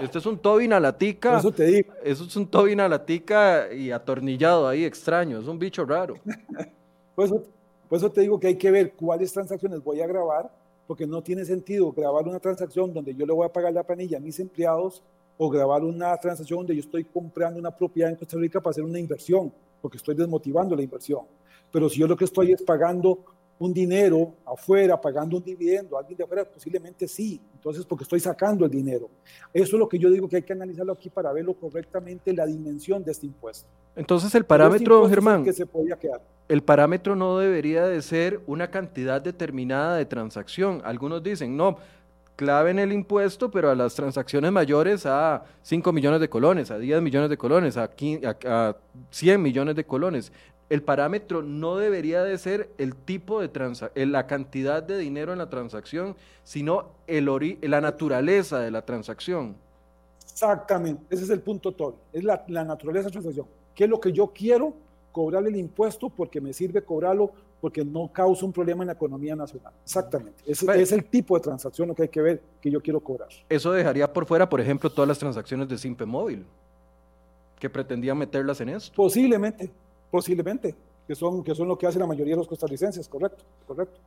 Esto 0.00 0.18
es 0.18 0.26
un 0.26 0.38
Tobin 0.38 0.72
a 0.72 0.80
la 0.80 0.96
tica. 0.96 1.38
Eso 1.38 1.50
te 1.50 1.64
digo. 1.64 1.92
Eso 2.02 2.24
es 2.24 2.36
un 2.36 2.46
Tobin 2.46 2.80
a 2.80 2.88
la 2.88 3.04
tica 3.04 3.72
y 3.72 3.90
atornillado 3.90 4.68
ahí, 4.68 4.84
extraño. 4.84 5.40
Es 5.40 5.48
un 5.48 5.58
bicho 5.58 5.84
raro. 5.84 6.14
pues, 7.16 7.30
por 7.88 7.98
eso 7.98 8.10
te 8.10 8.20
digo 8.20 8.38
que 8.38 8.48
hay 8.48 8.56
que 8.56 8.70
ver 8.70 8.92
cuáles 8.92 9.32
transacciones 9.32 9.82
voy 9.82 10.00
a 10.00 10.06
grabar, 10.06 10.50
porque 10.86 11.06
no 11.06 11.22
tiene 11.22 11.44
sentido 11.44 11.92
grabar 11.92 12.26
una 12.28 12.38
transacción 12.38 12.92
donde 12.92 13.14
yo 13.14 13.26
le 13.26 13.32
voy 13.32 13.46
a 13.46 13.52
pagar 13.52 13.72
la 13.72 13.82
planilla 13.82 14.18
a 14.18 14.20
mis 14.20 14.38
empleados 14.38 15.02
o 15.38 15.50
grabar 15.50 15.82
una 15.82 16.16
transacción 16.16 16.60
donde 16.60 16.76
yo 16.76 16.80
estoy 16.80 17.04
comprando 17.04 17.58
una 17.58 17.70
propiedad 17.70 18.10
en 18.10 18.16
Costa 18.16 18.36
Rica 18.38 18.60
para 18.60 18.70
hacer 18.70 18.84
una 18.84 18.98
inversión, 18.98 19.52
porque 19.82 19.98
estoy 19.98 20.14
desmotivando 20.14 20.74
la 20.76 20.82
inversión. 20.82 21.22
Pero 21.72 21.88
si 21.88 21.98
yo 21.98 22.06
lo 22.06 22.16
que 22.16 22.24
estoy 22.24 22.52
es 22.52 22.62
pagando 22.62 23.18
un 23.58 23.72
dinero 23.72 24.34
afuera, 24.44 25.00
pagando 25.00 25.36
un 25.38 25.42
dividendo, 25.42 25.96
alguien 25.96 26.16
de 26.16 26.24
afuera, 26.24 26.44
posiblemente 26.44 27.08
sí. 27.08 27.40
Entonces, 27.54 27.84
porque 27.86 28.04
estoy 28.04 28.20
sacando 28.20 28.64
el 28.64 28.70
dinero. 28.70 29.08
Eso 29.52 29.76
es 29.76 29.80
lo 29.80 29.88
que 29.88 29.98
yo 29.98 30.10
digo 30.10 30.28
que 30.28 30.36
hay 30.36 30.42
que 30.42 30.52
analizarlo 30.52 30.92
aquí 30.92 31.08
para 31.08 31.32
verlo 31.32 31.54
correctamente, 31.54 32.32
la 32.32 32.46
dimensión 32.46 33.02
de 33.02 33.12
este 33.12 33.26
impuesto. 33.26 33.68
Entonces, 33.94 34.34
el 34.34 34.42
este 34.42 34.48
parámetro, 34.48 35.08
Germán, 35.08 35.42
que 35.42 35.52
se 35.52 35.64
podía 35.64 35.96
quedar. 35.96 36.20
el 36.48 36.62
parámetro 36.62 37.16
no 37.16 37.38
debería 37.38 37.86
de 37.86 38.02
ser 38.02 38.40
una 38.46 38.70
cantidad 38.70 39.22
determinada 39.22 39.96
de 39.96 40.04
transacción. 40.04 40.82
Algunos 40.84 41.22
dicen, 41.22 41.56
no, 41.56 41.78
claven 42.36 42.78
el 42.78 42.92
impuesto, 42.92 43.50
pero 43.50 43.70
a 43.70 43.74
las 43.74 43.94
transacciones 43.94 44.52
mayores 44.52 45.06
a 45.06 45.42
5 45.62 45.92
millones 45.92 46.20
de 46.20 46.28
colones, 46.28 46.70
a 46.70 46.78
10 46.78 47.00
millones 47.02 47.30
de 47.30 47.38
colones, 47.38 47.76
a, 47.76 47.90
100 49.10 49.42
millones 49.42 49.74
de 49.74 49.84
colones 49.84 50.32
el 50.68 50.82
parámetro 50.82 51.42
no 51.42 51.76
debería 51.76 52.24
de 52.24 52.36
ser 52.38 52.70
el 52.78 52.94
tipo 52.94 53.40
de 53.40 53.48
transacción, 53.48 54.12
la 54.12 54.26
cantidad 54.26 54.82
de 54.82 54.98
dinero 54.98 55.32
en 55.32 55.38
la 55.38 55.48
transacción, 55.48 56.16
sino 56.42 56.90
el 57.06 57.26
la 57.62 57.80
naturaleza 57.80 58.58
de 58.60 58.70
la 58.70 58.82
transacción. 58.82 59.56
Exactamente, 60.22 61.02
ese 61.10 61.24
es 61.24 61.30
el 61.30 61.40
punto 61.40 61.72
todo, 61.72 61.96
es 62.12 62.24
la, 62.24 62.44
naturaleza 62.64 63.04
de 63.04 63.10
la 63.10 63.12
transacción. 63.12 63.46
¿Qué 63.74 63.84
es 63.84 63.90
lo 63.90 64.00
que 64.00 64.12
yo 64.12 64.28
quiero? 64.28 64.74
Cobrarle 65.12 65.48
el 65.48 65.56
impuesto 65.56 66.10
porque 66.10 66.40
me 66.40 66.52
sirve 66.52 66.82
cobrarlo 66.82 67.30
porque 67.60 67.84
no 67.84 68.12
causa 68.12 68.44
un 68.44 68.52
problema 68.52 68.82
en 68.82 68.88
la 68.88 68.92
economía 68.92 69.34
nacional. 69.34 69.72
Exactamente, 69.82 70.42
ese 70.46 70.82
es 70.82 70.92
el 70.92 71.04
tipo 71.04 71.36
de 71.36 71.42
transacción 71.42 71.88
lo 71.88 71.94
que 71.94 72.02
hay 72.02 72.08
que 72.08 72.20
ver 72.20 72.42
que 72.60 72.70
yo 72.70 72.80
quiero 72.80 73.00
cobrar. 73.00 73.28
Eso 73.48 73.72
dejaría 73.72 74.12
por 74.12 74.26
fuera, 74.26 74.48
por 74.48 74.60
ejemplo, 74.60 74.90
todas 74.90 75.08
las 75.08 75.18
transacciones 75.18 75.68
de 75.68 75.78
Simpe 75.78 76.04
Móvil, 76.04 76.44
que 77.58 77.70
pretendían 77.70 78.18
meterlas 78.18 78.60
en 78.60 78.70
esto. 78.70 78.94
Posiblemente, 78.94 79.70
Posiblemente. 80.10 80.74
que 81.06 81.14
son, 81.14 81.44
que 81.44 81.54
son 81.54 81.68
lo 81.68 81.78
que 81.78 81.86
hace 81.86 81.98
la 81.98 82.06
mayoría 82.06 82.34
de 82.34 82.38
los 82.38 82.48
costarricenses, 82.48 83.08
correcto, 83.08 83.44
correcto. 83.66 84.00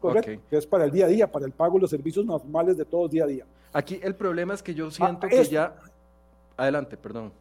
Correcto, 0.00 0.40
que 0.48 0.56
es 0.56 0.66
para 0.66 0.84
el 0.84 0.92
día 0.92 1.06
a 1.06 1.08
día, 1.08 1.30
para 1.30 1.44
el 1.44 1.50
pago 1.50 1.74
de 1.74 1.80
los 1.80 1.90
servicios 1.90 2.24
normales 2.24 2.76
de 2.76 2.84
todos 2.84 3.10
día 3.10 3.24
a 3.24 3.26
día. 3.26 3.44
Aquí 3.72 3.98
el 4.02 4.14
problema 4.14 4.54
es 4.54 4.62
que 4.62 4.72
yo 4.72 4.90
siento 4.90 5.26
ah, 5.26 5.28
que 5.28 5.44
ya... 5.44 5.74
Adelante, 6.56 6.96
perdón. 6.96 7.32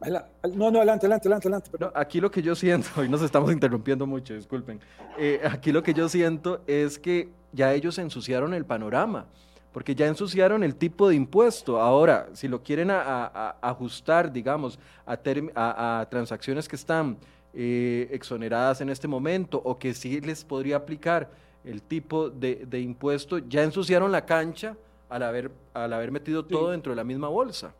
No, 0.00 0.70
no, 0.70 0.78
adelante, 0.78 1.06
adelante, 1.06 1.28
adelante, 1.28 1.48
adelante. 1.48 1.86
aquí 1.94 2.20
lo 2.20 2.30
que 2.30 2.40
yo 2.42 2.54
siento, 2.54 2.88
hoy 2.96 3.08
nos 3.08 3.22
estamos 3.22 3.50
interrumpiendo 3.52 4.06
mucho, 4.06 4.34
disculpen. 4.34 4.80
Eh, 5.18 5.40
aquí 5.50 5.72
lo 5.72 5.82
que 5.82 5.92
yo 5.92 6.08
siento 6.08 6.60
es 6.66 6.98
que 6.98 7.28
ya 7.52 7.72
ellos 7.72 7.98
ensuciaron 7.98 8.54
el 8.54 8.64
panorama, 8.64 9.26
porque 9.72 9.94
ya 9.94 10.06
ensuciaron 10.06 10.64
el 10.64 10.74
tipo 10.76 11.08
de 11.08 11.14
impuesto. 11.14 11.80
Ahora, 11.80 12.28
si 12.32 12.48
lo 12.48 12.62
quieren 12.62 12.90
ajustar, 12.90 14.32
digamos, 14.32 14.78
a, 15.06 16.06
transacciones 16.10 16.68
que 16.68 16.76
están 16.76 17.18
eh, 17.54 18.08
exoneradas 18.10 18.80
en 18.80 18.88
este 18.88 19.08
momento 19.08 19.60
o 19.64 19.78
que 19.78 19.94
sí 19.94 20.20
les 20.20 20.44
podría 20.44 20.76
aplicar 20.76 21.28
el 21.64 21.82
tipo 21.82 22.30
de, 22.30 22.80
impuesto, 22.80 23.38
ya 23.38 23.62
ensuciaron 23.62 24.10
la 24.10 24.24
cancha 24.24 24.76
al 25.08 25.22
haber, 25.22 25.50
al 25.74 25.92
haber 25.92 26.10
metido 26.10 26.44
todo 26.44 26.70
dentro 26.70 26.92
de 26.92 26.96
la 26.96 27.04
misma 27.04 27.28
bolsa. 27.28 27.74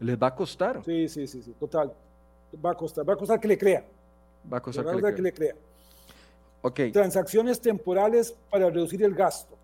Les 0.00 0.16
va 0.16 0.28
a 0.28 0.34
costar. 0.34 0.82
Sí, 0.84 1.08
sí, 1.08 1.26
sí, 1.26 1.42
sí, 1.42 1.52
total. 1.58 1.92
Va 2.64 2.70
a 2.70 2.74
costar, 2.74 3.06
va 3.06 3.14
a 3.14 3.16
costar 3.16 3.38
que 3.40 3.48
le 3.48 3.58
crea. 3.58 3.84
Va 4.50 4.58
a 4.58 4.60
costar, 4.62 4.84
que, 5.14 5.22
le 5.22 5.32
crea. 5.32 5.54
Okay. 6.62 6.92
Transacciones 6.92 7.60
temporales 7.60 8.34
para 8.50 8.70
reducir 8.70 9.02
el 9.02 9.14
gasto. 9.14 9.57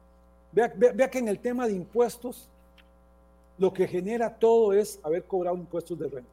Vea, 0.54 0.72
vea, 0.76 1.10
que 1.10 1.18
en 1.18 1.28
el 1.28 1.38
tema 1.38 1.66
de 1.66 1.72
impuestos, 1.72 2.48
lo 3.58 3.72
que 3.72 3.88
genera 3.88 4.34
todo 4.34 4.72
es 4.72 5.00
haber 5.02 5.24
cobrado 5.24 5.56
impuestos 5.56 5.98
de 5.98 6.08
renta. 6.08 6.30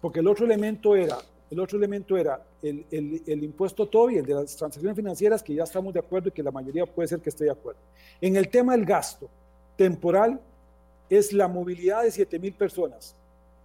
Porque 0.00 0.20
el 0.20 0.28
otro 0.28 0.44
elemento 0.44 0.94
era, 0.94 1.18
el 1.50 1.58
otro 1.58 1.78
elemento 1.78 2.16
era 2.16 2.40
el, 2.62 2.84
el, 2.90 3.22
el 3.26 3.42
impuesto 3.42 3.86
TOBI, 3.86 4.18
el 4.18 4.26
de 4.26 4.34
las 4.34 4.56
transacciones 4.56 4.96
financieras, 4.96 5.42
que 5.42 5.54
ya 5.54 5.64
estamos 5.64 5.92
de 5.92 6.00
acuerdo 6.00 6.28
y 6.28 6.32
que 6.32 6.42
la 6.42 6.50
mayoría 6.50 6.86
puede 6.86 7.08
ser 7.08 7.20
que 7.20 7.30
esté 7.30 7.44
de 7.44 7.50
acuerdo. 7.50 7.80
En 8.20 8.36
el 8.36 8.48
tema 8.48 8.72
del 8.72 8.84
gasto 8.84 9.28
temporal, 9.76 10.40
es 11.08 11.32
la 11.32 11.48
movilidad 11.48 12.02
de 12.02 12.10
7 12.10 12.38
mil 12.38 12.52
personas. 12.52 13.14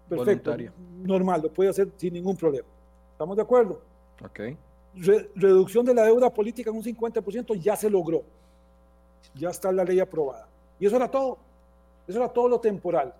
Perfecto. 0.07 0.55
Normal, 1.03 1.41
lo 1.41 1.51
puede 1.51 1.69
hacer 1.69 1.89
sin 1.97 2.13
ningún 2.13 2.35
problema. 2.35 2.67
¿Estamos 3.11 3.35
de 3.35 3.43
acuerdo? 3.43 3.81
Ok. 4.23 4.39
reducción 5.35 5.85
de 5.85 5.93
la 5.93 6.03
deuda 6.03 6.33
política 6.33 6.69
en 6.69 6.77
un 6.77 6.83
50% 6.83 7.59
ya 7.59 7.75
se 7.75 7.89
logró. 7.89 8.23
Ya 9.35 9.49
está 9.49 9.71
la 9.71 9.83
ley 9.83 9.99
aprobada. 9.99 10.47
Y 10.79 10.85
eso 10.85 10.95
era 10.95 11.09
todo. 11.09 11.37
Eso 12.07 12.17
era 12.17 12.29
todo 12.29 12.49
lo 12.49 12.59
temporal. 12.59 13.13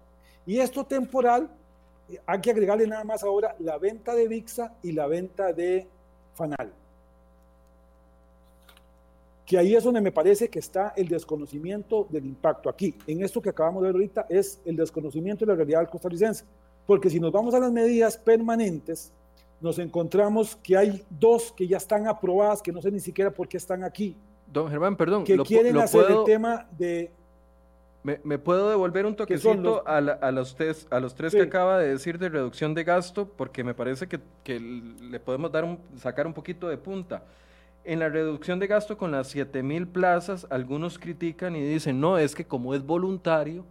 Y 0.45 0.59
esto 0.59 0.83
temporal, 0.83 1.49
hay 2.25 2.41
que 2.41 2.51
agregarle 2.51 2.87
nada 2.87 3.03
más 3.03 3.23
ahora 3.23 3.55
la 3.59 3.77
venta 3.77 4.15
de 4.15 4.27
VIXA 4.27 4.73
y 4.81 4.91
la 4.93 5.07
venta 5.07 5.53
de 5.53 5.87
FANAL 6.33 6.73
que 9.49 9.57
ahí 9.57 9.73
es 9.73 9.83
donde 9.83 9.99
me 9.99 10.11
parece 10.11 10.47
que 10.47 10.59
está 10.59 10.93
el 10.95 11.07
desconocimiento 11.07 12.05
del 12.11 12.23
impacto. 12.27 12.69
Aquí, 12.69 12.93
en 13.07 13.23
esto 13.23 13.41
que 13.41 13.49
acabamos 13.49 13.81
de 13.81 13.87
ver 13.87 13.95
ahorita, 13.95 14.27
es 14.29 14.61
el 14.63 14.75
desconocimiento 14.75 15.43
de 15.43 15.51
la 15.51 15.55
realidad 15.55 15.89
costarricense. 15.89 16.45
Porque 16.85 17.09
si 17.09 17.19
nos 17.19 17.31
vamos 17.31 17.55
a 17.55 17.59
las 17.59 17.71
medidas 17.71 18.15
permanentes, 18.15 19.11
nos 19.59 19.79
encontramos 19.79 20.55
que 20.57 20.77
hay 20.77 21.03
dos 21.09 21.51
que 21.51 21.67
ya 21.67 21.77
están 21.77 22.05
aprobadas, 22.05 22.61
que 22.61 22.71
no 22.71 22.79
sé 22.79 22.91
ni 22.91 22.99
siquiera 22.99 23.31
por 23.31 23.47
qué 23.47 23.57
están 23.57 23.83
aquí. 23.83 24.15
Don 24.51 24.69
Germán, 24.69 24.95
perdón. 24.95 25.23
Que 25.23 25.37
quieren 25.39 25.77
hacer 25.77 26.09
el 26.09 26.23
tema 26.25 26.67
de... 26.77 27.11
¿Me, 28.01 28.39
puedo 28.39 28.69
devolver 28.69 29.05
un 29.05 29.15
toquecito 29.15 29.83
a, 29.85 29.99
los 30.31 30.55
tres, 30.55 30.87
a 30.89 31.01
los 31.01 31.15
tres 31.15 31.33
que 31.33 31.41
acaba 31.41 31.77
de 31.77 31.89
decir 31.89 32.17
de 32.17 32.29
reducción 32.29 32.73
de 32.73 32.83
gasto? 32.85 33.27
Porque 33.27 33.63
me 33.63 33.73
parece 33.73 34.07
que, 34.07 34.19
que 34.43 34.59
le 34.59 35.19
podemos 35.19 35.51
dar 35.51 35.65
un, 35.65 35.79
sacar 35.97 36.25
un 36.25 36.33
poquito 36.33 36.69
de 36.69 36.77
punta. 36.77 37.23
En 37.83 37.99
la 37.99 38.09
reducción 38.09 38.57
de 38.57 38.67
gasto 38.67 38.97
con 38.97 39.11
las 39.11 39.27
7 39.27 39.63
mil 39.63 39.87
plazas, 39.87 40.47
algunos 40.49 40.97
critican 40.97 41.55
y 41.55 41.61
dicen, 41.61 41.99
no, 41.99 42.17
es 42.17 42.35
que 42.35 42.45
como 42.45 42.73
es 42.73 42.83
voluntario, 42.83 43.65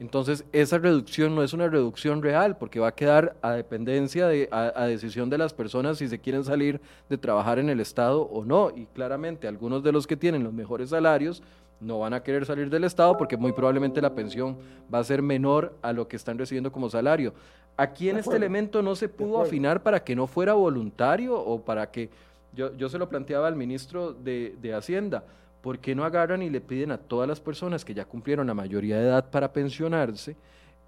entonces 0.00 0.44
esa 0.52 0.78
reducción 0.78 1.34
no 1.34 1.42
es 1.42 1.52
una 1.52 1.68
reducción 1.68 2.22
real, 2.22 2.56
porque 2.56 2.78
va 2.78 2.88
a 2.88 2.94
quedar 2.94 3.36
a 3.42 3.52
dependencia, 3.52 4.28
de, 4.28 4.48
a, 4.52 4.84
decisión 4.84 5.28
de 5.28 5.38
las 5.38 5.52
personas 5.52 5.98
si 5.98 6.08
se 6.08 6.20
quieren 6.20 6.44
salir 6.44 6.80
de 7.08 7.18
trabajar 7.18 7.58
en 7.58 7.68
el 7.68 7.80
Estado 7.80 8.22
o 8.22 8.44
no. 8.44 8.70
Y 8.74 8.86
claramente 8.86 9.48
algunos 9.48 9.82
de 9.82 9.92
los 9.92 10.06
que 10.06 10.16
tienen 10.16 10.44
los 10.44 10.52
mejores 10.52 10.90
salarios 10.90 11.42
no 11.80 12.00
van 12.00 12.14
a 12.14 12.22
querer 12.22 12.44
salir 12.44 12.70
del 12.70 12.84
Estado 12.84 13.16
porque 13.16 13.36
muy 13.36 13.52
probablemente 13.52 14.00
la 14.00 14.14
pensión 14.14 14.56
va 14.92 14.98
a 14.98 15.04
ser 15.04 15.22
menor 15.22 15.76
a 15.82 15.92
lo 15.92 16.08
que 16.08 16.16
están 16.16 16.38
recibiendo 16.38 16.72
como 16.72 16.90
salario. 16.90 17.34
Aquí 17.76 18.08
en 18.08 18.18
este 18.18 18.34
elemento 18.34 18.82
no 18.82 18.96
se 18.96 19.08
pudo 19.08 19.40
afinar 19.40 19.82
para 19.82 20.02
que 20.02 20.16
no 20.16 20.26
fuera 20.26 20.54
voluntario 20.54 21.38
o 21.38 21.60
para 21.60 21.90
que 21.90 22.10
yo, 22.52 22.88
se 22.88 22.98
lo 22.98 23.08
planteaba 23.08 23.46
al 23.46 23.54
ministro 23.54 24.12
de, 24.12 24.74
Hacienda. 24.76 25.24
¿Por 25.62 25.78
qué 25.78 25.94
no 25.94 26.04
agarran 26.04 26.42
y 26.42 26.50
le 26.50 26.60
piden 26.60 26.92
a 26.92 26.98
todas 26.98 27.28
las 27.28 27.40
personas 27.40 27.84
que 27.84 27.94
ya 27.94 28.04
cumplieron 28.04 28.46
la 28.46 28.54
mayoría 28.54 28.96
de 28.96 29.04
edad 29.04 29.30
para 29.30 29.52
pensionarse, 29.52 30.36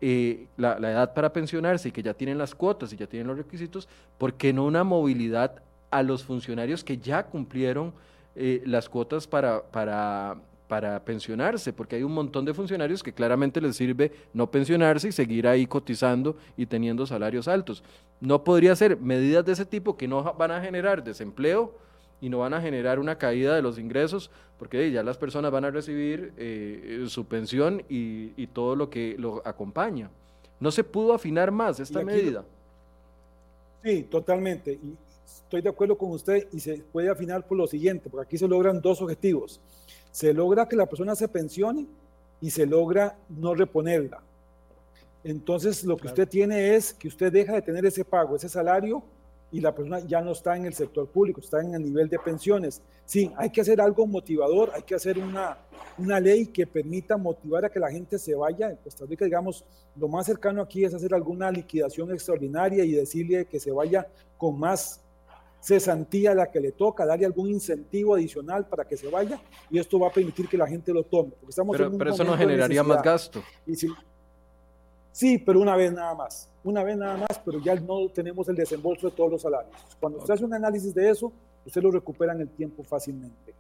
eh, 0.01 0.47
la, 0.57 0.77
edad 0.79 1.13
para 1.13 1.33
pensionarse 1.33 1.89
y 1.89 1.93
que 1.93 2.03
ya 2.03 2.15
tienen 2.15 2.39
las 2.39 2.55
cuotas 2.55 2.93
y 2.93 2.97
ya 2.97 3.07
tienen 3.07 3.27
los 3.27 3.37
requisitos, 3.37 3.89
¿por 4.17 4.35
qué 4.35 4.53
no 4.53 4.65
una 4.65 4.85
movilidad 4.85 5.63
a 5.91 6.03
los 6.03 6.25
funcionarios 6.25 6.85
que 6.85 6.99
ya 6.99 7.25
cumplieron 7.25 7.93
eh, 8.37 8.63
las 8.65 8.89
cuotas 8.89 9.27
para, 9.27 9.63
para, 9.63 10.37
para 10.69 11.05
pensionarse? 11.05 11.73
Porque 11.73 11.97
hay 11.97 12.03
un 12.03 12.15
montón 12.15 12.45
de 12.45 12.55
funcionarios 12.55 13.03
que 13.03 13.13
claramente 13.13 13.61
les 13.61 13.77
sirve 13.77 14.13
no 14.33 14.51
pensionarse 14.51 15.09
y 15.09 15.13
seguir 15.13 15.49
ahí 15.49 15.67
cotizando 15.67 16.37
y 16.57 16.67
teniendo 16.67 17.07
salarios 17.07 17.49
altos 17.49 17.83
no 18.21 18.45
podría 18.45 18.77
ser 18.77 18.99
medidas 18.99 19.45
de 19.45 19.53
ese 19.53 19.65
tipo 19.65 19.97
que 19.97 20.07
no 20.07 20.35
van 20.35 20.51
a 20.51 20.61
generar 20.61 21.03
desempleo 21.03 21.75
y 22.21 22.29
no 22.29 22.39
van 22.39 22.55
a 22.55 22.61
generar 22.61 22.99
una 22.99 23.17
caída 23.17 23.55
de 23.55 23.63
los 23.63 23.79
ingresos, 23.79 24.31
porque 24.59 24.91
ya 24.91 25.03
las 25.03 25.17
personas 25.17 25.51
van 25.51 25.65
a 25.65 25.71
recibir 25.71 26.33
eh, 26.37 27.07
su 27.09 27.25
pensión 27.25 27.83
y, 27.89 28.47
todo 28.49 28.77
lo 28.77 28.91
que 28.91 29.17
lo 29.19 29.43
acompaña. 29.45 30.11
¿No 30.59 30.71
se 30.71 30.85
pudo 30.85 31.15
afinar 31.15 31.51
más 31.51 31.81
esta 31.81 32.03
medida? 32.03 32.45
Sí, 33.83 34.03
totalmente. 34.03 34.73
Y 34.73 34.97
estoy 35.25 35.63
de 35.63 35.71
acuerdo 35.71 35.97
con 35.97 36.11
usted 36.11 36.49
y 36.53 36.61
se 36.61 36.79
puede 36.93 37.09
afinar 37.09 37.47
por 37.47 37.57
lo 37.57 37.67
siguiente, 37.67 38.11
porque 38.11 38.27
aquí 38.27 38.39
se 38.39 38.47
logran 38.47 38.81
dos 38.81 39.01
objetivos. 39.01 39.61
Se 40.11 40.35
logra 40.35 40.69
que 40.69 40.77
la 40.77 40.87
persona 40.87 41.15
se 41.15 41.29
pensione 41.29 41.87
y 42.41 42.51
se 42.51 42.67
logra 42.67 43.17
no 43.29 43.55
reponerla. 43.55 44.23
Entonces, 45.23 45.85
lo 45.85 45.97
que 45.97 46.09
usted 46.09 46.29
tiene 46.29 46.75
es 46.75 46.95
que 46.95 47.09
usted 47.09 47.33
deja 47.33 47.55
de 47.55 47.63
tener 47.63 47.85
ese 47.85 48.05
pago, 48.05 48.37
ese 48.37 48.49
salario, 48.49 49.03
y 49.53 49.61
la 49.61 49.75
persona 49.75 50.01
ya 50.01 50.21
no 50.21 50.33
está 50.33 50.57
en 50.57 50.67
el 50.67 50.75
sector 50.75 51.09
público, 51.09 51.41
está 51.41 51.61
en 51.61 51.75
el 51.75 51.83
nivel 51.83 52.09
de 52.09 52.19
pensiones. 52.19 52.83
Sí, 53.05 53.33
hay 53.37 53.51
que 53.51 53.61
hacer 53.61 53.81
algo 53.81 54.07
motivador, 54.07 54.71
hay 54.75 54.83
que 54.83 54.95
hacer 54.95 55.19
una, 55.19 55.59
una 55.99 56.21
ley 56.21 56.47
que 56.47 56.67
permita 56.67 57.17
motivar 57.17 57.65
a 57.65 57.71
que 57.71 57.81
la 57.81 57.91
gente 57.91 58.19
se 58.19 58.35
vaya. 58.35 58.71
En 58.71 58.77
Costa 58.77 59.05
Rica, 59.07 59.25
digamos, 59.25 59.65
lo 59.97 60.09
más 60.09 60.27
cercano 60.27 60.63
aquí 60.63 60.85
es 60.85 60.95
hacer 60.95 61.15
alguna 61.15 61.51
liquidación 61.51 62.13
extraordinaria 62.13 62.85
y 62.85 62.93
decirle 62.93 63.47
que 63.47 63.59
se 63.59 63.73
vaya 63.73 64.07
con 64.39 64.59
más 64.59 65.01
cesantía 65.61 66.31
a 66.31 66.35
la 66.35 66.51
que 66.51 66.61
le 66.61 66.73
toca, 66.73 67.05
darle 67.05 67.27
algún 67.27 67.51
incentivo 67.51 68.15
adicional 68.15 68.67
para 68.67 68.87
que 68.87 68.97
se 68.97 69.09
vaya 69.09 69.41
y 69.71 69.79
esto 69.79 69.99
va 69.99 70.09
a 70.09 70.13
permitir 70.13 70.49
que 70.49 70.57
la 70.57 70.67
gente 70.67 70.93
lo 70.93 71.03
tome. 71.05 71.33
estamos 71.49 71.77
pero, 71.77 71.97
pero 71.99 72.15
eso 72.15 72.25
no 72.25 72.37
generaría 72.37 72.83
más 72.83 73.03
gasto. 73.03 73.43
Y 73.67 73.75
si, 73.75 73.89
Sí, 75.13 75.39
pero 75.39 75.61
una 75.61 75.77
vez 75.77 75.93
nada 75.93 76.15
más. 76.15 76.49
Una 76.63 76.85
vez 76.85 76.97
nada 76.97 77.17
más, 77.17 77.41
pero 77.45 77.59
ya 77.61 77.75
no 77.75 78.09
tenemos 78.09 78.49
el 78.49 78.57
desembolso 78.57 79.09
de 79.09 79.17
todos 79.17 79.31
los 79.31 79.43
salarios. 79.43 79.75
Cuando 79.99 80.19
usted 80.19 80.35
hace 80.35 80.45
un 80.45 80.55
análisis 80.55 80.95
de 80.95 81.11
eso, 81.11 81.33
usted 81.65 81.83
lo 81.83 81.91
recupera 81.91 82.33
en 82.33 82.43
el 82.43 82.51
tiempo 82.51 82.83
fácilmente. 82.85 83.55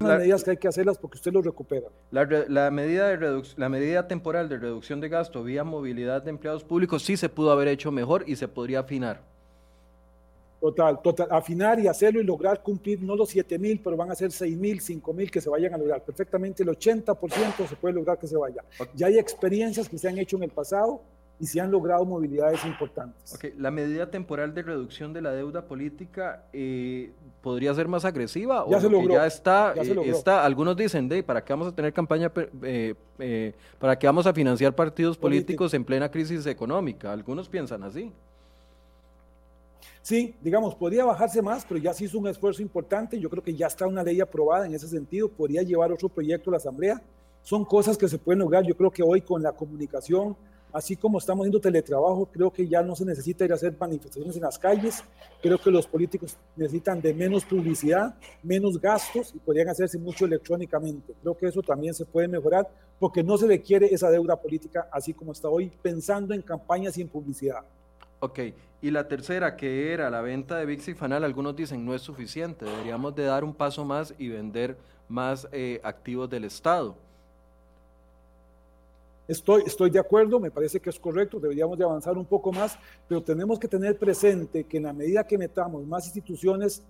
Las 0.00 0.18
medidas 0.18 0.44
que 0.44 0.50
hay 0.50 0.56
que 0.58 0.68
hacerlas 0.68 0.98
porque 0.98 1.16
usted 1.16 1.32
lo 1.32 1.40
recupera. 1.40 1.88
La, 2.10 2.70
medida 2.70 3.16
de 3.16 3.42
la 3.56 3.68
medida 3.68 4.06
temporal 4.06 4.48
de 4.48 4.58
reducción 4.58 5.00
de 5.00 5.08
gasto 5.08 5.42
vía 5.42 5.64
movilidad 5.64 6.22
de 6.22 6.30
empleados 6.30 6.64
públicos 6.64 7.02
sí 7.02 7.16
se 7.16 7.28
pudo 7.28 7.52
haber 7.52 7.68
hecho 7.68 7.90
mejor 7.90 8.24
y 8.26 8.36
se 8.36 8.48
podría 8.48 8.80
afinar. 8.80 9.33
Total, 10.64 11.02
total, 11.02 11.28
afinar 11.30 11.78
y 11.78 11.88
hacerlo 11.88 12.22
y 12.22 12.24
lograr 12.24 12.62
cumplir 12.62 13.02
no 13.02 13.14
los 13.14 13.28
7 13.28 13.58
mil, 13.58 13.78
pero 13.84 13.98
van 13.98 14.10
a 14.10 14.14
ser 14.14 14.32
6 14.32 14.56
mil, 14.56 14.80
5 14.80 15.12
mil 15.12 15.30
que 15.30 15.38
se 15.38 15.50
vayan 15.50 15.74
a 15.74 15.76
lograr. 15.76 16.02
Perfectamente 16.02 16.62
el 16.62 16.70
80% 16.70 17.68
se 17.68 17.76
puede 17.76 17.94
lograr 17.94 18.18
que 18.18 18.26
se 18.26 18.34
vaya. 18.34 18.64
Ya 18.94 19.08
hay 19.08 19.18
experiencias 19.18 19.86
que 19.90 19.98
se 19.98 20.08
han 20.08 20.16
hecho 20.16 20.38
en 20.38 20.44
el 20.44 20.50
pasado 20.50 21.02
y 21.38 21.44
se 21.44 21.60
han 21.60 21.70
logrado 21.70 22.06
movilidades 22.06 22.64
importantes. 22.64 23.34
Okay. 23.34 23.52
La 23.58 23.70
medida 23.70 24.10
temporal 24.10 24.54
de 24.54 24.62
reducción 24.62 25.12
de 25.12 25.20
la 25.20 25.32
deuda 25.32 25.66
política 25.66 26.46
eh, 26.54 27.12
podría 27.42 27.74
ser 27.74 27.86
más 27.86 28.06
agresiva 28.06 28.64
ya 28.66 28.78
o 28.78 28.80
se 28.80 28.88
logró, 28.88 29.16
ya 29.16 29.26
está, 29.26 29.74
eh, 29.74 29.94
está, 30.06 30.46
algunos 30.46 30.78
dicen, 30.78 31.10
de 31.10 31.22
¿para 31.22 31.44
qué 31.44 31.52
vamos 31.52 31.68
a 31.68 31.76
tener 31.76 31.92
campaña, 31.92 32.32
eh, 32.62 33.52
para 33.78 33.98
qué 33.98 34.06
vamos 34.06 34.26
a 34.26 34.32
financiar 34.32 34.74
partidos 34.74 35.18
políticos 35.18 35.74
en 35.74 35.84
plena 35.84 36.10
crisis 36.10 36.46
económica? 36.46 37.12
Algunos 37.12 37.50
piensan 37.50 37.82
así. 37.82 38.10
Sí, 40.04 40.34
digamos, 40.42 40.74
podría 40.74 41.06
bajarse 41.06 41.40
más, 41.40 41.64
pero 41.64 41.80
ya 41.80 41.94
se 41.94 42.04
hizo 42.04 42.18
un 42.18 42.28
esfuerzo 42.28 42.60
importante. 42.60 43.18
Yo 43.18 43.30
creo 43.30 43.42
que 43.42 43.54
ya 43.54 43.68
está 43.68 43.86
una 43.86 44.02
ley 44.02 44.20
aprobada 44.20 44.66
en 44.66 44.74
ese 44.74 44.86
sentido. 44.86 45.30
Podría 45.30 45.62
llevar 45.62 45.90
otro 45.90 46.10
proyecto 46.10 46.50
a 46.50 46.52
la 46.52 46.56
Asamblea. 46.58 47.00
Son 47.42 47.64
cosas 47.64 47.96
que 47.96 48.06
se 48.06 48.18
pueden 48.18 48.40
lograr. 48.40 48.66
Yo 48.66 48.76
creo 48.76 48.90
que 48.90 49.02
hoy 49.02 49.22
con 49.22 49.42
la 49.42 49.52
comunicación, 49.52 50.36
así 50.74 50.94
como 50.94 51.16
estamos 51.16 51.44
haciendo 51.44 51.58
teletrabajo, 51.58 52.26
creo 52.26 52.52
que 52.52 52.68
ya 52.68 52.82
no 52.82 52.94
se 52.94 53.06
necesita 53.06 53.46
ir 53.46 53.52
a 53.52 53.54
hacer 53.54 53.74
manifestaciones 53.80 54.36
en 54.36 54.42
las 54.42 54.58
calles, 54.58 55.02
creo 55.40 55.56
que 55.56 55.70
los 55.70 55.86
políticos 55.86 56.36
necesitan 56.54 57.00
de 57.00 57.14
menos 57.14 57.46
publicidad, 57.46 58.14
menos 58.42 58.78
gastos 58.78 59.32
y 59.34 59.38
podrían 59.38 59.70
hacerse 59.70 59.98
mucho 59.98 60.26
electrónicamente. 60.26 61.14
Creo 61.22 61.34
que 61.34 61.46
eso 61.46 61.62
también 61.62 61.94
se 61.94 62.04
puede 62.04 62.28
mejorar 62.28 62.68
porque 62.98 63.22
no 63.22 63.38
se 63.38 63.46
requiere 63.46 63.86
esa 63.86 64.10
deuda 64.10 64.36
política 64.36 64.86
así 64.92 65.14
como 65.14 65.32
está 65.32 65.48
hoy, 65.48 65.72
pensando 65.80 66.34
en 66.34 66.42
campañas 66.42 66.98
y 66.98 67.00
en 67.00 67.08
publicidad. 67.08 67.64
Ok, 68.24 68.40
y 68.80 68.90
la 68.90 69.06
tercera, 69.06 69.54
que 69.54 69.92
era 69.92 70.08
la 70.08 70.22
venta 70.22 70.56
de 70.56 70.64
VIX 70.64 70.88
y 70.88 70.94
Fanal, 70.94 71.24
algunos 71.24 71.54
dicen 71.54 71.84
no 71.84 71.94
es 71.94 72.00
suficiente, 72.00 72.64
deberíamos 72.64 73.14
de 73.14 73.24
dar 73.24 73.44
un 73.44 73.52
paso 73.52 73.84
más 73.84 74.14
y 74.16 74.28
vender 74.28 74.78
más 75.10 75.46
eh, 75.52 75.78
activos 75.84 76.30
del 76.30 76.44
Estado. 76.44 76.96
Estoy, 79.28 79.64
estoy 79.66 79.90
de 79.90 79.98
acuerdo, 79.98 80.40
me 80.40 80.50
parece 80.50 80.80
que 80.80 80.88
es 80.88 80.98
correcto, 80.98 81.38
deberíamos 81.38 81.76
de 81.76 81.84
avanzar 81.84 82.16
un 82.16 82.24
poco 82.24 82.50
más, 82.50 82.78
pero 83.06 83.22
tenemos 83.22 83.58
que 83.58 83.68
tener 83.68 83.98
presente 83.98 84.64
que 84.64 84.78
en 84.78 84.84
la 84.84 84.94
medida 84.94 85.26
que 85.26 85.36
metamos 85.36 85.86
más 85.86 86.06
instituciones, 86.06 86.82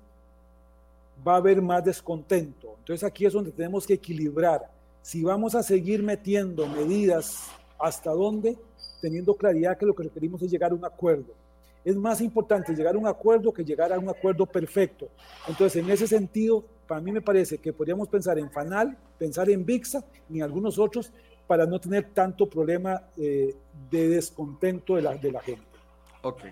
va 1.26 1.35
a 1.35 1.39
haber 1.39 1.61
más 1.61 1.85
descontento. 1.85 2.76
Entonces 2.78 3.03
aquí 3.03 3.26
es 3.26 3.32
donde 3.32 3.51
tenemos 3.51 3.89
que 3.89 3.95
equilibrar. 3.95 4.70
Si 5.03 5.24
vamos 5.24 5.57
a 5.57 5.64
seguir 5.64 6.01
metiendo 6.01 6.68
medidas, 6.68 7.49
¿hasta 7.76 8.12
dónde? 8.12 8.57
Teniendo 9.05 9.34
claridad 9.34 9.76
que 9.76 9.84
lo 9.84 9.94
que 9.94 10.05
requerimos 10.05 10.40
es 10.40 10.50
llegar 10.50 10.70
a 10.70 10.74
un 10.74 10.82
acuerdo. 10.82 11.34
Es 11.84 11.94
más 11.94 12.22
importante 12.22 12.74
llegar 12.74 12.94
a 12.94 12.98
un 12.98 13.07
acuerdo 13.07 13.52
que 13.52 13.62
llegar 13.62 13.92
a 13.92 13.98
un 13.98 14.09
acuerdo 14.09 14.46
perfecto. 14.46 15.11
Entonces, 15.46 15.84
en 15.84 15.90
ese 15.90 16.07
sentido, 16.07 16.64
para 16.88 17.02
mí 17.02 17.12
me 17.12 17.20
parece 17.20 17.59
que 17.59 17.70
podríamos 17.70 18.09
pensar 18.09 18.38
en 18.38 18.50
FANAL, 18.50 18.96
pensar 19.18 19.50
en 19.50 19.62
VIXA 19.62 20.02
y 20.30 20.38
en 20.38 20.44
algunos 20.44 20.78
otros, 20.78 21.12
para 21.46 21.66
no 21.66 21.78
tener 21.78 22.14
tanto 22.14 22.48
problema 22.48 23.02
eh, 23.18 23.55
de 23.90 24.09
descontento 24.09 24.96
de 24.96 25.02
la, 25.02 25.16
de 25.16 25.32
la 25.32 25.42
gente. 25.42 25.76
Ok. 26.22 26.44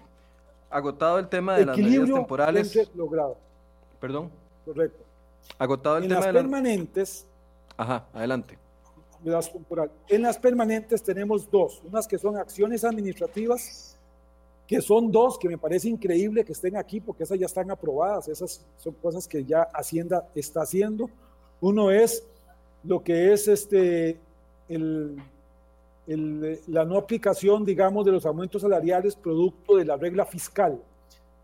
Agotado 0.68 1.20
el 1.20 1.28
tema 1.28 1.56
de 1.56 1.64
las 1.64 1.78
medidas 1.78 2.10
temporales. 2.10 2.90
logrado. 2.94 3.38
Perdón. 3.98 4.30
Correcto. 4.66 5.02
Agotado 5.58 5.96
el 5.96 6.02
en 6.02 6.08
tema 6.10 6.20
las 6.20 6.26
de 6.26 6.32
permanentes. 6.34 7.26
Ajá, 7.78 8.08
adelante. 8.12 8.58
En 10.08 10.22
las 10.22 10.38
permanentes 10.38 11.02
tenemos 11.02 11.48
dos, 11.50 11.80
unas 11.84 12.08
que 12.08 12.18
son 12.18 12.36
acciones 12.36 12.84
administrativas, 12.84 13.96
que 14.66 14.80
son 14.80 15.12
dos, 15.12 15.38
que 15.38 15.48
me 15.48 15.58
parece 15.58 15.88
increíble 15.88 16.44
que 16.44 16.52
estén 16.52 16.76
aquí 16.76 17.00
porque 17.00 17.24
esas 17.24 17.38
ya 17.38 17.46
están 17.46 17.70
aprobadas, 17.70 18.28
esas 18.28 18.64
son 18.76 18.94
cosas 18.94 19.28
que 19.28 19.44
ya 19.44 19.62
Hacienda 19.74 20.28
está 20.34 20.62
haciendo. 20.62 21.08
Uno 21.60 21.90
es 21.90 22.26
lo 22.82 23.02
que 23.02 23.32
es 23.32 23.48
este 23.48 24.18
la 26.66 26.84
no 26.84 26.96
aplicación, 26.96 27.64
digamos, 27.64 28.04
de 28.04 28.12
los 28.12 28.26
aumentos 28.26 28.62
salariales 28.62 29.14
producto 29.14 29.76
de 29.76 29.84
la 29.84 29.96
regla 29.96 30.24
fiscal. 30.24 30.80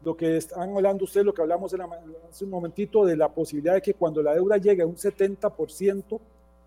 Lo 0.04 0.16
que 0.16 0.36
están 0.36 0.74
hablando 0.74 1.04
ustedes, 1.04 1.26
lo 1.26 1.34
que 1.34 1.42
hablamos 1.42 1.74
hace 1.74 2.44
un 2.44 2.50
momentito, 2.50 3.04
de 3.04 3.16
la 3.16 3.28
posibilidad 3.28 3.74
de 3.74 3.82
que 3.82 3.94
cuando 3.94 4.22
la 4.22 4.34
deuda 4.34 4.56
llegue 4.56 4.82
a 4.82 4.86
un 4.86 4.96
70%, 4.96 6.20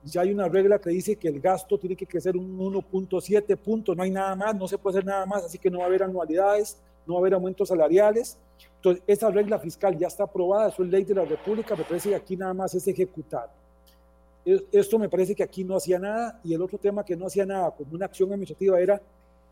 ya 0.04 0.22
hay 0.22 0.32
una 0.32 0.48
regla 0.48 0.80
que 0.80 0.90
dice 0.90 1.16
que 1.16 1.28
el 1.28 1.40
gasto 1.40 1.78
tiene 1.78 1.96
que 1.96 2.08
crecer 2.08 2.36
un 2.36 2.58
1.7 2.58 3.56
puntos, 3.58 3.96
no 3.96 4.04
hay 4.04 4.12
nada 4.12 4.36
más, 4.36 4.56
no 4.56 4.68
se 4.68 4.78
puede 4.78 4.98
hacer 4.98 5.06
nada 5.06 5.26
más, 5.26 5.44
así 5.44 5.58
que 5.58 5.70
no 5.70 5.80
va 5.80 5.86
a 5.86 5.88
haber 5.88 6.04
anualidades, 6.04 6.78
no 7.06 7.14
va 7.14 7.20
a 7.20 7.22
haber 7.22 7.34
aumentos 7.36 7.68
salariales. 7.68 8.38
Entonces, 8.78 9.04
esa 9.06 9.30
regla 9.30 9.60
fiscal 9.60 9.98
ya 9.98 10.08
está 10.08 10.24
aprobada, 10.24 10.70
eso 10.70 10.84
es 10.84 10.90
ley 10.90 11.04
de 11.04 11.14
la 11.14 11.26
República, 11.26 11.76
me 11.76 11.84
parece 11.84 12.10
que 12.10 12.16
aquí 12.16 12.36
nada 12.36 12.54
más 12.54 12.74
es 12.74 12.88
ejecutar. 12.88 13.50
Esto 14.44 14.98
me 14.98 15.08
parece 15.08 15.36
que 15.36 15.44
aquí 15.44 15.64
no 15.64 15.76
hacía 15.76 16.00
nada 16.00 16.40
y 16.44 16.56
el 16.56 16.62
otro 16.64 16.80
tema 16.80 17.06
que 17.06 17.16
no 17.16 17.28
hacía 17.28 17.46
nada 17.46 17.70
como 17.70 17.94
una 17.94 18.06
acción 18.06 18.30
administrativa 18.30 18.80
era 18.80 19.00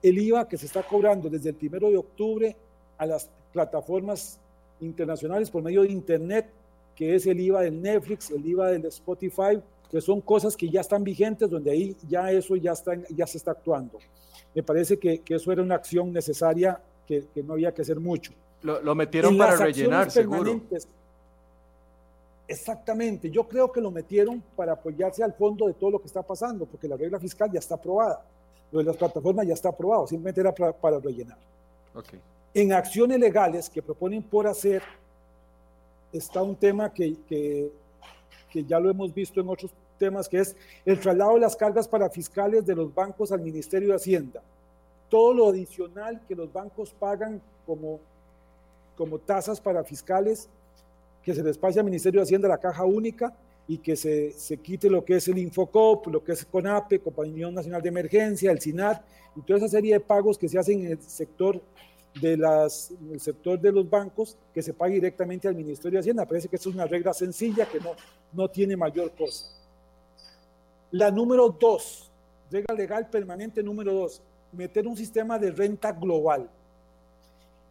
el 0.02 0.18
IVA 0.18 0.47
que 0.47 0.58
se 0.58 0.66
está 0.66 0.82
cobrando 0.82 1.30
desde 1.30 1.50
el 1.50 1.56
primero 1.56 1.89
de 1.91 1.97
octubre 1.97 2.56
a 2.97 3.06
las 3.06 3.30
plataformas 3.54 4.39
internacionales 4.82 5.52
por 5.52 5.62
medio 5.62 5.84
de 5.84 5.91
Internet, 5.91 6.47
que 6.95 7.14
es 7.14 7.28
el 7.28 7.39
IVA 7.39 7.62
del 7.62 7.80
Netflix, 7.80 8.32
el 8.32 8.43
IVA 8.45 8.72
del 8.72 8.86
Spotify, 8.86 9.62
que 9.90 10.02
son 10.02 10.22
cosas 10.22 10.56
que 10.56 10.70
ya 10.70 10.82
están 10.82 11.04
vigentes, 11.04 11.50
donde 11.50 11.72
ahí 11.72 11.98
ya 12.08 12.32
eso 12.32 12.56
ya, 12.56 12.74
está, 12.74 12.94
ya 13.10 13.26
se 13.26 13.38
está 13.38 13.52
actuando. 13.52 13.98
Me 14.54 14.64
parece 14.64 14.98
que, 14.98 15.20
que 15.20 15.36
eso 15.36 15.52
era 15.52 15.62
una 15.62 15.76
acción 15.76 16.14
necesaria 16.14 16.80
que, 17.08 17.26
que, 17.34 17.42
no 17.42 17.54
había 17.54 17.74
que 17.74 17.82
hacer 17.82 18.00
mucho. 18.00 18.32
Lo, 18.62 18.82
lo 18.82 18.94
metieron 18.94 19.38
para 19.38 19.56
rellenar, 19.56 20.12
seguro. 20.12 20.62
Exactamente, 22.48 23.30
yo 23.30 23.48
creo 23.48 23.72
que 23.72 23.80
lo 23.80 23.92
metieron 23.92 24.42
para 24.56 24.74
apoyarse 24.74 25.24
al 25.24 25.34
fondo 25.34 25.68
de 25.68 25.74
todo 25.76 25.92
lo 25.92 26.00
que 26.00 26.08
está 26.08 26.24
pasando, 26.24 26.66
porque 26.66 26.88
la 26.88 26.98
regla 26.98 27.20
fiscal 27.20 27.52
ya 27.52 27.60
está 27.60 27.76
aprobada, 27.76 28.26
lo 28.72 28.80
de 28.80 28.86
las 28.86 28.98
plataformas 28.98 29.46
ya 29.46 29.54
está 29.54 29.70
aprobado, 29.70 30.08
simplemente 30.08 30.42
era 30.42 30.52
para, 30.52 31.00
rellenar. 31.00 31.38
Okay. 31.94 32.20
En 32.56 32.74
acciones 32.74 33.20
legales 33.20 33.70
que 33.70 33.84
proponen 33.84 34.24
por 34.24 34.48
hacer, 34.48 34.82
está 36.12 36.42
un 36.42 36.56
tema 36.56 36.92
que, 36.92 37.18
que, 37.28 37.72
que 38.50 38.64
ya 38.64 38.80
lo 38.80 38.89
hemos 38.89 39.14
visto 39.14 39.39
en 39.41 39.50
otros 39.50 39.72
temas, 39.97 40.28
que 40.28 40.39
es 40.39 40.56
el 40.86 41.00
traslado 41.00 41.36
de 41.36 41.41
las 41.41 41.56
cargas 41.56 41.88
para 41.88 42.10
fiscales 42.10 42.66
de 42.66 42.76
los 42.76 42.93
bancos 42.93 43.32
al 43.32 43.41
Ministerio 43.41 43.89
de 43.89 43.95
Hacienda. 43.95 44.41
Todo 45.10 45.34
lo 45.34 45.50
adicional 45.50 46.22
que 46.28 46.36
los 46.36 46.52
bancos 46.52 46.93
pagan 46.97 47.41
como, 47.66 48.00
como 48.95 49.20
tasas 49.20 49.60
para 49.60 49.84
fiscales 49.84 50.50
que 51.24 51.34
se 51.34 51.43
les 51.43 51.60
al 51.62 51.84
Ministerio 51.84 52.20
de 52.20 52.24
Hacienda 52.24 52.47
la 52.47 52.58
caja 52.58 52.86
única 52.86 53.34
y 53.68 53.78
que 53.78 53.95
se, 53.95 54.32
se, 54.32 54.58
quite 54.58 54.89
lo 54.89 55.06
que 55.06 55.18
es 55.18 55.28
el 55.28 55.38
Infocop, 55.38 56.08
lo 56.08 56.24
que 56.24 56.32
es 56.32 56.43
CONAPE, 56.45 57.00
Compañía 57.00 57.52
Nacional 57.52 57.82
de 57.84 57.89
Emergencia, 57.89 58.52
el 58.52 58.60
SINAT, 58.60 59.04
y 59.36 59.41
toda 59.41 59.60
esa 59.60 59.68
serie 59.68 59.93
de 59.93 60.00
pagos 60.00 60.39
que 60.39 60.50
se 60.50 60.58
hacen 60.58 60.86
en 60.86 60.93
el 60.93 61.02
sector 61.02 61.62
de 62.16 62.38
las, 62.38 62.91
el 63.12 63.20
sector 63.20 63.60
de 63.60 63.72
los 63.72 63.89
bancos, 63.89 64.38
que 64.53 64.62
se 64.62 64.74
pague 64.74 64.95
directamente 64.95 65.47
al 65.47 65.55
Ministerio 65.55 65.97
de 65.97 66.01
Hacienda. 66.01 66.26
Parece 66.26 66.47
que 66.47 66.55
es 66.55 66.66
una 66.66 66.86
regla 66.86 67.14
sencilla 67.14 67.66
que 67.66 67.80
no, 67.80 67.91
no 68.34 68.49
tiene 68.49 68.76
mayor 68.76 69.12
cosa. 69.12 69.45
La 70.91 71.12
número 71.12 71.49
dos, 71.49 72.10
regla 72.51 72.74
legal 72.76 73.10
permanente 73.10 73.62
número 73.62 73.93
dos, 73.93 74.22
meter 74.51 74.88
un 74.88 74.97
sistema 74.97 75.38
de 75.38 75.51
renta 75.51 75.91
global. 75.91 76.49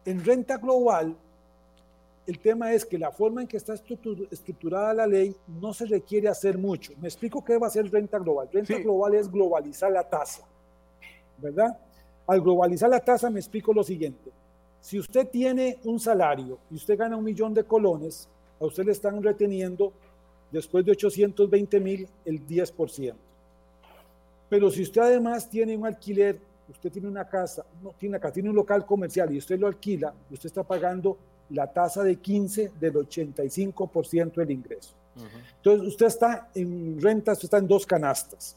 En 0.05 0.23
renta 0.23 0.57
global, 0.57 1.15
el 2.25 2.39
tema 2.39 2.73
es 2.73 2.85
que 2.85 2.97
la 2.97 3.11
forma 3.11 3.41
en 3.41 3.47
que 3.47 3.57
está 3.57 3.73
estructurada 3.73 4.93
la 4.93 5.07
ley 5.07 5.35
no 5.47 5.73
se 5.73 5.85
requiere 5.85 6.27
hacer 6.27 6.57
mucho. 6.57 6.93
Me 7.01 7.07
explico 7.07 7.43
qué 7.43 7.57
va 7.57 7.67
a 7.67 7.71
ser 7.71 7.91
renta 7.91 8.19
global. 8.19 8.47
Renta 8.53 8.77
global 8.77 9.15
es 9.15 9.29
globalizar 9.29 9.91
la 9.91 10.07
tasa, 10.07 10.43
¿verdad? 11.39 11.77
Al 12.29 12.41
globalizar 12.41 12.87
la 12.91 12.99
tasa 12.99 13.27
me 13.31 13.39
explico 13.39 13.73
lo 13.73 13.83
siguiente. 13.83 14.29
Si 14.79 14.99
usted 14.99 15.27
tiene 15.29 15.79
un 15.83 15.99
salario 15.99 16.59
y 16.69 16.75
usted 16.75 16.95
gana 16.95 17.17
un 17.17 17.23
millón 17.23 17.55
de 17.55 17.63
colones, 17.63 18.29
a 18.59 18.65
usted 18.65 18.85
le 18.85 18.91
están 18.91 19.23
reteniendo 19.23 19.91
después 20.51 20.85
de 20.85 20.91
820 20.91 21.79
mil 21.79 22.07
el 22.25 22.45
10%. 22.45 23.15
Pero 24.47 24.69
si 24.69 24.83
usted 24.83 25.01
además 25.01 25.49
tiene 25.49 25.75
un 25.75 25.87
alquiler, 25.87 26.39
usted 26.69 26.91
tiene 26.91 27.07
una 27.07 27.27
casa, 27.27 27.65
no 27.81 27.95
tiene 27.97 28.13
una 28.13 28.19
casa, 28.19 28.33
tiene 28.35 28.49
un 28.51 28.55
local 28.55 28.85
comercial 28.85 29.33
y 29.33 29.39
usted 29.39 29.57
lo 29.57 29.65
alquila, 29.65 30.13
usted 30.29 30.45
está 30.45 30.61
pagando 30.61 31.17
la 31.49 31.65
tasa 31.65 32.03
de 32.03 32.15
15 32.15 32.73
del 32.79 32.93
85% 32.93 34.35
del 34.35 34.51
ingreso. 34.51 34.93
Entonces, 35.57 35.87
usted 35.87 36.05
está 36.05 36.49
en 36.53 37.01
renta, 37.01 37.31
usted 37.31 37.45
está 37.45 37.57
en 37.57 37.67
dos 37.67 37.87
canastas. 37.87 38.55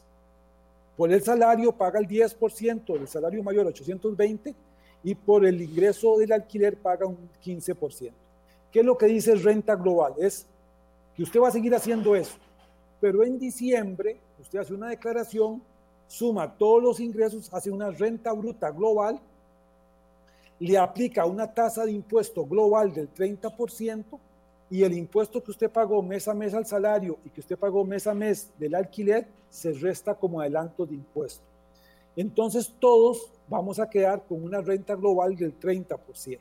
Por 0.95 1.11
el 1.11 1.21
salario 1.23 1.71
paga 1.71 1.99
el 1.99 2.07
10% 2.07 2.93
del 2.93 3.07
salario 3.07 3.41
mayor, 3.43 3.67
820, 3.67 4.53
y 5.03 5.15
por 5.15 5.45
el 5.45 5.61
ingreso 5.61 6.17
del 6.17 6.31
alquiler 6.31 6.77
paga 6.77 7.05
un 7.05 7.17
15%. 7.43 8.11
¿Qué 8.71 8.79
es 8.79 8.85
lo 8.85 8.97
que 8.97 9.07
dice 9.07 9.35
renta 9.35 9.75
global? 9.75 10.13
Es 10.17 10.45
que 11.15 11.23
usted 11.23 11.39
va 11.39 11.49
a 11.49 11.51
seguir 11.51 11.75
haciendo 11.75 12.15
eso, 12.15 12.35
pero 12.99 13.23
en 13.23 13.37
diciembre 13.37 14.19
usted 14.39 14.59
hace 14.59 14.73
una 14.73 14.89
declaración, 14.89 15.61
suma 16.07 16.51
todos 16.57 16.81
los 16.81 16.99
ingresos, 16.99 17.53
hace 17.53 17.69
una 17.69 17.89
renta 17.91 18.31
bruta 18.33 18.71
global 18.71 19.19
le 20.59 20.77
aplica 20.77 21.25
una 21.25 21.53
tasa 21.53 21.85
de 21.85 21.91
impuesto 21.91 22.45
global 22.45 22.93
del 22.93 23.13
30% 23.13 24.03
y 24.73 24.83
el 24.83 24.97
impuesto 24.97 25.43
que 25.43 25.51
usted 25.51 25.69
pagó 25.69 26.01
mes 26.01 26.27
a 26.27 26.33
mes 26.33 26.51
al 26.55 26.65
salario 26.65 27.19
y 27.23 27.29
que 27.29 27.41
usted 27.41 27.55
pagó 27.59 27.85
mes 27.85 28.07
a 28.07 28.13
mes 28.15 28.49
del 28.57 28.73
alquiler 28.73 29.27
se 29.47 29.71
resta 29.71 30.15
como 30.15 30.41
adelanto 30.41 30.83
de 30.83 30.95
impuesto. 30.95 31.43
Entonces 32.15 32.73
todos 32.79 33.31
vamos 33.47 33.77
a 33.77 33.87
quedar 33.87 34.23
con 34.23 34.43
una 34.43 34.61
renta 34.61 34.95
global 34.95 35.35
del 35.35 35.59
30%. 35.59 36.39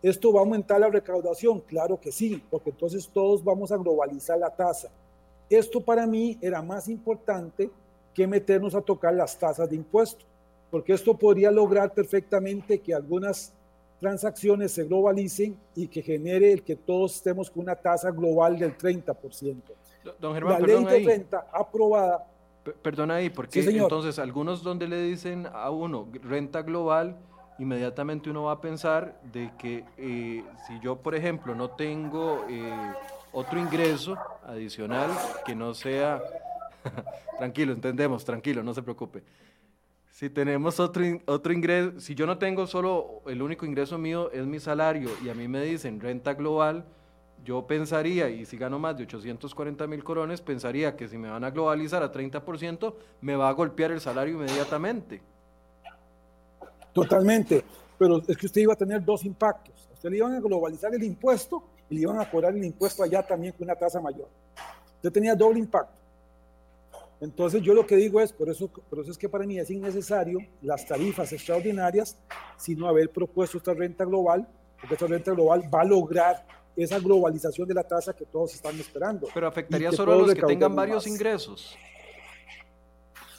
¿Esto 0.00 0.32
va 0.32 0.38
a 0.38 0.44
aumentar 0.44 0.78
la 0.78 0.90
recaudación? 0.90 1.58
Claro 1.58 2.00
que 2.00 2.12
sí, 2.12 2.40
porque 2.52 2.70
entonces 2.70 3.10
todos 3.12 3.42
vamos 3.42 3.72
a 3.72 3.78
globalizar 3.78 4.38
la 4.38 4.54
tasa. 4.54 4.88
Esto 5.48 5.80
para 5.80 6.06
mí 6.06 6.38
era 6.40 6.62
más 6.62 6.86
importante 6.86 7.68
que 8.14 8.28
meternos 8.28 8.76
a 8.76 8.80
tocar 8.80 9.12
las 9.12 9.36
tasas 9.36 9.68
de 9.68 9.74
impuesto 9.74 10.24
porque 10.70 10.92
esto 10.92 11.18
podría 11.18 11.50
lograr 11.50 11.92
perfectamente 11.92 12.78
que 12.78 12.94
algunas 12.94 13.52
transacciones 14.00 14.72
se 14.72 14.84
globalicen 14.84 15.56
y 15.74 15.86
que 15.86 16.02
genere 16.02 16.52
el 16.52 16.62
que 16.62 16.76
todos 16.76 17.16
estemos 17.16 17.50
con 17.50 17.64
una 17.64 17.76
tasa 17.76 18.10
global 18.10 18.58
del 18.58 18.76
30%. 18.76 19.62
Don 20.18 20.34
Germán, 20.34 20.62
la 20.62 20.66
ley 20.66 20.84
de 20.84 21.04
renta 21.04 21.46
aprobada 21.52 22.26
perdona 22.82 23.16
ahí, 23.16 23.30
porque 23.30 23.60
entonces 23.60 24.18
algunos 24.18 24.62
donde 24.62 24.86
le 24.86 25.02
dicen 25.02 25.46
a 25.52 25.70
uno 25.70 26.08
renta 26.22 26.62
global, 26.62 27.16
inmediatamente 27.58 28.30
uno 28.30 28.44
va 28.44 28.52
a 28.52 28.60
pensar 28.60 29.20
de 29.32 29.50
que 29.58 29.84
eh, 29.96 30.44
si 30.66 30.80
yo, 30.80 30.96
por 30.96 31.14
ejemplo, 31.14 31.54
no 31.54 31.70
tengo 31.70 32.44
eh, 32.48 32.72
otro 33.32 33.58
ingreso 33.58 34.16
adicional 34.46 35.10
que 35.44 35.54
no 35.54 35.74
sea, 35.74 36.22
tranquilo, 37.38 37.72
entendemos, 37.72 38.24
tranquilo, 38.24 38.62
no 38.62 38.74
se 38.74 38.82
preocupe. 38.82 39.22
Si 40.20 40.28
tenemos 40.28 40.78
otro, 40.80 41.02
otro 41.24 41.50
ingreso, 41.50 41.98
si 41.98 42.14
yo 42.14 42.26
no 42.26 42.36
tengo 42.36 42.66
solo, 42.66 43.22
el 43.26 43.40
único 43.40 43.64
ingreso 43.64 43.96
mío 43.96 44.30
es 44.32 44.44
mi 44.44 44.60
salario 44.60 45.08
y 45.24 45.30
a 45.30 45.34
mí 45.34 45.48
me 45.48 45.62
dicen 45.62 45.98
renta 45.98 46.34
global, 46.34 46.84
yo 47.42 47.66
pensaría, 47.66 48.28
y 48.28 48.44
si 48.44 48.58
gano 48.58 48.78
más 48.78 48.98
de 48.98 49.04
840 49.04 49.86
mil 49.86 50.04
corones, 50.04 50.42
pensaría 50.42 50.94
que 50.94 51.08
si 51.08 51.16
me 51.16 51.30
van 51.30 51.42
a 51.42 51.50
globalizar 51.50 52.02
a 52.02 52.12
30%, 52.12 52.92
me 53.22 53.34
va 53.34 53.48
a 53.48 53.52
golpear 53.52 53.92
el 53.92 54.00
salario 54.02 54.34
inmediatamente. 54.34 55.22
Totalmente, 56.92 57.64
pero 57.98 58.20
es 58.28 58.36
que 58.36 58.44
usted 58.44 58.60
iba 58.60 58.74
a 58.74 58.76
tener 58.76 59.02
dos 59.02 59.24
impactos. 59.24 59.88
usted 59.90 60.10
le 60.10 60.18
iban 60.18 60.34
a 60.34 60.40
globalizar 60.40 60.94
el 60.94 61.02
impuesto 61.02 61.62
y 61.88 61.94
le 61.94 62.02
iban 62.02 62.20
a 62.20 62.30
cobrar 62.30 62.54
el 62.54 62.62
impuesto 62.62 63.02
allá 63.02 63.26
también 63.26 63.54
con 63.54 63.64
una 63.66 63.74
tasa 63.74 64.02
mayor. 64.02 64.28
Usted 64.96 65.12
tenía 65.12 65.34
doble 65.34 65.60
impacto. 65.60 65.99
Entonces 67.20 67.60
yo 67.62 67.74
lo 67.74 67.86
que 67.86 67.96
digo 67.96 68.20
es, 68.20 68.32
por 68.32 68.48
eso, 68.48 68.68
por 68.68 69.00
eso 69.00 69.10
es 69.10 69.18
que 69.18 69.28
para 69.28 69.44
mí 69.44 69.58
es 69.58 69.70
innecesario 69.70 70.38
las 70.62 70.86
tarifas 70.86 71.32
extraordinarias, 71.32 72.18
sino 72.56 72.88
haber 72.88 73.10
propuesto 73.10 73.58
esta 73.58 73.74
renta 73.74 74.04
global, 74.04 74.48
porque 74.80 74.94
esta 74.94 75.06
renta 75.06 75.32
global 75.32 75.68
va 75.72 75.82
a 75.82 75.84
lograr 75.84 76.46
esa 76.76 76.98
globalización 76.98 77.68
de 77.68 77.74
la 77.74 77.82
tasa 77.82 78.14
que 78.14 78.24
todos 78.24 78.54
están 78.54 78.78
esperando. 78.80 79.28
Pero 79.34 79.46
afectaría 79.46 79.92
solo 79.92 80.12
a 80.12 80.16
los 80.16 80.34
que 80.34 80.42
tengan 80.42 80.74
varios 80.74 81.06
ingresos. 81.06 81.76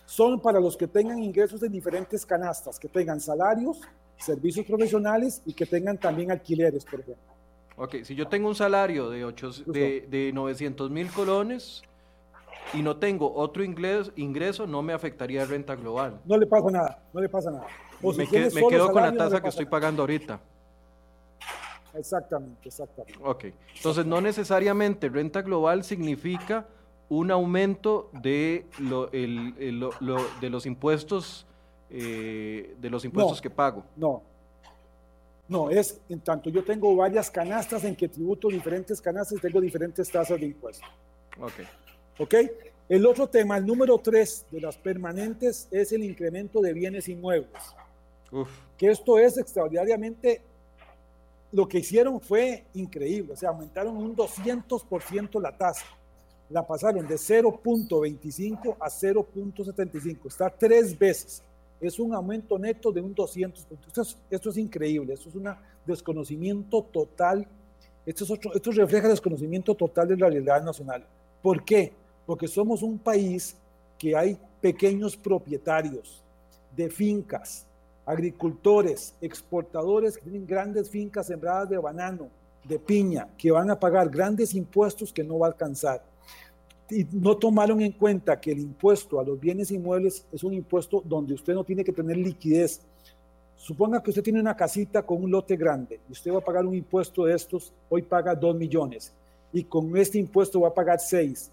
Son 0.05 0.39
para 0.39 0.59
los 0.59 0.77
que 0.77 0.87
tengan 0.87 1.17
ingresos 1.17 1.59
de 1.61 1.69
diferentes 1.69 2.23
canastas, 2.25 2.77
que 2.77 2.87
tengan 2.87 3.19
salarios, 3.19 3.81
servicios 4.17 4.65
profesionales 4.65 5.41
y 5.45 5.53
que 5.53 5.65
tengan 5.65 5.97
también 5.97 6.29
alquileres, 6.29 6.85
por 6.85 6.99
ejemplo. 6.99 7.23
Ok, 7.77 7.95
si 8.03 8.13
yo 8.13 8.27
tengo 8.27 8.47
un 8.47 8.53
salario 8.53 9.09
de, 9.09 9.25
de, 9.65 10.07
de 10.07 10.31
900 10.33 10.91
mil 10.91 11.09
colones, 11.09 11.81
y 12.73 12.81
no 12.81 12.97
tengo 12.97 13.33
otro 13.33 13.63
ingreso, 13.63 14.11
ingreso, 14.15 14.67
no 14.67 14.81
me 14.81 14.93
afectaría 14.93 15.45
renta 15.45 15.75
global. 15.75 16.19
No 16.25 16.37
le 16.37 16.47
pasa 16.47 16.71
nada, 16.71 17.03
no 17.13 17.21
le 17.21 17.29
pasa 17.29 17.51
nada. 17.51 17.67
me, 18.01 18.27
quedo 18.27 18.91
con 18.91 19.01
la 19.01 19.13
tasa 19.13 19.41
que 19.41 19.49
estoy 19.49 19.65
pagando 19.65 20.03
ahorita. 20.03 20.39
Exactamente, 21.93 22.69
exactamente. 22.69 23.19
Ok, 23.23 23.45
entonces 23.75 24.05
no 24.05 24.21
necesariamente 24.21 25.09
renta 25.09 25.41
global 25.41 25.83
significa 25.83 26.65
un 27.09 27.29
aumento 27.29 28.09
de, 28.13 28.65
lo, 28.79 29.11
el, 29.11 29.53
de 30.39 30.49
los 30.49 30.65
impuestos, 30.65 31.45
eh, 31.89 32.75
de 32.79 32.89
los 32.89 33.03
impuestos 33.03 33.41
que 33.41 33.49
pago. 33.49 33.83
No, 33.97 34.23
no, 35.49 35.69
es 35.69 35.99
en 36.07 36.21
tanto 36.21 36.49
yo 36.49 36.63
tengo 36.63 36.95
varias 36.95 37.29
canastas 37.29 37.83
en 37.83 37.93
que 37.93 38.07
tributo 38.07 38.47
diferentes 38.47 39.01
canastas, 39.01 39.41
tengo 39.41 39.59
diferentes 39.59 40.09
tasas 40.09 40.39
de 40.39 40.45
impuestos. 40.45 40.87
Ok. 41.37 41.67
¿Ok? 42.21 42.35
El 42.87 43.05
otro 43.07 43.27
tema, 43.27 43.57
el 43.57 43.65
número 43.65 43.97
tres 43.97 44.45
de 44.51 44.61
las 44.61 44.77
permanentes, 44.77 45.67
es 45.71 45.91
el 45.91 46.03
incremento 46.03 46.61
de 46.61 46.73
bienes 46.73 47.07
inmuebles. 47.07 47.61
Que 48.77 48.91
esto 48.91 49.17
es 49.17 49.37
extraordinariamente, 49.37 50.41
lo 51.51 51.67
que 51.67 51.79
hicieron 51.79 52.21
fue 52.21 52.65
increíble, 52.75 53.33
o 53.33 53.35
sea, 53.35 53.49
aumentaron 53.49 53.97
un 53.97 54.15
200% 54.15 55.41
la 55.41 55.57
tasa. 55.57 55.85
La 56.49 56.67
pasaron 56.67 57.07
de 57.07 57.15
0.25 57.15 58.75
a 58.79 58.87
0.75, 58.87 60.27
está 60.27 60.49
tres 60.49 60.97
veces. 60.97 61.41
Es 61.79 61.97
un 61.97 62.13
aumento 62.13 62.59
neto 62.59 62.91
de 62.91 63.01
un 63.01 63.15
200%. 63.15 63.53
Esto 63.87 64.01
es, 64.01 64.17
esto 64.29 64.49
es 64.49 64.57
increíble, 64.57 65.13
esto 65.13 65.29
es 65.29 65.35
un 65.35 65.49
desconocimiento 65.85 66.83
total, 66.83 67.47
esto, 68.05 68.25
es 68.25 68.31
otro, 68.31 68.53
esto 68.53 68.71
refleja 68.71 69.07
desconocimiento 69.07 69.73
total 69.75 70.09
de 70.09 70.17
la 70.17 70.29
realidad 70.29 70.61
nacional. 70.63 71.05
¿Por 71.41 71.63
qué? 71.65 71.93
Porque 72.25 72.47
somos 72.47 72.81
un 72.81 72.97
país 72.97 73.55
que 73.97 74.15
hay 74.15 74.37
pequeños 74.59 75.15
propietarios 75.17 76.23
de 76.75 76.89
fincas, 76.89 77.65
agricultores, 78.05 79.13
exportadores 79.21 80.17
que 80.17 80.23
tienen 80.23 80.45
grandes 80.45 80.89
fincas 80.89 81.27
sembradas 81.27 81.69
de 81.69 81.77
banano, 81.77 82.29
de 82.63 82.79
piña, 82.79 83.27
que 83.37 83.51
van 83.51 83.69
a 83.69 83.79
pagar 83.79 84.09
grandes 84.09 84.53
impuestos 84.53 85.11
que 85.11 85.23
no 85.23 85.39
va 85.39 85.47
a 85.47 85.49
alcanzar. 85.51 86.03
Y 86.89 87.05
no 87.11 87.37
tomaron 87.37 87.81
en 87.81 87.93
cuenta 87.93 88.39
que 88.39 88.51
el 88.51 88.59
impuesto 88.59 89.19
a 89.19 89.23
los 89.23 89.39
bienes 89.39 89.71
inmuebles 89.71 90.25
es 90.31 90.43
un 90.43 90.53
impuesto 90.53 91.01
donde 91.05 91.33
usted 91.33 91.53
no 91.53 91.63
tiene 91.63 91.83
que 91.83 91.93
tener 91.93 92.17
liquidez. 92.17 92.81
Suponga 93.55 94.01
que 94.01 94.09
usted 94.09 94.23
tiene 94.23 94.39
una 94.39 94.55
casita 94.57 95.03
con 95.03 95.23
un 95.23 95.31
lote 95.31 95.55
grande 95.55 95.99
y 96.09 96.11
usted 96.11 96.33
va 96.33 96.39
a 96.39 96.43
pagar 96.43 96.65
un 96.65 96.75
impuesto 96.75 97.25
de 97.25 97.35
estos, 97.35 97.71
hoy 97.89 98.01
paga 98.01 98.35
2 98.35 98.55
millones 98.55 99.13
y 99.53 99.63
con 99.63 99.95
este 99.95 100.17
impuesto 100.17 100.61
va 100.61 100.69
a 100.69 100.73
pagar 100.73 100.99
6 100.99 101.51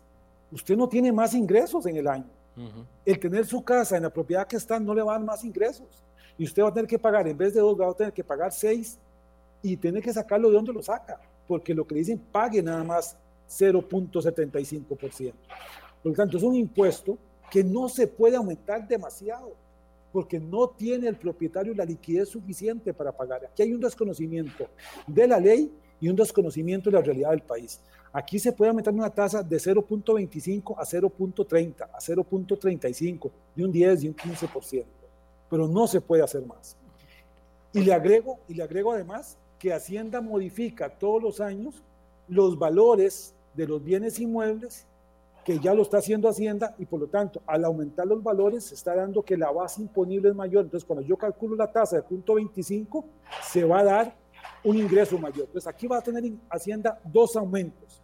usted 0.50 0.76
no 0.76 0.88
tiene 0.88 1.12
más 1.12 1.34
ingresos 1.34 1.86
en 1.86 1.96
el 1.96 2.08
año. 2.08 2.26
El 3.04 3.20
tener 3.20 3.46
su 3.46 3.62
casa 3.62 3.96
en 3.96 4.02
la 4.02 4.10
propiedad 4.10 4.46
que 4.46 4.56
está 4.56 4.80
no 4.80 4.92
le 4.92 5.02
va 5.02 5.12
a 5.12 5.18
dar 5.18 5.24
más 5.24 5.44
ingresos. 5.44 5.86
Y 6.36 6.44
usted 6.44 6.62
va 6.62 6.68
a 6.68 6.74
tener 6.74 6.88
que 6.88 6.98
pagar, 6.98 7.26
en 7.28 7.36
vez 7.36 7.54
de 7.54 7.60
dos, 7.60 7.78
va 7.78 7.88
a 7.88 7.94
tener 7.94 8.12
que 8.12 8.24
pagar 8.24 8.52
seis 8.52 8.98
y 9.62 9.76
tiene 9.76 10.00
que 10.00 10.12
sacarlo 10.12 10.48
de 10.48 10.54
donde 10.54 10.72
lo 10.72 10.82
saca. 10.82 11.20
Porque 11.46 11.74
lo 11.74 11.86
que 11.86 11.94
le 11.94 12.00
dicen, 12.00 12.18
pague 12.32 12.62
nada 12.62 12.82
más 12.82 13.16
0.75%. 13.48 15.32
Por 16.02 16.12
lo 16.12 16.16
tanto, 16.16 16.36
es 16.36 16.42
un 16.42 16.54
impuesto 16.54 17.16
que 17.50 17.64
no 17.64 17.88
se 17.88 18.06
puede 18.06 18.36
aumentar 18.36 18.86
demasiado 18.86 19.54
porque 20.12 20.40
no 20.40 20.68
tiene 20.68 21.08
el 21.08 21.16
propietario 21.16 21.74
la 21.74 21.84
liquidez 21.84 22.28
suficiente 22.28 22.94
para 22.94 23.12
pagar. 23.12 23.44
Aquí 23.44 23.62
hay 23.62 23.72
un 23.72 23.80
desconocimiento 23.80 24.68
de 25.06 25.28
la 25.28 25.38
ley 25.38 25.72
y 26.00 26.08
un 26.08 26.16
desconocimiento 26.16 26.90
de 26.90 26.96
la 26.96 27.02
realidad 27.02 27.30
del 27.30 27.42
país. 27.42 27.80
Aquí 28.18 28.40
se 28.40 28.52
puede 28.52 28.70
aumentar 28.70 28.92
una 28.92 29.10
tasa 29.10 29.44
de 29.44 29.58
0.25 29.58 30.74
a 30.76 30.82
0.30, 30.82 31.82
a 31.82 31.98
0.35, 32.00 33.30
de 33.54 33.64
un 33.64 33.70
10, 33.70 34.02
y 34.02 34.08
un 34.08 34.16
15%, 34.16 34.84
pero 35.48 35.68
no 35.68 35.86
se 35.86 36.00
puede 36.00 36.24
hacer 36.24 36.44
más. 36.44 36.76
Y 37.72 37.82
le 37.82 37.92
agrego, 37.94 38.40
y 38.48 38.54
le 38.54 38.64
agrego 38.64 38.90
además 38.90 39.38
que 39.56 39.72
Hacienda 39.72 40.20
modifica 40.20 40.88
todos 40.88 41.22
los 41.22 41.40
años 41.40 41.80
los 42.26 42.58
valores 42.58 43.36
de 43.54 43.68
los 43.68 43.84
bienes 43.84 44.18
inmuebles 44.18 44.84
que 45.44 45.60
ya 45.60 45.72
lo 45.72 45.82
está 45.82 45.98
haciendo 45.98 46.28
Hacienda 46.28 46.74
y 46.76 46.86
por 46.86 46.98
lo 46.98 47.06
tanto 47.06 47.40
al 47.46 47.64
aumentar 47.64 48.04
los 48.04 48.20
valores 48.20 48.64
se 48.64 48.74
está 48.74 48.96
dando 48.96 49.22
que 49.22 49.36
la 49.36 49.52
base 49.52 49.80
imponible 49.80 50.30
es 50.30 50.34
mayor. 50.34 50.64
Entonces 50.64 50.84
cuando 50.84 51.06
yo 51.06 51.16
calculo 51.16 51.54
la 51.54 51.70
tasa 51.70 51.98
de 51.98 52.02
0.25 52.02 53.04
se 53.44 53.62
va 53.62 53.78
a 53.78 53.84
dar 53.84 54.16
un 54.64 54.76
ingreso 54.76 55.16
mayor. 55.18 55.46
Entonces 55.46 55.68
aquí 55.68 55.86
va 55.86 55.98
a 55.98 56.02
tener 56.02 56.24
Hacienda 56.50 57.00
dos 57.04 57.36
aumentos. 57.36 58.02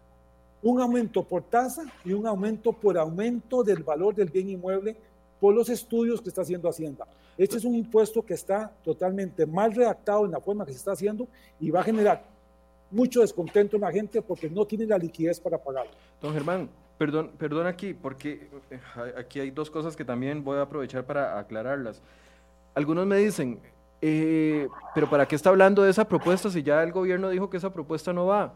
Un 0.64 0.80
aumento 0.80 1.22
por 1.22 1.42
tasa 1.42 1.84
y 2.04 2.12
un 2.12 2.26
aumento 2.26 2.72
por 2.72 2.98
aumento 2.98 3.62
del 3.62 3.82
valor 3.82 4.14
del 4.14 4.30
bien 4.30 4.48
inmueble 4.48 4.96
por 5.38 5.54
los 5.54 5.68
estudios 5.68 6.22
que 6.22 6.30
está 6.30 6.40
haciendo 6.40 6.70
Hacienda. 6.70 7.06
Este 7.36 7.58
es 7.58 7.64
un 7.64 7.74
impuesto 7.74 8.22
que 8.22 8.32
está 8.32 8.72
totalmente 8.82 9.44
mal 9.44 9.74
redactado 9.74 10.24
en 10.24 10.30
la 10.30 10.40
forma 10.40 10.64
que 10.64 10.72
se 10.72 10.78
está 10.78 10.92
haciendo 10.92 11.28
y 11.60 11.70
va 11.70 11.80
a 11.80 11.82
generar 11.82 12.24
mucho 12.90 13.20
descontento 13.20 13.76
en 13.76 13.82
la 13.82 13.92
gente 13.92 14.22
porque 14.22 14.48
no 14.48 14.64
tiene 14.64 14.86
la 14.86 14.96
liquidez 14.96 15.38
para 15.38 15.58
pagarlo. 15.58 15.92
Don 16.22 16.32
Germán, 16.32 16.70
perdón, 16.96 17.32
perdón 17.36 17.66
aquí, 17.66 17.92
porque 17.92 18.48
eh, 18.70 18.80
aquí 19.18 19.40
hay 19.40 19.50
dos 19.50 19.70
cosas 19.70 19.94
que 19.94 20.04
también 20.04 20.42
voy 20.42 20.56
a 20.56 20.62
aprovechar 20.62 21.04
para 21.04 21.38
aclararlas. 21.38 22.00
Algunos 22.74 23.06
me 23.06 23.18
dicen, 23.18 23.60
eh, 24.00 24.66
pero 24.94 25.10
¿para 25.10 25.28
qué 25.28 25.36
está 25.36 25.50
hablando 25.50 25.82
de 25.82 25.90
esa 25.90 26.08
propuesta 26.08 26.48
si 26.48 26.62
ya 26.62 26.82
el 26.82 26.92
gobierno 26.92 27.28
dijo 27.28 27.50
que 27.50 27.58
esa 27.58 27.70
propuesta 27.70 28.14
no 28.14 28.24
va? 28.24 28.54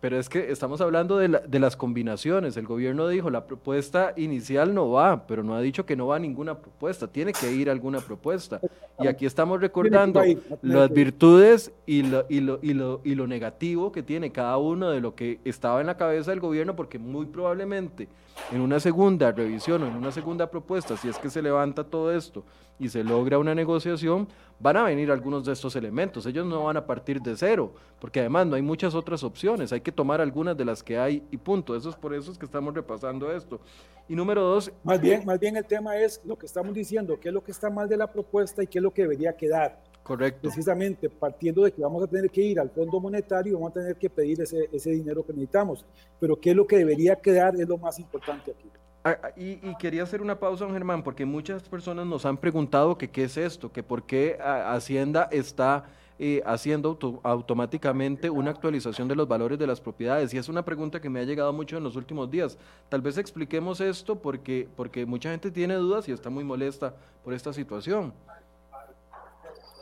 Pero 0.00 0.18
es 0.18 0.28
que 0.28 0.50
estamos 0.50 0.80
hablando 0.82 1.16
de, 1.16 1.40
de, 1.46 1.58
las 1.58 1.74
combinaciones. 1.74 2.56
El 2.56 2.66
gobierno 2.66 3.08
dijo, 3.08 3.30
la 3.30 3.46
propuesta 3.46 4.12
inicial 4.16 4.74
no 4.74 4.90
va, 4.90 5.26
pero 5.26 5.42
no 5.42 5.54
ha 5.54 5.60
dicho 5.60 5.86
que 5.86 5.96
no 5.96 6.08
va 6.08 6.18
ninguna 6.18 6.58
propuesta. 6.58 7.08
Tiene 7.08 7.32
que 7.32 7.50
ir 7.50 7.70
alguna 7.70 8.00
propuesta. 8.00 8.60
Y 8.98 9.06
aquí 9.06 9.24
estamos 9.24 9.60
recordando 9.60 10.22
las 10.62 10.90
virtudes 10.90 11.72
y 11.86 12.02
lo, 12.02 12.26
y, 12.28 12.40
lo, 12.40 12.58
y, 12.62 12.74
lo, 12.74 13.00
y 13.04 13.14
lo 13.14 13.26
negativo 13.26 13.90
que 13.90 14.02
tiene 14.02 14.32
cada 14.32 14.58
uno 14.58 14.90
de 14.90 15.00
lo 15.00 15.14
que 15.14 15.40
estaba 15.44 15.80
en 15.80 15.86
la 15.86 15.96
cabeza 15.96 16.30
del 16.30 16.40
gobierno, 16.40 16.76
porque 16.76 16.98
muy 16.98 17.26
probablemente 17.26 18.08
en 18.52 18.60
una 18.60 18.80
segunda 18.80 19.32
revisión 19.32 19.82
o 19.82 19.86
en 19.86 19.96
una 19.96 20.12
segunda 20.12 20.48
propuesta, 20.50 20.96
si 20.96 21.08
es 21.08 21.18
que 21.18 21.30
se 21.30 21.42
levanta 21.42 21.84
todo 21.84 22.12
esto 22.12 22.44
y 22.78 22.88
se 22.88 23.02
logra 23.02 23.38
una 23.38 23.54
negociación, 23.54 24.28
van 24.58 24.76
a 24.76 24.84
venir 24.84 25.10
algunos 25.10 25.44
de 25.44 25.52
estos 25.52 25.76
elementos. 25.76 26.26
Ellos 26.26 26.46
no 26.46 26.64
van 26.64 26.76
a 26.76 26.86
partir 26.86 27.20
de 27.20 27.36
cero, 27.36 27.72
porque 28.00 28.20
además 28.20 28.46
no 28.46 28.56
hay 28.56 28.62
muchas 28.62 28.94
otras 28.94 29.22
opciones. 29.22 29.72
Hay 29.72 29.80
que 29.86 29.92
tomar 29.92 30.20
algunas 30.20 30.56
de 30.56 30.64
las 30.64 30.82
que 30.82 30.98
hay 30.98 31.22
y 31.30 31.36
punto. 31.36 31.76
Eso 31.76 31.90
es 31.90 31.94
por 31.94 32.12
eso 32.12 32.32
es 32.32 32.36
que 32.36 32.44
estamos 32.44 32.74
repasando 32.74 33.30
esto. 33.30 33.60
Y 34.08 34.16
número 34.16 34.42
dos. 34.42 34.72
Más 34.82 35.00
bien, 35.00 35.24
más 35.24 35.38
bien 35.38 35.56
el 35.56 35.64
tema 35.64 35.96
es 35.96 36.20
lo 36.24 36.36
que 36.36 36.44
estamos 36.44 36.74
diciendo, 36.74 37.20
qué 37.20 37.28
es 37.28 37.32
lo 37.32 37.44
que 37.44 37.52
está 37.52 37.70
mal 37.70 37.88
de 37.88 37.96
la 37.96 38.10
propuesta 38.10 38.64
y 38.64 38.66
qué 38.66 38.80
es 38.80 38.82
lo 38.82 38.92
que 38.92 39.02
debería 39.02 39.36
quedar. 39.36 39.80
Correcto. 40.02 40.40
Precisamente 40.42 41.08
partiendo 41.08 41.62
de 41.62 41.70
que 41.70 41.80
vamos 41.82 42.02
a 42.02 42.08
tener 42.08 42.28
que 42.32 42.40
ir 42.40 42.58
al 42.58 42.68
Fondo 42.70 42.98
Monetario, 42.98 43.54
vamos 43.54 43.70
a 43.70 43.74
tener 43.74 43.94
que 43.94 44.10
pedir 44.10 44.40
ese, 44.40 44.68
ese 44.72 44.90
dinero 44.90 45.24
que 45.24 45.32
necesitamos. 45.32 45.86
Pero 46.18 46.34
qué 46.34 46.50
es 46.50 46.56
lo 46.56 46.66
que 46.66 46.78
debería 46.78 47.14
quedar 47.14 47.54
es 47.54 47.68
lo 47.68 47.78
más 47.78 48.00
importante 48.00 48.50
aquí. 48.50 48.68
Ah, 49.04 49.16
ah, 49.22 49.30
y, 49.36 49.72
quería 49.76 50.02
hacer 50.02 50.20
una 50.20 50.40
pausa, 50.40 50.64
don 50.64 50.74
Germán, 50.74 51.04
porque 51.04 51.24
muchas 51.24 51.68
personas 51.68 52.06
nos 52.06 52.26
han 52.26 52.38
preguntado 52.38 52.98
que 52.98 53.08
qué 53.08 53.22
es 53.22 53.36
esto, 53.36 53.70
que 53.70 53.84
por 53.84 54.02
qué 54.02 54.36
ah, 54.40 54.74
Hacienda 54.74 55.28
está 55.30 55.84
eh, 56.18 56.42
haciendo 56.46 56.98
automáticamente 57.22 58.30
una 58.30 58.50
actualización 58.50 59.06
de 59.06 59.14
los 59.14 59.28
valores 59.28 59.58
de 59.58 59.66
las 59.66 59.80
propiedades. 59.80 60.32
Y 60.32 60.38
es 60.38 60.48
una 60.48 60.64
pregunta 60.64 61.00
que 61.00 61.10
me 61.10 61.20
ha 61.20 61.24
llegado 61.24 61.52
mucho 61.52 61.76
en 61.76 61.84
los 61.84 61.94
últimos 61.94 62.30
días. 62.30 62.56
Tal 62.88 63.02
vez 63.02 63.18
expliquemos 63.18 63.82
esto 63.82 64.16
porque, 64.16 64.66
porque 64.76 65.04
mucha 65.04 65.30
gente 65.30 65.50
tiene 65.50 65.74
dudas 65.74 66.08
y 66.08 66.12
está 66.12 66.30
muy 66.30 66.42
molesta 66.42 66.94
por 67.22 67.34
esta 67.34 67.52
situación. 67.52 68.14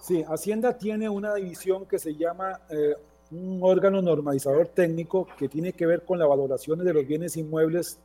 Sí, 0.03 0.25
Hacienda 0.29 0.77
tiene 0.77 1.09
una 1.09 1.35
división 1.35 1.87
que 1.87 1.99
se 1.99 2.15
llama 2.15 2.61
eh, 2.69 2.95
un 3.31 3.61
órgano 3.63 4.03
normalizador 4.03 4.67
técnico 4.67 5.29
que 5.39 5.49
tiene 5.49 5.73
que 5.73 5.87
ver 5.87 6.05
con 6.05 6.19
la 6.19 6.27
valoración 6.27 6.85
de 6.85 6.93
los 6.93 7.07
bienes 7.07 7.37
inmuebles 7.37 7.99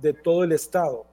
de 0.00 0.12
todo 0.12 0.44
el 0.44 0.50
Estado. 0.52 1.06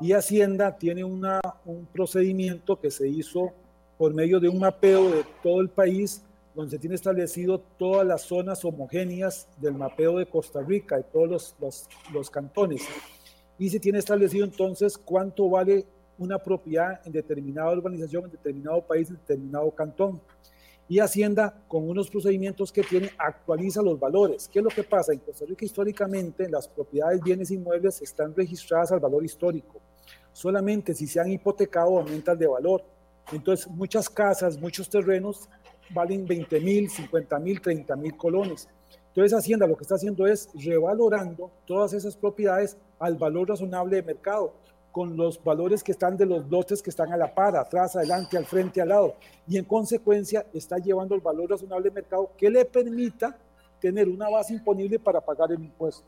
Y 0.00 0.12
Hacienda 0.12 0.76
tiene 0.76 1.02
una, 1.02 1.40
un 1.64 1.86
procedimiento 1.86 2.78
que 2.78 2.90
se 2.90 3.08
hizo 3.08 3.52
por 3.98 4.12
medio 4.14 4.40
de 4.40 4.48
un 4.48 4.58
mapeo 4.58 5.10
de 5.10 5.24
todo 5.42 5.60
el 5.60 5.68
país, 5.68 6.22
donde 6.54 6.72
se 6.72 6.78
tiene 6.78 6.94
establecido 6.94 7.58
todas 7.78 8.06
las 8.06 8.22
zonas 8.22 8.64
homogéneas 8.64 9.48
del 9.60 9.74
mapeo 9.74 10.18
de 10.18 10.26
Costa 10.26 10.60
Rica, 10.60 10.96
de 10.96 11.04
todos 11.04 11.28
los, 11.28 11.56
los, 11.60 11.88
los 12.12 12.30
cantones. 12.30 12.82
Y 13.58 13.70
se 13.70 13.80
tiene 13.80 13.98
establecido 13.98 14.44
entonces 14.44 14.98
cuánto 14.98 15.48
vale 15.48 15.86
una 16.18 16.38
propiedad 16.38 17.00
en 17.04 17.12
determinada 17.12 17.72
urbanización, 17.72 18.24
en 18.24 18.30
determinado 18.30 18.82
país, 18.86 19.08
en 19.10 19.16
determinado 19.16 19.70
cantón 19.72 20.20
y 20.88 20.98
Hacienda, 20.98 21.62
con 21.66 21.88
unos 21.88 22.10
procedimientos 22.10 22.70
que 22.70 22.82
tiene, 22.82 23.10
actualiza 23.16 23.80
los 23.80 23.98
valores. 23.98 24.48
¿Qué 24.52 24.58
es 24.58 24.64
lo 24.64 24.70
que 24.70 24.82
pasa? 24.82 25.12
En 25.12 25.20
Costa 25.20 25.46
Rica 25.46 25.64
históricamente 25.64 26.48
las 26.48 26.68
propiedades, 26.68 27.22
bienes 27.22 27.50
inmuebles 27.50 28.02
están 28.02 28.34
registradas 28.34 28.92
al 28.92 29.00
valor 29.00 29.24
histórico. 29.24 29.80
Solamente 30.32 30.94
si 30.94 31.06
se 31.06 31.20
han 31.20 31.30
hipotecado 31.30 31.98
aumentan 31.98 32.38
de 32.38 32.46
valor. 32.46 32.84
Entonces 33.32 33.66
muchas 33.68 34.08
casas, 34.08 34.58
muchos 34.58 34.88
terrenos 34.88 35.48
valen 35.90 36.26
20 36.26 36.60
mil, 36.60 36.90
50 36.90 37.38
mil, 37.38 37.60
30 37.60 37.96
mil 37.96 38.16
colones. 38.16 38.68
Entonces 39.08 39.32
Hacienda 39.32 39.66
lo 39.66 39.76
que 39.76 39.82
está 39.82 39.94
haciendo 39.94 40.26
es 40.26 40.48
revalorando 40.54 41.50
todas 41.66 41.92
esas 41.92 42.16
propiedades 42.16 42.76
al 42.98 43.16
valor 43.16 43.48
razonable 43.48 43.96
de 43.96 44.02
mercado 44.02 44.52
con 44.90 45.16
los 45.16 45.42
valores 45.42 45.82
que 45.82 45.92
están 45.92 46.16
de 46.16 46.24
los 46.24 46.48
lotes 46.48 46.80
que 46.80 46.90
están 46.90 47.12
a 47.12 47.16
la 47.16 47.34
par, 47.34 47.56
atrás, 47.56 47.96
adelante, 47.96 48.36
al 48.36 48.46
frente, 48.46 48.80
al 48.80 48.90
lado. 48.90 49.16
Y 49.48 49.58
en 49.58 49.64
consecuencia 49.64 50.46
está 50.52 50.78
llevando 50.78 51.16
el 51.16 51.20
valor 51.20 51.50
razonable 51.50 51.90
de 51.90 51.94
mercado 51.96 52.30
que 52.36 52.48
le 52.48 52.64
permita 52.64 53.36
tener 53.80 54.08
una 54.08 54.30
base 54.30 54.54
imponible 54.54 54.98
para 55.00 55.20
pagar 55.20 55.50
el 55.50 55.62
impuesto. 55.62 56.04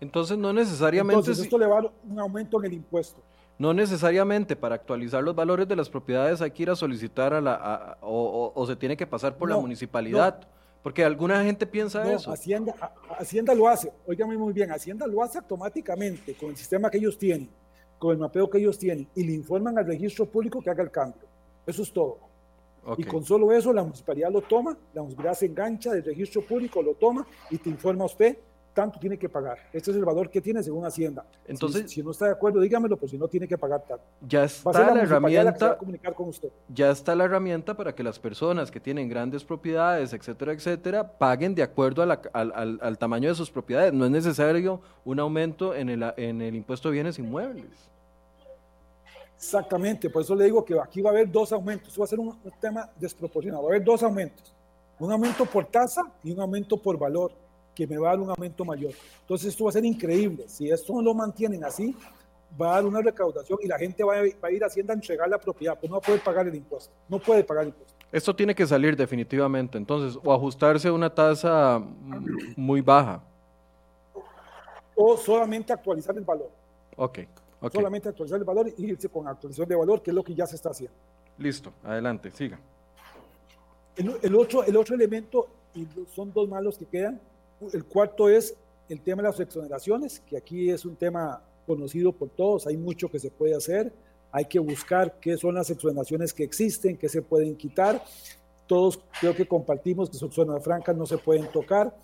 Entonces 0.00 0.36
no 0.36 0.52
necesariamente... 0.52 1.20
Entonces 1.20 1.44
esto 1.44 1.56
le 1.56 1.66
va 1.66 1.78
a 1.78 1.92
un 2.08 2.18
aumento 2.18 2.58
en 2.58 2.66
el 2.66 2.72
impuesto. 2.74 3.20
No 3.58 3.74
necesariamente 3.74 4.54
para 4.54 4.76
actualizar 4.76 5.22
los 5.22 5.34
valores 5.34 5.66
de 5.66 5.74
las 5.74 5.90
propiedades 5.90 6.40
hay 6.40 6.52
que 6.52 6.62
ir 6.62 6.70
a 6.70 6.76
solicitar 6.76 7.34
a 7.34 7.40
la... 7.40 7.98
o, 8.00 8.64
se 8.66 8.76
tiene 8.76 8.96
que 8.96 9.06
pasar 9.06 9.36
por 9.36 9.50
la 9.50 9.56
municipalidad. 9.56 10.40
Porque 10.82 11.04
alguna 11.04 11.42
gente 11.42 11.66
piensa 11.66 12.10
eso. 12.10 12.30
Hacienda, 12.30 12.72
Hacienda 13.18 13.52
lo 13.52 13.68
hace, 13.68 13.92
óigame 14.06 14.38
muy 14.38 14.52
bien, 14.52 14.70
Hacienda 14.70 15.08
lo 15.08 15.22
hace 15.22 15.38
automáticamente 15.38 16.34
con 16.34 16.50
el 16.50 16.56
sistema 16.56 16.88
que 16.88 16.98
ellos 16.98 17.18
tienen 17.18 17.50
con 17.98 18.12
el 18.12 18.18
mapeo 18.18 18.48
que 18.48 18.58
ellos 18.58 18.78
tienen 18.78 19.08
y 19.14 19.24
le 19.24 19.32
informan 19.32 19.76
al 19.76 19.86
registro 19.86 20.26
público 20.26 20.62
que 20.62 20.70
haga 20.70 20.82
el 20.82 20.90
cambio. 20.90 21.22
Eso 21.66 21.82
es 21.82 21.92
todo. 21.92 22.18
Y 22.96 23.04
con 23.04 23.24
solo 23.24 23.52
eso 23.52 23.72
la 23.72 23.82
municipalidad 23.82 24.30
lo 24.30 24.40
toma, 24.40 24.78
la 24.94 25.02
municipalidad 25.02 25.34
se 25.34 25.46
engancha 25.46 25.92
del 25.92 26.04
registro 26.04 26.40
público, 26.40 26.80
lo 26.80 26.94
toma 26.94 27.26
y 27.50 27.58
te 27.58 27.68
informa 27.68 28.04
a 28.04 28.06
usted 28.06 28.38
tanto 28.78 29.00
tiene 29.00 29.18
que 29.18 29.28
pagar. 29.28 29.58
Este 29.72 29.90
es 29.90 29.96
el 29.96 30.04
valor 30.04 30.30
que 30.30 30.40
tiene 30.40 30.62
según 30.62 30.86
Hacienda. 30.86 31.26
Entonces, 31.48 31.90
si, 31.90 32.00
no 32.00 32.12
está 32.12 32.26
de 32.26 32.30
acuerdo, 32.30 32.60
dígamelo, 32.60 32.96
pues 32.96 33.10
si 33.10 33.18
no 33.18 33.26
tiene 33.26 33.48
que 33.48 33.58
pagar 33.58 33.82
tanto. 33.82 34.04
Ya 34.20 34.44
está 34.44 34.94
la, 34.94 35.02
herramienta. 35.02 35.76
comunicar 35.76 36.14
con 36.14 36.28
usted. 36.28 36.48
Ya 36.72 36.88
está 36.92 37.16
la 37.16 37.24
herramienta 37.24 37.76
para 37.76 37.92
que 37.92 38.04
las 38.04 38.20
personas 38.20 38.70
que 38.70 38.78
tienen 38.78 39.08
grandes 39.08 39.42
propiedades, 39.42 40.12
etcétera, 40.12 40.52
etcétera, 40.52 41.18
paguen 41.18 41.56
de 41.56 41.64
acuerdo 41.64 42.02
al, 42.02 42.20
al, 42.32 42.78
al, 42.80 42.98
tamaño 42.98 43.28
de 43.28 43.34
sus 43.34 43.50
propiedades. 43.50 43.92
No 43.92 44.04
es 44.04 44.12
necesario 44.12 44.80
un 45.04 45.18
aumento 45.18 45.74
en 45.74 45.88
el, 45.88 46.14
en 46.16 46.40
el 46.40 46.54
impuesto 46.54 46.88
de 46.88 46.92
bienes 46.92 47.18
inmuebles. 47.18 47.90
Exactamente, 49.36 50.08
por 50.08 50.22
eso 50.22 50.36
le 50.36 50.44
digo 50.44 50.64
que 50.64 50.78
aquí 50.78 51.00
va 51.00 51.10
a 51.10 51.14
haber 51.14 51.28
dos 51.32 51.50
aumentos. 51.50 51.88
Esto 51.88 52.00
va 52.00 52.04
a 52.04 52.08
ser 52.08 52.20
un, 52.20 52.28
un 52.28 52.52
tema 52.60 52.88
desproporcionado. 52.94 53.64
Va 53.64 53.70
a 53.70 53.72
haber 53.72 53.84
dos 53.84 54.04
aumentos. 54.04 54.54
Un 55.00 55.10
aumento 55.10 55.44
por 55.46 55.64
tasa 55.64 56.02
y 56.22 56.30
un 56.30 56.40
aumento 56.40 56.80
por 56.80 56.96
valor 56.96 57.47
que 57.78 57.86
me 57.86 57.96
va 57.96 58.08
a 58.08 58.10
dar 58.10 58.20
un 58.20 58.30
aumento 58.30 58.64
mayor. 58.64 58.92
Entonces 59.20 59.50
esto 59.50 59.62
va 59.62 59.70
a 59.70 59.72
ser 59.74 59.84
increíble. 59.84 60.48
Si 60.48 60.68
esto 60.68 60.92
no 60.94 61.00
lo 61.00 61.14
mantienen 61.14 61.62
así, 61.62 61.94
va 62.60 62.72
a 62.72 62.74
dar 62.74 62.86
una 62.86 63.00
recaudación 63.00 63.56
y 63.62 63.68
la 63.68 63.78
gente 63.78 64.02
va 64.02 64.14
a, 64.14 64.50
ir 64.50 64.64
a 64.64 64.66
Hacienda 64.66 64.92
a 64.92 64.96
entregar 64.96 65.28
la 65.28 65.38
propiedad, 65.38 65.78
pues 65.78 65.88
no 65.88 65.94
va 65.94 65.98
a 65.98 66.04
poder 66.04 66.20
pagar 66.20 66.48
el 66.48 66.56
impuesto. 66.56 66.92
No 67.08 67.20
puede 67.20 67.44
pagar 67.44 67.62
el 67.62 67.68
impuesto. 67.68 67.94
Esto 68.10 68.34
tiene 68.34 68.52
que 68.52 68.66
salir 68.66 68.96
definitivamente, 68.96 69.78
entonces, 69.78 70.18
o 70.24 70.32
ajustarse 70.32 70.88
a 70.88 70.92
una 70.92 71.08
tasa 71.08 71.80
muy 72.56 72.80
baja. 72.80 73.22
O 74.96 75.16
solamente 75.16 75.72
actualizar 75.72 76.16
el 76.16 76.24
valor. 76.24 76.50
Ok. 76.96 77.20
okay. 77.60 77.70
Solamente 77.78 78.08
actualizar 78.08 78.40
el 78.40 78.44
valor 78.44 78.72
y 78.76 78.86
irse 78.86 79.08
con 79.08 79.28
actualización 79.28 79.68
de 79.68 79.76
valor, 79.76 80.02
que 80.02 80.10
es 80.10 80.14
lo 80.16 80.24
que 80.24 80.34
ya 80.34 80.48
se 80.48 80.56
está 80.56 80.70
haciendo. 80.70 80.96
Listo, 81.38 81.72
adelante, 81.84 82.32
siga. 82.32 82.58
El, 83.94 84.16
el 84.20 84.34
otro, 84.34 84.64
el 84.64 84.76
otro 84.76 84.96
elemento, 84.96 85.46
y 85.76 85.86
son 86.12 86.32
dos 86.32 86.48
malos 86.48 86.76
que 86.76 86.86
quedan, 86.86 87.20
el 87.72 87.84
cuarto 87.84 88.28
es 88.28 88.56
el 88.88 89.00
tema 89.00 89.22
de 89.22 89.28
las 89.28 89.40
exoneraciones, 89.40 90.20
que 90.20 90.36
aquí 90.36 90.70
es 90.70 90.84
un 90.84 90.96
tema 90.96 91.42
conocido 91.66 92.12
por 92.12 92.30
todos, 92.30 92.66
hay 92.66 92.76
mucho 92.76 93.10
que 93.10 93.18
se 93.18 93.30
puede 93.30 93.54
hacer, 93.54 93.92
hay 94.32 94.46
que 94.46 94.58
buscar 94.58 95.18
qué 95.20 95.36
son 95.36 95.54
las 95.54 95.70
exoneraciones 95.70 96.32
que 96.32 96.44
existen, 96.44 96.96
qué 96.96 97.08
se 97.08 97.22
pueden 97.22 97.56
quitar. 97.56 98.02
Todos 98.66 99.00
creo 99.20 99.34
que 99.34 99.46
compartimos 99.46 100.10
que 100.10 100.18
son 100.18 100.30
zonas 100.30 100.62
francas 100.62 100.96
no 100.96 101.06
se 101.06 101.18
pueden 101.18 101.50
tocar. 101.50 101.94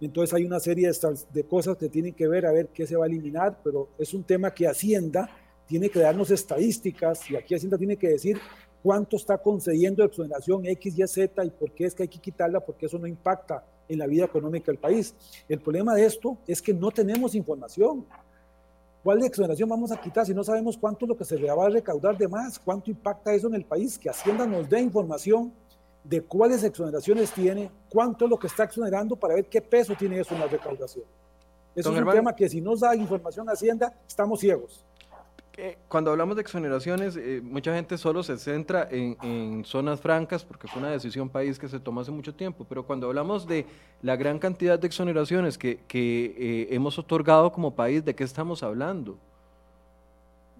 Entonces 0.00 0.34
hay 0.34 0.44
una 0.44 0.58
serie 0.58 0.90
de, 1.32 1.44
cosas 1.44 1.76
que 1.76 1.88
tienen 1.88 2.14
que 2.14 2.26
ver 2.26 2.46
a 2.46 2.52
ver 2.52 2.68
qué 2.68 2.86
se 2.86 2.96
va 2.96 3.04
a 3.04 3.08
eliminar, 3.08 3.58
pero 3.62 3.88
es 3.98 4.14
un 4.14 4.24
tema 4.24 4.52
que 4.52 4.66
Hacienda 4.66 5.28
tiene 5.66 5.88
que 5.88 6.00
darnos 6.00 6.30
estadísticas 6.30 7.30
y 7.30 7.36
aquí 7.36 7.54
Hacienda 7.54 7.78
tiene 7.78 7.96
que 7.96 8.08
decir 8.08 8.38
cuánto 8.82 9.16
está 9.16 9.38
concediendo 9.38 10.04
exoneración 10.04 10.66
X, 10.66 10.98
Y, 10.98 11.06
Z 11.06 11.44
y 11.44 11.50
por 11.50 11.72
qué 11.72 11.84
es 11.86 11.94
que 11.94 12.02
hay 12.02 12.08
que 12.08 12.18
quitarla, 12.18 12.60
porque 12.60 12.86
eso 12.86 12.98
no 12.98 13.06
impacta 13.06 13.64
en 13.88 13.98
la 13.98 14.06
vida 14.06 14.24
económica 14.24 14.66
del 14.66 14.78
país. 14.78 15.14
El 15.48 15.60
problema 15.60 15.94
de 15.94 16.06
esto 16.06 16.38
es 16.46 16.60
que 16.62 16.72
no 16.72 16.90
tenemos 16.90 17.34
información. 17.34 18.06
¿Cuál 19.02 19.20
de 19.20 19.26
exoneración 19.26 19.68
vamos 19.68 19.90
a 19.90 20.00
quitar 20.00 20.24
si 20.24 20.32
no 20.32 20.44
sabemos 20.44 20.78
cuánto 20.78 21.04
es 21.04 21.08
lo 21.08 21.16
que 21.16 21.24
se 21.24 21.36
va 21.36 21.66
a 21.66 21.68
recaudar 21.68 22.16
de 22.16 22.28
más? 22.28 22.58
¿Cuánto 22.58 22.90
impacta 22.90 23.34
eso 23.34 23.48
en 23.48 23.54
el 23.54 23.64
país? 23.64 23.98
Que 23.98 24.08
Hacienda 24.08 24.46
nos 24.46 24.68
dé 24.68 24.80
información 24.80 25.52
de 26.04 26.22
cuáles 26.22 26.62
exoneraciones 26.64 27.32
tiene, 27.32 27.70
cuánto 27.88 28.24
es 28.24 28.30
lo 28.30 28.38
que 28.38 28.46
está 28.46 28.64
exonerando 28.64 29.16
para 29.16 29.34
ver 29.34 29.46
qué 29.46 29.60
peso 29.60 29.94
tiene 29.98 30.20
eso 30.20 30.34
en 30.34 30.40
la 30.40 30.46
recaudación. 30.46 31.04
Eso 31.74 31.92
es 31.92 31.98
un 31.98 32.10
tema 32.10 32.34
que 32.34 32.48
si 32.48 32.60
no 32.60 32.76
da 32.76 32.94
información 32.94 33.48
Hacienda, 33.48 33.94
estamos 34.06 34.40
ciegos 34.40 34.84
cuando 35.88 36.10
hablamos 36.10 36.36
de 36.36 36.42
exoneraciones, 36.42 37.16
eh, 37.16 37.42
mucha 37.42 37.74
gente 37.74 37.98
solo 37.98 38.22
se 38.22 38.38
centra 38.38 38.88
en, 38.90 39.64
zonas 39.64 40.00
francas 40.00 40.44
porque 40.44 40.66
fue 40.66 40.80
una 40.80 40.90
decisión 40.90 41.28
país 41.28 41.58
que 41.58 41.68
se 41.68 41.78
tomó 41.78 42.00
hace 42.00 42.10
mucho 42.10 42.34
tiempo, 42.34 42.64
pero 42.66 42.86
cuando 42.86 43.06
hablamos 43.06 43.46
de 43.46 43.66
la 44.00 44.16
gran 44.16 44.38
cantidad 44.38 44.78
de 44.78 44.86
exoneraciones 44.86 45.58
que, 45.58 45.80
eh, 45.92 46.68
hemos 46.70 46.98
otorgado 46.98 47.52
como 47.52 47.74
país, 47.74 48.02
¿de 48.04 48.14
qué 48.14 48.24
estamos 48.24 48.62
hablando? 48.62 49.18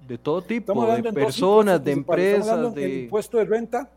De 0.06 0.18
todo 0.18 0.42
tipo, 0.42 0.86
de 0.94 1.12
personas, 1.12 1.82
de 1.82 1.92
empresas, 1.92 2.74
de... 2.74 2.84
El 2.84 3.04
impuesto 3.04 3.38
de 3.38 3.44
renta, 3.44 3.88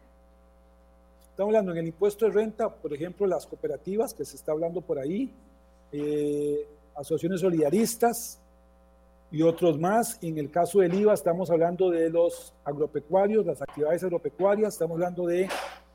estamos 1.31 1.49
hablando 1.49 1.73
en 1.73 1.77
el 1.79 1.87
impuesto 1.87 2.25
de 2.25 2.31
renta, 2.31 2.69
por 2.69 2.93
ejemplo, 2.93 3.27
las 3.27 3.45
cooperativas, 3.45 4.13
que 4.13 4.23
se 4.23 4.37
está 4.37 4.53
hablando 4.53 4.79
por 4.79 4.97
ahí, 4.97 5.33
eh, 5.91 6.65
asociaciones 6.95 7.41
solidaristas, 7.41 8.39
y 9.35 9.41
otros 9.41 9.77
más. 9.77 10.17
En 10.21 10.37
el 10.37 10.49
caso 10.49 10.79
del 10.79 10.93
IVA 10.93 11.13
estamos 11.13 11.51
hablando 11.51 11.89
de 11.89 12.09
los 12.09 12.53
agropecuarios, 12.63 13.45
las 13.45 13.61
actividades 13.61 14.01
agropecuarias, 14.05 14.75
estamos 14.75 14.95
hablando 14.95 15.25
de, 15.25 15.49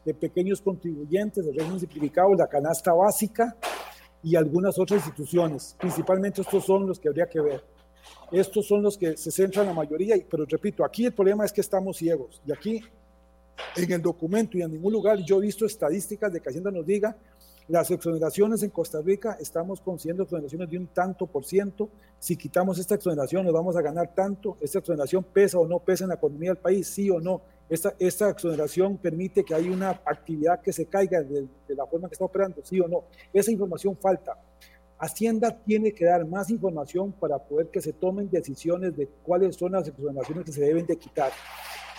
de 0.05 0.13
pequeños 0.13 0.61
contribuyentes, 0.61 1.47
del 1.47 1.57
régimen 1.57 1.81
simplificado, 1.81 2.35
la 2.35 2.47
canasta 2.47 2.93
básica 2.93 3.57
y 4.23 4.37
algunas 4.37 4.79
otras 4.79 5.07
instituciones. 5.07 5.75
Principalmente 5.81 6.43
estos 6.43 6.67
son 6.67 6.87
los 6.87 7.01
que 7.01 7.09
habría 7.09 7.27
que 7.27 7.41
ver. 7.41 7.65
Estos 8.31 8.67
son 8.67 8.83
los 8.83 8.99
que 8.99 9.17
se 9.17 9.31
centran 9.31 9.65
la 9.65 9.73
mayoría, 9.73 10.17
pero 10.31 10.45
repito, 10.45 10.85
aquí 10.85 11.07
el 11.07 11.15
problema 11.15 11.47
es 11.47 11.53
que 11.53 11.63
estamos 11.63 11.97
ciegos. 11.97 12.43
Y 12.47 12.53
aquí, 12.53 12.83
en 13.75 13.91
el 13.91 14.03
documento 14.03 14.59
y 14.59 14.63
en 14.63 14.73
ningún 14.73 14.93
lugar, 14.93 15.17
yo 15.19 15.39
he 15.39 15.47
visto 15.47 15.65
estadísticas 15.65 16.31
de 16.31 16.41
que 16.41 16.51
Hacienda 16.51 16.71
nos 16.71 16.85
diga 16.85 17.17
las 17.69 17.91
exoneraciones 17.91 18.63
en 18.63 18.71
Costa 18.71 19.01
Rica, 19.01 19.37
estamos 19.41 19.81
consiguiendo 19.81 20.25
exoneraciones 20.25 20.71
de 20.71 20.79
un 20.79 20.89
tanto 20.89 21.27
por 21.27 21.45
ciento. 21.45 21.89
Si 22.19 22.37
quitamos 22.37 22.79
esta 22.79 22.97
exoneración, 22.97 23.45
nos 23.45 23.55
vamos 23.55 23.77
a 23.77 23.83
ganar 23.83 24.15
tanto. 24.15 24.57
¿Esta 24.61 24.81
exoneración 24.81 25.25
pesa 25.25 25.59
o 25.59 25.67
no 25.67 25.79
pesa 25.79 26.05
en 26.05 26.09
la 26.09 26.17
economía 26.17 26.51
del 26.51 26.59
país? 26.59 26.89
Sí 26.89 27.09
o 27.11 27.21
no. 27.21 27.43
Esta, 27.69 27.95
esta 28.01 28.31
exoneración 28.31 28.97
permite 28.99 29.45
que 29.45 29.55
haya 29.55 29.71
una 29.71 29.91
actividad 29.91 30.61
que 30.61 30.73
se 30.73 30.87
caiga 30.87 31.23
de, 31.23 31.47
la 31.69 31.87
forma 31.87 32.09
que 32.09 32.15
está 32.15 32.25
operando, 32.25 32.61
sí 32.65 32.81
o 32.81 32.89
no. 32.89 33.05
Esa 33.33 33.53
información 33.53 33.97
falta. 33.97 34.37
Hacienda 34.99 35.57
tiene 35.65 35.93
que 35.93 36.05
dar 36.05 36.27
más 36.27 36.51
información 36.51 37.13
para 37.13 37.39
poder 37.39 37.69
que 37.69 37.81
se 37.81 37.93
tomen 37.93 38.29
decisiones 38.29 38.97
de 38.97 39.07
cuáles 39.23 39.55
son 39.55 39.73
las 39.73 39.87
exoneraciones 39.87 40.45
que 40.45 40.53
se 40.53 40.63
deben 40.63 40.85
de 40.87 40.97
quitar. 40.97 41.31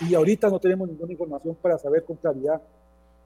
Y 0.00 0.14
ahorita 0.14 0.50
no 0.50 0.58
tenemos 0.58 0.88
ninguna 0.88 1.12
información 1.12 1.56
para 1.60 1.78
saber 1.78 2.04
con 2.04 2.16
claridad 2.16 2.60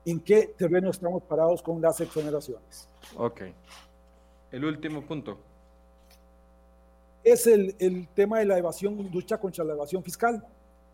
en 0.07 0.21
qué 0.21 0.53
terreno 0.57 0.89
estamos 0.89 1.21
parados 1.23 1.61
con 1.61 1.81
las 1.81 1.99
exoneraciones. 1.99 2.87
Ok. 3.17 3.41
El 4.51 4.63
último 4.63 5.05
punto. 5.05 5.37
Es 7.23 7.45
el, 7.45 7.75
el 7.77 8.07
tema 8.15 8.39
de 8.39 8.45
la 8.45 8.57
evasión, 8.57 9.09
lucha 9.13 9.37
contra 9.37 9.65
la 9.65 9.73
evasión 9.73 10.01
fiscal, 10.01 10.41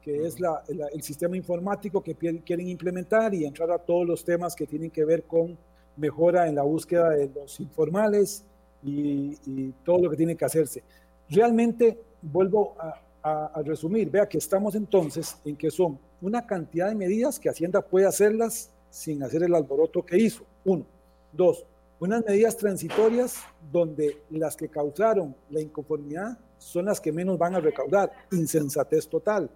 que 0.01 0.25
es 0.25 0.39
la, 0.39 0.63
el 0.67 1.03
sistema 1.03 1.37
informático 1.37 2.01
que 2.01 2.15
quieren 2.15 2.67
implementar 2.67 3.35
y 3.35 3.45
entrar 3.45 3.69
a 3.69 3.77
todos 3.77 4.07
los 4.07 4.25
temas 4.25 4.55
que 4.55 4.65
tienen 4.65 4.89
que 4.89 5.05
ver 5.05 5.23
con 5.25 5.55
mejora 5.95 6.47
en 6.47 6.55
la 6.55 6.63
búsqueda 6.63 7.11
de 7.11 7.29
los 7.35 7.59
informales 7.59 8.43
y, 8.81 9.71
todo 9.85 9.99
lo 9.99 10.09
que 10.09 10.17
tiene 10.17 10.35
que 10.35 10.43
hacerse. 10.43 10.83
Realmente, 11.29 11.99
vuelvo 12.19 12.75
a, 12.79 13.51
a, 13.53 13.61
resumir, 13.61 14.09
vea 14.09 14.27
que 14.27 14.39
estamos 14.39 14.73
entonces 14.73 15.37
en 15.45 15.55
que 15.55 15.69
son 15.69 15.99
una 16.19 16.45
cantidad 16.47 16.89
de 16.89 16.95
medidas 16.95 17.39
que 17.39 17.47
Hacienda 17.47 17.81
puede 17.81 18.07
hacerlas 18.07 18.72
sin 18.93 19.23
hacer 19.23 19.41
el 19.41 19.55
alboroto 19.55 20.05
que 20.05 20.17
hizo. 20.17 20.45
Uno. 20.65 20.85
Dos, 21.31 21.65
unas 21.99 22.23
medidas 22.23 22.55
transitorias 22.55 23.37
donde 23.71 24.21
las 24.29 24.55
que 24.55 24.69
causaron 24.69 25.35
la 25.49 25.61
inconformidad 25.61 26.37
son 26.59 26.85
las 26.85 27.01
que 27.01 27.11
menos 27.11 27.39
van 27.39 27.55
a 27.55 27.59
recaudar. 27.59 28.11
Insensatez 28.31 29.07
total. 29.07 29.49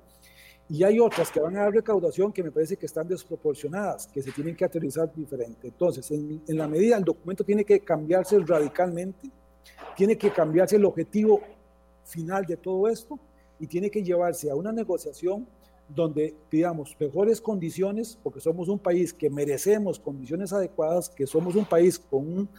Y 0.68 0.84
hay 0.84 1.00
otras 1.00 1.30
que 1.30 1.40
van 1.40 1.56
a 1.56 1.62
dar 1.62 1.72
recaudación 1.72 2.34
que 2.34 2.42
me 2.42 2.52
parece 2.52 2.78
que 2.78 2.88
están 2.88 3.08
desproporcionadas, 3.08 4.08
que 4.08 4.24
se 4.24 4.32
tienen 4.32 4.56
que 4.56 4.66
aterrizar 4.66 5.14
diferente. 5.14 5.68
Entonces, 5.68 6.10
en, 6.10 6.42
en 6.48 6.58
la 6.58 6.68
medida 6.68 6.98
el 6.98 7.04
documento 7.04 7.44
tiene 7.44 7.64
que 7.64 7.82
cambiarse 7.82 8.40
radicalmente, 8.40 9.30
tiene 9.96 10.18
que 10.18 10.32
cambiarse 10.32 10.78
el 10.78 10.86
objetivo 10.86 11.42
final 12.06 12.44
de 12.44 12.58
todo 12.58 12.88
esto 12.88 13.20
y 13.60 13.68
tiene 13.68 13.92
que 13.92 14.04
llevarse 14.04 14.50
a 14.50 14.56
una 14.56 14.72
negociación 14.72 15.48
donde 15.90 16.36
pidamos 16.50 16.96
mejores 17.00 17.40
condiciones, 17.40 18.18
porque 18.22 18.40
somos 18.40 18.68
un 18.68 18.80
país 18.80 19.14
que 19.14 19.30
merecemos 19.30 20.00
condiciones 20.00 20.52
adecuadas, 20.52 21.10
que 21.10 21.26
somos 21.26 21.56
un 21.56 21.66
país 21.66 21.98
con 21.98 22.28
un 22.28 22.50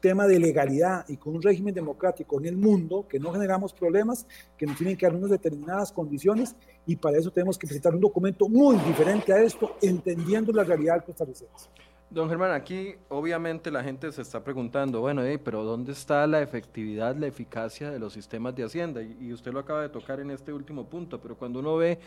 tema 0.00 0.26
de 0.26 0.38
legalidad 0.38 1.04
y 1.08 1.16
con 1.16 1.34
un 1.34 1.42
régimen 1.42 1.74
democrático 1.74 2.38
en 2.38 2.46
el 2.46 2.56
mundo, 2.56 3.06
que 3.08 3.18
no 3.18 3.32
generamos 3.32 3.72
problemas, 3.72 4.26
que 4.56 4.66
nos 4.66 4.76
tienen 4.76 4.96
que 4.96 5.06
dar 5.06 5.14
unas 5.14 5.30
determinadas 5.30 5.92
condiciones, 5.92 6.54
y 6.86 6.96
para 6.96 7.18
eso 7.18 7.30
tenemos 7.30 7.58
que 7.58 7.66
presentar 7.66 7.94
un 7.94 8.00
documento 8.00 8.48
muy 8.48 8.76
diferente 8.78 9.32
a 9.32 9.42
esto, 9.42 9.76
entendiendo 9.82 10.52
la 10.52 10.64
realidad 10.64 11.04
costarricense. 11.04 11.68
Don 12.10 12.26
Germán, 12.30 12.52
aquí 12.52 12.94
obviamente 13.10 13.70
la 13.70 13.84
gente 13.84 14.10
se 14.12 14.22
está 14.22 14.42
preguntando, 14.42 15.02
bueno, 15.02 15.22
pero 15.44 15.62
¿dónde 15.62 15.92
está 15.92 16.26
la 16.26 16.40
efectividad, 16.40 17.14
la 17.14 17.26
eficacia 17.26 17.90
de 17.90 17.98
los 17.98 18.14
sistemas 18.14 18.54
de 18.54 18.64
Hacienda? 18.64 19.02
Y, 19.02 19.30
usted 19.30 19.52
lo 19.52 19.60
acaba 19.60 19.82
de 19.82 19.90
tocar 19.90 20.18
en 20.20 20.30
este 20.30 20.50
último 20.50 20.88
punto, 20.88 21.20
pero 21.20 21.36
cuando 21.36 21.58
uno 21.60 21.76
ve, 21.76 21.98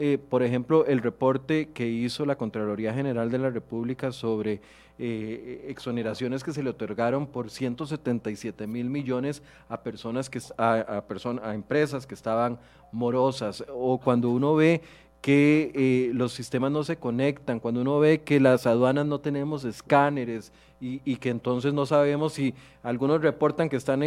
eh, 0.00 0.16
por 0.16 0.44
ejemplo, 0.44 0.86
el 0.86 1.00
reporte 1.00 1.70
que 1.74 1.88
hizo 1.88 2.24
la 2.24 2.36
Contraloría 2.36 2.94
General 2.94 3.32
de 3.32 3.38
la 3.38 3.50
República 3.50 4.12
sobre 4.12 4.60
eh, 4.96 5.66
exoneraciones 5.68 6.44
que 6.44 6.52
se 6.52 6.62
le 6.62 6.70
otorgaron 6.70 7.26
por 7.26 7.50
177 7.50 8.68
mil 8.68 8.90
millones 8.90 9.42
a 9.68 9.80
personas 9.82 10.30
que 10.30 10.38
a, 10.56 11.02
a 11.42 11.54
empresas 11.54 12.06
que 12.06 12.14
estaban 12.14 12.60
morosas, 12.92 13.64
o 13.74 13.98
cuando 13.98 14.30
uno 14.30 14.54
ve 14.54 14.82
que 15.20 15.72
eh, 15.74 16.12
los 16.14 16.32
sistemas 16.32 16.70
no 16.70 16.84
se 16.84 16.96
conectan, 16.96 17.58
cuando 17.58 17.80
uno 17.80 17.98
ve 17.98 18.20
que 18.20 18.38
las 18.38 18.68
aduanas 18.68 19.04
no 19.04 19.18
tenemos 19.18 19.64
escáneres 19.64 20.52
y, 20.80 21.16
que 21.16 21.30
entonces 21.30 21.74
no 21.74 21.86
sabemos 21.86 22.34
si 22.34 22.54
algunos 22.84 23.20
reportan 23.20 23.68
que 23.68 23.74
están 23.74 24.00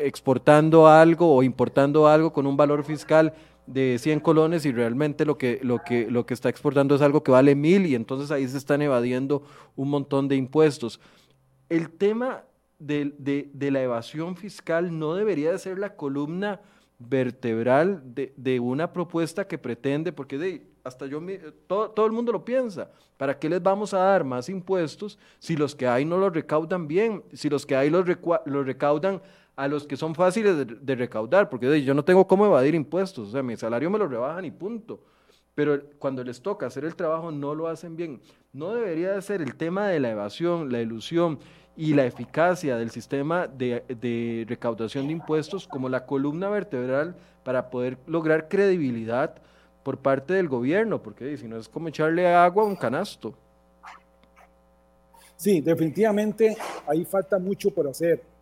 exportando 0.00 0.88
algo 0.88 1.32
o 1.32 1.44
importando 1.44 2.08
algo 2.08 2.32
con 2.32 2.44
un 2.48 2.56
valor 2.56 2.82
fiscal 2.82 3.32
de 3.68 3.98
100 3.98 4.20
colones 4.20 4.64
y 4.64 4.72
realmente 4.72 5.24
lo 5.24 5.36
que, 5.36 5.60
lo 5.62 5.82
que, 5.84 6.10
lo 6.10 6.24
que 6.26 6.34
está 6.34 6.48
exportando 6.48 6.94
es 6.94 7.02
algo 7.02 7.22
que 7.22 7.30
vale 7.30 7.54
mil 7.54 7.86
y 7.86 7.94
entonces 7.94 8.30
ahí 8.30 8.48
se 8.48 8.56
están 8.56 8.82
evadiendo 8.82 9.42
un 9.76 9.90
montón 9.90 10.26
de 10.26 10.36
impuestos. 10.36 11.00
El 11.68 11.90
tema 11.90 12.44
de, 12.78 13.12
de 13.52 13.70
la 13.70 13.82
evasión 13.82 14.36
fiscal 14.36 14.98
no 14.98 15.14
debería 15.14 15.52
de 15.52 15.58
ser 15.58 15.78
la 15.78 15.96
columna 15.96 16.60
vertebral 16.98 18.02
de, 18.14 18.32
de, 18.36 18.58
una 18.58 18.92
propuesta 18.92 19.46
que 19.46 19.56
pretende, 19.56 20.12
porque 20.12 20.36
de, 20.36 20.66
hasta 20.82 21.06
yo, 21.06 21.20
todo, 21.66 21.90
todo, 21.90 22.06
el 22.06 22.12
mundo 22.12 22.32
lo 22.32 22.44
piensa, 22.44 22.90
¿para 23.16 23.38
qué 23.38 23.48
les 23.48 23.62
vamos 23.62 23.94
a 23.94 23.98
dar 23.98 24.24
más 24.24 24.48
impuestos 24.48 25.18
si 25.38 25.56
los 25.56 25.74
que 25.74 25.86
hay 25.86 26.04
no 26.04 26.16
los 26.16 26.32
recaudan 26.32 26.88
bien, 26.88 27.22
si 27.32 27.48
los 27.48 27.64
que 27.64 27.76
hay 27.76 27.90
los, 27.90 28.04
los 28.46 28.66
recaudan 28.66 29.22
a 29.58 29.66
los 29.66 29.88
que 29.88 29.96
son 29.96 30.14
fáciles 30.14 30.54
de, 30.86 30.94
recaudar, 30.94 31.50
porque 31.50 31.66
de, 31.66 31.82
yo 31.82 31.92
no 31.92 32.04
tengo 32.04 32.28
cómo 32.28 32.46
evadir 32.46 32.76
impuestos, 32.76 33.30
o 33.30 33.32
sea, 33.32 33.42
mi 33.42 33.56
salario 33.56 33.90
me 33.90 33.98
lo 33.98 34.06
rebajan 34.06 34.44
y 34.44 34.52
punto. 34.52 35.00
Pero 35.56 35.82
cuando 35.98 36.22
les 36.22 36.40
toca 36.40 36.66
hacer 36.66 36.84
el 36.84 36.94
trabajo 36.94 37.32
no 37.32 37.56
lo 37.56 37.66
hacen 37.66 37.96
bien. 37.96 38.20
No 38.52 38.72
debería 38.72 39.10
de 39.10 39.20
ser 39.20 39.42
el 39.42 39.56
tema 39.56 39.88
de 39.88 39.98
la 39.98 40.10
evasión, 40.10 40.70
la 40.70 40.80
ilusión 40.80 41.40
y 41.76 41.92
la 41.94 42.06
eficacia 42.06 42.76
del 42.76 42.92
sistema 42.92 43.48
de, 43.48 44.46
recaudación 44.48 45.08
de 45.08 45.14
impuestos 45.14 45.66
como 45.66 45.88
la 45.88 46.06
columna 46.06 46.48
vertebral 46.48 47.16
para 47.42 47.68
poder 47.68 47.98
lograr 48.06 48.46
credibilidad 48.48 49.42
por 49.82 49.98
parte 49.98 50.34
del 50.34 50.48
gobierno, 50.48 51.02
porque 51.02 51.36
si 51.36 51.48
no 51.48 51.56
es 51.56 51.68
como 51.68 51.88
echarle 51.88 52.28
agua 52.28 52.62
a 52.62 52.66
un 52.66 52.76
canasto. 52.76 53.34
Sí, 55.34 55.60
definitivamente 55.60 56.56
ahí 56.86 57.04
falta 57.04 57.40
mucho 57.40 57.72
por 57.72 57.88
hacer. 57.88 58.37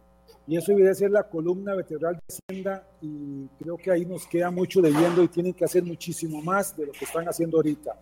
Y 0.49 0.57
eso 0.57 0.73
debería 0.73 0.95
ser 0.95 1.11
la 1.11 1.25
columna 1.25 1.75
vertebral 1.75 2.15
de 2.15 2.21
Hacienda 2.29 2.87
y 3.01 3.47
creo 3.59 3.77
que 3.77 3.91
ahí 3.91 4.07
nos 4.07 4.27
queda 4.27 4.51
mucho 4.51 4.81
debiendo 4.81 5.23
y 5.23 5.29
tienen 5.29 5.53
que 5.53 5.65
hacer 5.65 5.83
muchísimo 5.83 6.41
más 6.41 6.77
de 6.77 6.87
lo 6.87 6.93
que 6.93 7.05
están 7.05 7.27
haciendo 7.29 7.57
ahorita. 7.57 7.99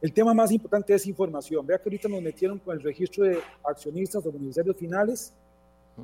El 0.00 0.12
tema 0.12 0.32
más 0.32 0.52
importante 0.52 0.94
es 0.94 1.06
información. 1.06 1.66
Vea 1.66 1.78
que 1.78 1.88
ahorita 1.88 2.08
nos 2.08 2.22
metieron 2.22 2.58
con 2.60 2.76
el 2.76 2.82
registro 2.82 3.24
de 3.24 3.38
accionistas 3.64 4.24
o 4.24 4.30
beneficiarios 4.32 4.76
finales 4.76 5.32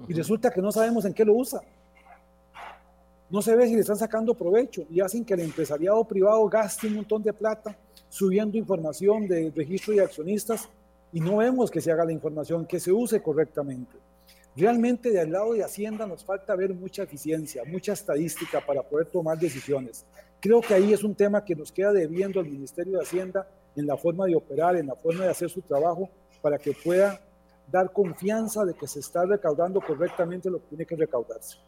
y 0.09 0.15
resulta 0.15 0.51
que 0.51 0.61
no 0.61 0.73
sabemos 0.73 1.05
en 1.05 1.15
qué 1.15 1.25
lo 1.25 1.35
usa. 1.35 1.61
No 3.31 3.43
se 3.43 3.55
ve 3.55 3.67
si 3.67 3.75
le 3.75 3.81
están 3.81 3.97
sacando 3.97 4.35
provecho 4.35 4.85
y 4.91 5.01
hacen 5.01 5.25
que 5.25 5.35
el 5.35 5.41
empresariado 5.41 6.03
privado 6.05 6.49
gaste 6.49 6.89
un 6.89 6.97
montón 6.97 7.23
de 7.23 7.33
plata 7.33 7.77
subiendo 8.09 8.57
información 8.57 9.29
de 9.29 9.53
registro 9.55 9.95
de 9.95 10.03
accionistas 10.03 10.69
y 11.13 11.21
no 11.21 11.37
vemos 11.37 11.71
que 11.71 11.81
se 11.81 11.93
haga 11.93 12.05
la 12.05 12.13
información, 12.13 12.67
que 12.67 12.81
se 12.81 12.91
use 12.91 13.21
correctamente. 13.23 14.08
Realmente 14.59 15.13
del 15.13 15.31
lado 15.31 15.53
de 15.53 15.63
Hacienda 15.63 16.05
nos 16.05 16.25
falta 16.25 16.57
ver 16.57 16.75
mucha 16.75 17.05
eficiencia, 17.05 17.63
mucha 17.65 17.93
estadística 17.93 18.61
para 18.61 18.83
poder 18.83 19.07
tomar 19.07 19.39
decisiones. 19.39 20.05
Creo 20.41 20.61
que 20.61 20.75
ahí 20.75 20.93
es 20.93 21.05
un 21.05 21.15
tema 21.15 21.45
que 21.45 21.55
nos 21.55 21.71
queda 21.71 21.93
debiendo 21.93 22.41
al 22.41 22.47
Ministerio 22.47 22.95
de 22.95 23.05
Hacienda 23.05 23.49
en 23.77 23.87
la 23.87 23.97
forma 23.97 24.27
de 24.27 24.35
operar, 24.35 24.75
en 24.75 24.89
la 24.89 24.97
forma 24.97 25.23
de 25.23 25.31
hacer 25.31 25.49
su 25.49 25.61
trabajo, 25.61 26.11
para 26.43 26.59
que 26.59 26.73
pueda 26.73 27.21
dar 27.71 27.93
confianza 27.93 28.65
de 28.65 28.75
que 28.75 28.89
se 28.89 28.99
está 28.99 29.25
recaudando 29.25 29.81
correctamente 29.81 30.51
lo 30.51 30.59
que 30.59 30.71
tiene 30.71 30.87
que 30.87 30.97
recaudarse. 30.97 31.59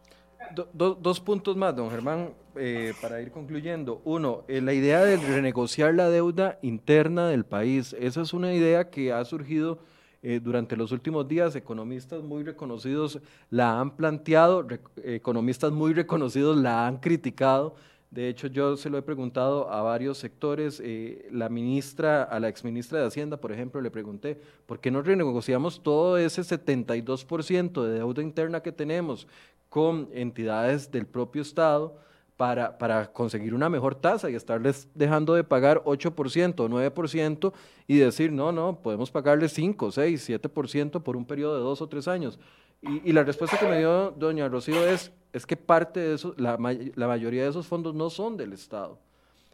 dos 0.74 1.20
puntos 1.20 1.57
más, 1.57 1.76
don 1.76 1.91
Germán, 1.91 2.34
eh, 2.57 2.93
para 3.01 3.22
ir 3.22 3.30
concluyendo. 3.30 4.01
Uno, 4.05 4.43
eh, 4.49 4.61
la 4.61 4.72
idea 4.72 5.05
de 5.05 5.16
renegociar 5.16 5.95
la 5.95 6.11
deuda 6.11 6.59
interna 6.61 7.28
del 7.28 7.45
país. 7.45 7.95
Esa 8.01 8.22
es 8.22 8.32
una 8.32 8.53
idea 8.53 8.91
que 8.91 9.12
ha 9.12 9.24
surgido 9.24 9.78
eh, 10.23 10.41
durante 10.43 10.77
los 10.77 10.93
últimos 10.93 11.27
días. 11.27 11.57
Economistas 11.57 12.23
muy 12.23 12.43
reconocidos 12.43 13.21
la 13.51 13.81
han 13.81 13.97
planteado, 13.97 14.66
economistas 15.03 15.73
muy 15.73 15.95
reconocidos 15.95 16.57
la 16.57 16.87
han 16.87 16.99
criticado. 16.99 17.75
De 18.11 18.29
hecho, 18.29 18.49
yo 18.49 18.77
se 18.77 18.91
lo 18.91 18.99
he 18.99 19.03
preguntado 19.03 19.71
a 19.71 19.83
varios 19.83 20.18
sectores. 20.18 20.83
Eh, 20.85 21.29
la 21.31 21.49
ministra, 21.49 22.25
a 22.25 22.41
la 22.41 22.49
exministra 22.49 22.99
de 23.01 23.07
Hacienda, 23.07 23.37
por 23.37 23.53
ejemplo, 23.53 23.81
le 23.81 23.91
pregunté, 23.91 24.41
¿por 24.66 24.81
qué 24.81 24.91
no 24.91 25.01
renegociamos 25.01 25.83
todo 25.83 26.18
ese 26.18 26.43
72% 26.43 27.83
de 27.85 27.93
deuda 27.93 28.23
interna 28.23 28.62
que 28.62 28.73
tenemos 28.73 29.29
con 29.68 30.09
entidades 30.12 30.91
del 30.91 31.07
propio 31.07 31.43
Estado 31.43 31.97
para, 32.41 32.78
para 32.78 33.12
conseguir 33.12 33.53
una 33.53 33.68
mejor 33.68 33.95
tasa 33.95 34.30
y 34.30 34.34
estarles 34.34 34.88
dejando 34.95 35.34
de 35.34 35.45
pagar 35.45 35.82
8% 35.84 36.59
o 36.59 36.68
9% 36.70 37.53
y 37.86 37.99
decir, 37.99 38.32
no, 38.32 38.51
no, 38.51 38.80
podemos 38.80 39.11
pagarles 39.11 39.53
5, 39.53 39.93
6, 39.93 40.30
7% 40.30 41.03
por 41.03 41.18
un 41.18 41.26
periodo 41.26 41.57
de 41.57 41.61
dos 41.61 41.82
o 41.82 41.86
tres 41.86 42.09
años? 42.09 42.38
Y, 42.80 43.12
la 43.12 43.24
respuesta 43.24 43.59
que 43.59 43.68
me 43.68 43.80
dio 43.80 44.12
doña 44.12 44.49
Rocío 44.49 44.88
es, 44.88 45.12
es 45.34 45.45
que 45.45 45.55
parte 45.55 46.01
de 46.01 46.14
eso, 46.14 46.32
la, 46.38 46.57
la 46.95 47.07
mayoría 47.07 47.43
de 47.43 47.51
esos 47.51 47.66
fondos 47.66 47.95
no 47.95 48.09
son 48.09 48.38
del 48.38 48.55
Estado. 48.55 48.99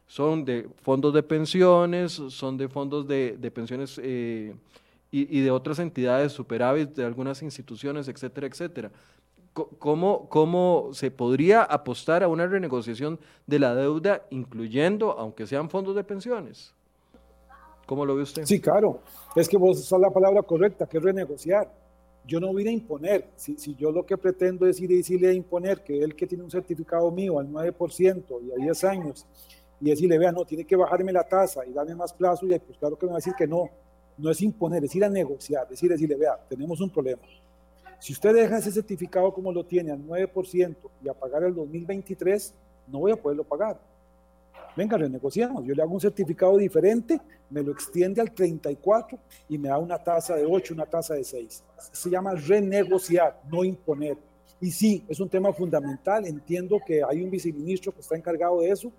Son 0.06 0.44
de 0.44 0.68
fondos 0.82 1.12
de 1.12 1.24
pensiones, 1.24 2.12
son 2.12 2.56
de 2.56 2.68
fondos 2.68 3.08
de, 3.08 3.36
de 3.36 3.50
pensiones 3.50 4.00
eh, 4.00 4.54
y, 5.10 5.38
y, 5.38 5.40
de 5.40 5.50
otras 5.50 5.80
entidades, 5.80 6.30
superávit 6.30 6.90
de 6.90 7.04
algunas 7.04 7.42
instituciones, 7.42 8.06
etcétera, 8.06 8.46
etcétera. 8.46 8.92
¿Cómo, 9.78 10.28
¿Cómo 10.28 10.90
se 10.92 11.10
podría 11.10 11.62
apostar 11.62 12.22
a 12.22 12.28
una 12.28 12.46
renegociación 12.46 13.18
de 13.46 13.58
la 13.58 13.74
deuda, 13.74 14.26
incluyendo, 14.30 15.12
aunque 15.12 15.46
sean 15.46 15.70
fondos 15.70 15.96
de 15.96 16.04
pensiones? 16.04 16.74
¿Cómo 17.86 18.04
lo 18.04 18.16
ve 18.16 18.22
usted? 18.22 18.44
Sí, 18.44 18.60
claro. 18.60 19.00
Es 19.34 19.48
que 19.48 19.56
vos 19.56 19.78
usas 19.78 20.00
la 20.00 20.10
palabra 20.10 20.42
correcta, 20.42 20.86
que 20.86 20.98
es 20.98 21.02
renegociar 21.02 21.70
yo 22.26 22.40
no 22.40 22.52
voy 22.52 22.66
a 22.66 22.70
imponer. 22.70 23.28
Si, 23.36 23.56
si, 23.56 23.74
yo 23.76 23.92
lo 23.92 24.04
que 24.04 24.16
pretendo 24.16 24.66
es 24.66 24.80
ir 24.80 24.90
decirle 24.90 25.28
a 25.28 25.32
imponer 25.32 25.82
que 25.82 25.98
él 26.00 26.14
que 26.14 26.26
tiene 26.26 26.44
un 26.44 26.50
certificado 26.50 27.10
mío 27.10 27.38
al 27.38 27.48
9% 27.48 28.24
y 28.42 28.52
a 28.52 28.64
10 28.64 28.84
años, 28.84 29.26
y 29.80 29.90
decirle, 29.90 30.18
vea, 30.18 30.32
no, 30.32 30.44
tiene 30.44 30.64
que 30.64 30.74
bajarme 30.74 31.12
la 31.12 31.22
tasa 31.22 31.64
y 31.66 31.72
darme 31.72 31.94
más 31.94 32.12
plazo, 32.12 32.46
y 32.46 32.58
pues 32.58 32.78
claro 32.78 32.96
que 32.96 33.06
me 33.06 33.12
va 33.12 33.16
a 33.16 33.18
decir 33.18 33.34
que 33.36 33.46
no. 33.46 33.68
No 34.18 34.30
es 34.30 34.40
imponer, 34.40 34.82
es 34.82 34.94
ir 34.94 35.04
a 35.04 35.10
negociar, 35.10 35.64
es 35.64 35.70
decir, 35.70 35.90
decirle, 35.90 36.16
vea, 36.16 36.38
tenemos 36.48 36.80
un 36.80 36.88
problema. 36.88 37.20
Si 37.98 38.12
usted 38.12 38.34
deja 38.34 38.58
ese 38.58 38.72
certificado 38.72 39.32
como 39.32 39.52
lo 39.52 39.64
tiene 39.64 39.92
al 39.92 40.00
9% 40.00 40.76
y 41.02 41.08
a 41.08 41.14
pagar 41.14 41.44
el 41.44 41.54
2023, 41.54 42.54
no 42.88 43.00
voy 43.00 43.12
a 43.12 43.16
poderlo 43.16 43.44
pagar. 43.44 43.78
Venga, 44.76 44.98
renegociamos, 44.98 45.64
yo 45.64 45.74
le 45.74 45.82
hago 45.82 45.94
un 45.94 46.00
certificado 46.00 46.58
diferente, 46.58 47.18
me 47.48 47.62
lo 47.62 47.72
extiende 47.72 48.20
al 48.20 48.32
34 48.32 49.18
y 49.48 49.56
me 49.56 49.68
da 49.68 49.78
una 49.78 49.98
tasa 49.98 50.34
de 50.36 50.44
8, 50.44 50.74
una 50.74 50.84
tasa 50.84 51.14
de 51.14 51.24
6. 51.24 51.64
Se 51.92 52.10
llama 52.10 52.34
renegociar, 52.34 53.40
no 53.50 53.64
imponer. 53.64 54.18
Y 54.60 54.70
sí, 54.70 55.02
es 55.08 55.18
un 55.18 55.30
tema 55.30 55.52
fundamental, 55.52 56.26
entiendo 56.26 56.78
que 56.86 57.02
hay 57.02 57.22
un 57.22 57.30
viceministro 57.30 57.92
que 57.92 58.00
está 58.00 58.16
encargado 58.16 58.60
de 58.60 58.70
eso, 58.70 58.92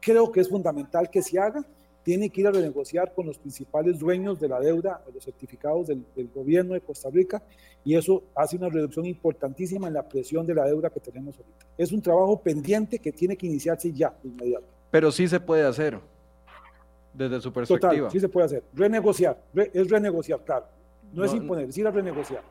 creo 0.00 0.30
que 0.30 0.40
es 0.40 0.48
fundamental 0.48 1.08
que 1.08 1.22
se 1.22 1.38
haga, 1.38 1.64
tiene 2.02 2.30
que 2.30 2.40
ir 2.40 2.46
a 2.46 2.50
renegociar 2.50 3.14
con 3.14 3.26
los 3.26 3.38
principales 3.38 3.98
dueños 3.98 4.40
de 4.40 4.48
la 4.48 4.60
deuda, 4.60 5.02
de 5.06 5.12
los 5.12 5.24
certificados 5.24 5.86
del, 5.86 6.04
del, 6.16 6.28
gobierno 6.28 6.74
de 6.74 6.80
Costa 6.80 7.08
Rica, 7.10 7.42
y 7.84 7.94
eso 7.94 8.22
hace 8.34 8.56
una 8.56 8.68
reducción 8.68 9.06
importantísima 9.06 9.88
en 9.88 9.94
la 9.94 10.08
presión 10.08 10.46
de 10.46 10.54
la 10.54 10.64
deuda 10.64 10.90
que 10.90 11.00
tenemos 11.00 11.36
ahorita. 11.36 11.66
Es 11.78 11.92
un 11.92 12.02
trabajo 12.02 12.40
pendiente 12.40 12.98
que 12.98 13.12
tiene 13.12 13.36
que 13.36 13.46
iniciarse 13.46 13.92
ya, 13.92 14.14
de 14.22 14.28
inmediato. 14.28 14.66
Pero 14.90 15.10
sí 15.10 15.28
se 15.28 15.40
puede 15.40 15.64
hacer, 15.64 15.98
desde 17.14 17.40
su 17.40 17.52
perspectiva. 17.52 17.92
Total, 17.92 18.10
sí 18.10 18.20
se 18.20 18.28
puede 18.28 18.46
hacer. 18.46 18.62
Renegociar, 18.74 19.38
es 19.54 19.88
renegociar, 19.88 20.40
claro. 20.44 20.66
No, 21.12 21.24
es 21.24 21.34
imponer, 21.34 21.68
es 21.68 21.76
ir 21.76 21.86
a 21.86 21.90
renegociar. 21.90 22.42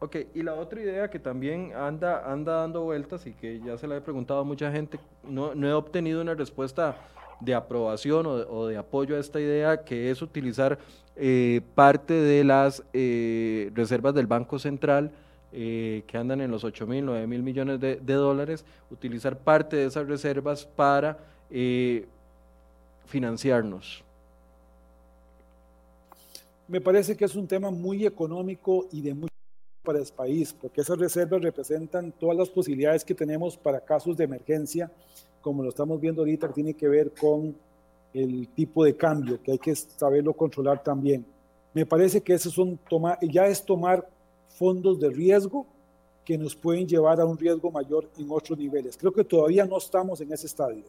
Ok, 0.00 0.16
y 0.34 0.42
la 0.42 0.54
otra 0.54 0.80
idea 0.80 1.10
que 1.10 1.18
también 1.18 1.72
anda, 1.74 2.30
anda 2.30 2.60
dando 2.60 2.84
vueltas 2.84 3.26
y 3.26 3.32
que 3.32 3.60
ya 3.60 3.76
se 3.76 3.88
la 3.88 3.96
he 3.96 4.00
preguntado 4.00 4.40
a 4.40 4.44
mucha 4.44 4.70
gente, 4.70 5.00
no, 5.24 5.54
no 5.54 5.68
he 5.68 5.72
obtenido 5.72 6.20
una 6.20 6.34
respuesta 6.34 6.96
de 7.40 7.54
aprobación 7.54 8.26
o 8.26 8.66
de, 8.66 8.76
apoyo 8.76 9.16
a 9.16 9.20
esta 9.20 9.40
idea, 9.40 9.84
que 9.84 10.10
es 10.10 10.22
utilizar 10.22 10.78
eh, 11.16 11.60
parte 11.74 12.14
de 12.14 12.44
las 12.44 12.82
eh, 12.92 13.70
reservas 13.74 14.14
del 14.14 14.26
Banco 14.26 14.58
Central, 14.58 15.12
eh, 15.50 16.02
que 16.06 16.18
andan 16.18 16.42
en 16.42 16.50
los 16.50 16.62
8 16.62 16.86
mil, 16.86 17.06
9 17.06 17.26
mil 17.26 17.42
millones 17.42 17.80
de, 17.80 17.96
de, 17.96 18.14
dólares, 18.14 18.64
utilizar 18.90 19.38
parte 19.38 19.76
de 19.76 19.86
esas 19.86 20.06
reservas 20.06 20.66
para 20.66 21.18
eh, 21.50 22.06
financiarnos? 23.06 24.04
Me 26.66 26.80
parece 26.82 27.16
que 27.16 27.24
es 27.24 27.34
un 27.34 27.46
tema 27.46 27.70
muy 27.70 28.04
económico 28.04 28.86
y 28.92 29.00
de 29.00 29.14
mucho 29.14 29.32
para 29.82 29.98
el 29.98 30.06
país, 30.14 30.52
porque 30.52 30.82
esas 30.82 30.98
reservas 30.98 31.40
representan 31.40 32.12
todas 32.12 32.36
las 32.36 32.50
posibilidades 32.50 33.02
que 33.02 33.14
tenemos 33.14 33.56
para 33.56 33.80
casos 33.80 34.18
de 34.18 34.24
emergencia, 34.24 34.92
como 35.48 35.62
lo 35.62 35.70
estamos 35.70 36.00
viendo 36.00 36.22
ahorita, 36.22 36.48
que 36.48 36.54
tiene 36.54 36.74
que 36.74 36.88
ver 36.88 37.12
con 37.12 37.54
el 38.14 38.48
tipo 38.48 38.84
de 38.84 38.96
cambio, 38.96 39.42
que 39.42 39.52
hay 39.52 39.58
que 39.58 39.74
saberlo 39.74 40.32
controlar 40.32 40.82
también. 40.82 41.24
Me 41.74 41.84
parece 41.84 42.20
que 42.20 42.34
eso 42.34 42.50
son 42.50 42.78
tomar, 42.88 43.18
ya 43.20 43.46
es 43.46 43.64
tomar 43.64 44.08
fondos 44.48 44.98
de 44.98 45.10
riesgo 45.10 45.66
que 46.24 46.38
nos 46.38 46.54
pueden 46.54 46.86
llevar 46.86 47.20
a 47.20 47.24
un 47.24 47.38
riesgo 47.38 47.70
mayor 47.70 48.08
en 48.18 48.26
otros 48.30 48.58
niveles. 48.58 48.96
Creo 48.96 49.12
que 49.12 49.24
todavía 49.24 49.64
no 49.64 49.78
estamos 49.78 50.20
en 50.20 50.32
ese 50.32 50.46
estadio 50.46 50.84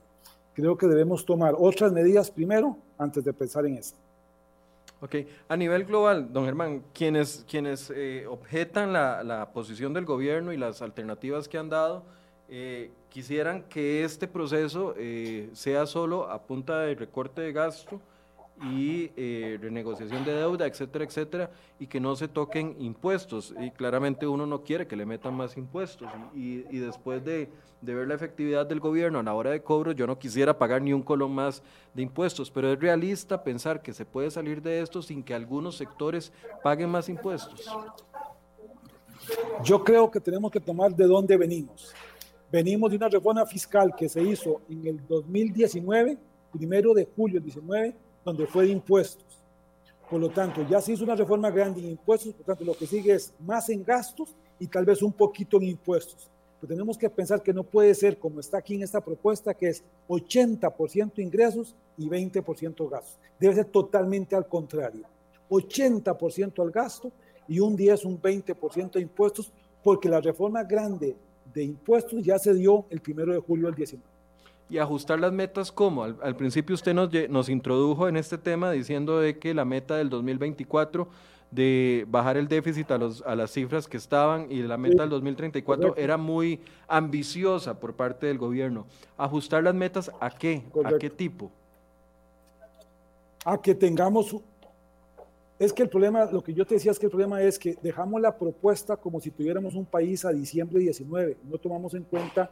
creo 0.60 0.78
que 0.78 0.88
debemos 0.88 1.26
tomar 1.26 1.55
otras 1.57 1.91
medidas 1.91 2.30
primero 2.30 2.78
antes 2.97 3.24
de 3.24 3.34
pensar 3.34 3.66
en 3.66 3.78
eso. 3.78 3.95
Ok, 5.01 5.16
a 5.47 5.55
nivel 5.55 5.86
global, 5.86 6.34
don 6.34 6.43
Germán, 6.43 6.84
quienes, 6.93 7.45
quienes 7.49 7.89
eh, 7.95 8.26
objetan 8.28 8.91
la, 8.91 9.24
la, 9.24 9.53
posición 9.53 9.93
del 9.93 10.03
gobierno 10.03 10.51
y 10.51 10.57
las 10.57 10.82
alternativas 10.82 11.47
que 11.47 11.57
han 11.57 11.70
dado, 11.70 12.03
eh, 12.50 12.91
quisieran 13.10 13.64
que 13.64 14.04
este 14.04 14.28
proceso 14.28 14.95
eh, 14.97 15.50
sea 15.54 15.86
solo 15.86 16.30
a 16.30 16.41
punta 16.41 16.80
de 16.80 16.95
recorte 16.95 17.41
de 17.41 17.52
gasto 17.54 18.02
y 18.62 19.12
eh, 19.16 19.58
renegociación 19.62 20.26
de 20.26 20.34
deuda, 20.34 20.66
etcétera, 20.66 21.06
etcétera, 21.06 21.52
y 21.80 21.88
que 21.88 22.00
no 22.00 22.16
se 22.16 22.28
toquen 22.28 22.76
impuestos. 22.80 23.54
Y 23.60 23.72
claramente 23.72 24.28
uno 24.28 24.45
no 24.45 24.64
quiere 24.64 24.88
que 24.88 24.95
le 24.95 25.06
metan 25.06 25.36
más 25.36 25.58
impuestos. 25.58 26.10
Y, 26.36 26.62
después 26.80 27.24
de, 27.24 27.50
de, 27.82 27.93
ver 27.93 28.08
la 28.08 28.16
efectividad 28.16 28.66
del 28.66 28.80
gobierno 28.80 29.20
a 29.20 29.24
la 29.24 29.34
hora 29.34 29.52
de 29.52 29.62
cobro, 29.62 29.91
yo 29.91 30.08
no 30.08 30.20
quisiera 30.20 30.58
pagar 30.58 30.82
ni 30.82 30.91
un 30.91 31.04
colón 31.04 31.34
más 31.34 31.64
de 31.93 32.02
impuestos, 32.02 32.52
pero 32.52 32.74
es 32.74 32.80
realista 32.80 33.43
pensar 33.43 33.82
que 33.82 33.93
se 33.93 34.06
puede 34.06 34.30
salir 34.32 34.62
de 34.62 34.82
esto 34.82 35.02
sin 35.02 35.24
que 35.24 35.34
algunos 35.34 35.78
sectores 35.78 36.34
paguen 36.64 36.89
más 36.89 37.08
impuestos. 37.10 37.70
Yo 39.64 39.84
creo 39.84 40.10
que 40.10 40.20
tenemos 40.20 40.52
que 40.52 40.60
tomar 40.60 40.93
de 40.95 41.06
dónde 41.06 41.38
venimos. 41.38 41.93
Venimos 42.52 42.89
de 42.89 42.97
una 42.97 43.10
reforma 43.10 43.45
fiscal 43.45 43.93
que 43.95 44.10
se 44.10 44.24
hizo 44.24 44.62
en 44.68 44.88
el 44.88 45.08
2019, 45.08 46.18
primero 46.52 46.95
de 46.95 47.08
julio 47.16 47.36
del 47.36 47.43
19, 47.43 47.95
donde 48.26 48.47
fue 48.47 48.66
de 48.66 48.72
impuestos. 48.72 49.43
Por 50.10 50.20
lo 50.20 50.30
tanto, 50.30 50.68
ya 50.68 50.82
se 50.82 50.93
hizo 50.93 51.04
una 51.04 51.16
reforma 51.16 51.52
grande 51.52 51.80
en 51.80 51.89
impuestos, 51.89 52.34
por 52.34 52.39
lo 52.39 52.45
tanto, 52.45 52.66
lo 52.66 52.74
que 52.76 52.88
sigue 52.88 53.14
es 53.14 53.32
más 53.39 53.70
en 53.70 53.84
gastos 53.84 54.36
y 54.58 54.66
tal 54.66 54.84
vez 54.84 55.04
un 55.04 55.14
poquito 55.14 55.58
en 55.58 55.66
impuestos. 55.66 56.28
Pero 56.60 56.74
tenemos 56.74 56.97
que 56.97 57.08
pensar 57.08 57.43
que 57.43 57.54
no 57.54 57.64
puede 57.64 57.93
ser 57.93 58.18
como 58.18 58.39
está 58.39 58.58
aquí 58.58 58.74
en 58.74 58.82
esta 58.82 59.00
propuesta, 59.00 59.54
que 59.54 59.70
es 59.70 59.84
80% 60.08 61.20
ingresos 61.20 61.76
y 62.00 62.10
20% 62.10 62.89
gastos. 62.89 63.20
Debe 63.39 63.54
ser 63.54 63.66
totalmente 63.66 64.36
al 64.36 64.47
contrario. 64.47 65.06
80% 65.52 66.64
al 66.64 66.72
gasto 66.72 67.12
y 67.47 67.60
un 67.60 67.76
10, 67.76 68.06
un 68.06 68.20
20% 68.20 68.93
de 68.93 69.02
impuestos, 69.02 69.52
porque 69.84 70.10
la 70.10 70.20
reforma 70.20 70.64
grande 70.64 71.16
de 71.54 71.64
impuestos 71.64 72.24
ya 72.24 72.38
se 72.38 72.54
dio 72.54 72.86
el 72.89 73.00
primero 73.02 73.34
de 73.34 73.39
julio 73.39 73.68
del 73.68 73.76
19 73.76 74.10
y 74.70 74.78
ajustar 74.78 75.20
las 75.20 75.32
metas 75.32 75.72
como 75.72 76.04
al, 76.04 76.36
principio 76.36 76.76
usted 76.76 76.93
nos, 76.93 77.10
nos, 77.30 77.50
introdujo 77.50 78.08
en 78.08 78.18
este 78.18 78.38
tema 78.38 78.72
diciendo 78.72 79.20
de 79.20 79.39
que 79.39 79.54
la 79.56 79.66
meta 79.66 79.97
del 79.97 80.10
2024 80.10 81.08
de 81.52 82.06
bajar 82.08 82.38
el 82.38 82.47
déficit 82.47 82.91
a, 82.91 82.97
los, 82.97 83.24
a 83.24 83.36
las 83.36 83.52
cifras 83.52 83.88
que 83.88 83.97
estaban 83.97 84.52
y 84.52 84.62
la 84.62 84.78
meta 84.78 85.02
del 85.02 85.10
2034 85.10 85.95
era 85.97 86.18
muy 86.18 86.62
ambiciosa 86.88 87.80
por 87.80 87.95
parte 87.95 88.28
del 88.28 88.38
gobierno. 88.38 88.86
¿Ajustar 89.18 89.64
las 89.64 89.74
metas 89.74 90.12
a 90.20 90.30
qué? 90.30 90.64
¿A 90.86 90.97
qué 90.97 91.10
tipo? 91.10 91.52
A 93.45 93.60
que 93.60 93.74
tengamos... 93.74 94.36
Es 95.60 95.74
que 95.74 95.84
el 95.84 95.89
problema, 95.89 96.32
lo 96.32 96.41
que 96.41 96.53
yo 96.53 96.66
te 96.66 96.76
decía 96.76 96.91
es 96.91 96.97
que 96.97 97.07
el 97.07 97.12
problema 97.12 97.41
es 97.41 97.60
que 97.60 97.78
dejamos 97.84 98.22
la 98.22 98.38
propuesta 98.38 98.95
como 98.95 99.20
si 99.20 99.30
tuviéramos 99.30 99.76
un 99.76 99.86
país 99.86 100.24
a 100.24 100.32
diciembre 100.32 100.80
19, 100.80 101.36
no 101.43 101.57
tomamos 101.57 101.93
en 101.93 102.03
cuenta 102.03 102.49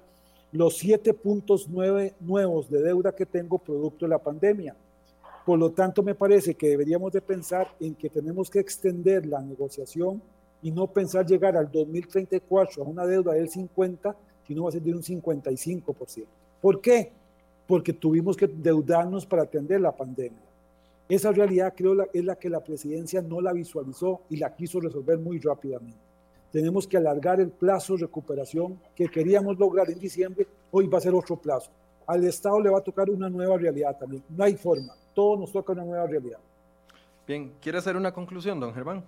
los 0.52 0.78
siete 0.78 1.14
puntos 1.14 1.70
nuevos 1.70 2.70
de 2.70 2.82
deuda 2.82 3.16
que 3.16 3.26
tengo 3.26 3.60
producto 3.60 4.06
de 4.06 4.10
la 4.10 4.20
pandemia. 4.20 4.76
Por 5.46 5.58
lo 5.58 5.72
tanto, 5.72 6.04
me 6.04 6.16
parece 6.16 6.56
que 6.56 6.68
deberíamos 6.68 7.14
de 7.14 7.22
pensar 7.22 7.74
en 7.80 7.96
que 7.96 8.10
tenemos 8.10 8.50
que 8.50 8.60
extender 8.60 9.26
la 9.26 9.42
negociación 9.42 10.22
y 10.62 10.72
no 10.72 10.88
pensar 10.88 11.26
llegar 11.26 11.56
al 11.56 11.72
2034 11.72 12.84
a 12.84 12.86
una 12.86 13.06
deuda 13.06 13.32
del 13.32 13.48
50, 13.48 14.18
sino 14.46 14.64
va 14.64 14.70
a 14.70 14.74
ser 14.74 14.82
de 14.82 14.94
un 14.94 15.02
55%. 15.02 16.26
¿Por 16.62 16.82
qué? 16.82 17.14
Porque 17.66 17.94
tuvimos 17.94 18.36
que 18.36 18.46
endeudarnos 18.46 19.26
para 19.26 19.44
atender 19.44 19.80
la 19.80 19.96
pandemia. 19.96 20.47
Esa 21.10 21.32
realidad 21.32 21.74
creo 21.76 21.96
es 22.14 22.24
la 22.24 22.36
que 22.36 22.50
la 22.50 22.64
presidencia 22.64 23.22
no 23.22 23.42
la 23.42 23.54
visualizó 23.54 24.22
y 24.30 24.38
la 24.38 24.54
quiso 24.56 24.80
resolver 24.80 25.18
muy 25.18 25.40
rápidamente 25.40 26.08
tenemos 26.52 26.88
que 26.88 26.98
alargar 26.98 27.40
el 27.40 27.50
plazo 27.50 27.94
de 27.94 28.02
recuperación 28.02 28.80
que 28.96 29.08
queríamos 29.08 29.60
lograr 29.60 29.92
en 29.92 30.00
diciembre, 30.00 30.48
hoy 30.72 30.88
va 30.88 30.98
a 30.98 31.02
ser 31.02 31.14
otro 31.14 31.36
plazo. 31.36 31.70
Al 32.08 32.24
Estado 32.24 32.60
le 32.60 32.72
va 32.72 32.80
a 32.80 32.82
tocar 32.82 33.10
una 33.12 33.30
nueva 33.30 33.58
realidad 33.58 33.96
también. 33.96 34.24
No 34.30 34.44
hay 34.44 34.56
forma, 34.56 34.96
todo 35.14 35.38
nos 35.38 35.52
toca 35.52 35.74
una 35.74 35.84
nueva 35.84 36.08
realidad. 36.08 36.40
Bien, 37.28 37.54
¿quiere 37.62 37.78
hacer 37.78 37.96
una 37.96 38.12
conclusión, 38.12 38.60
don 38.60 38.74
Germán? 38.74 39.04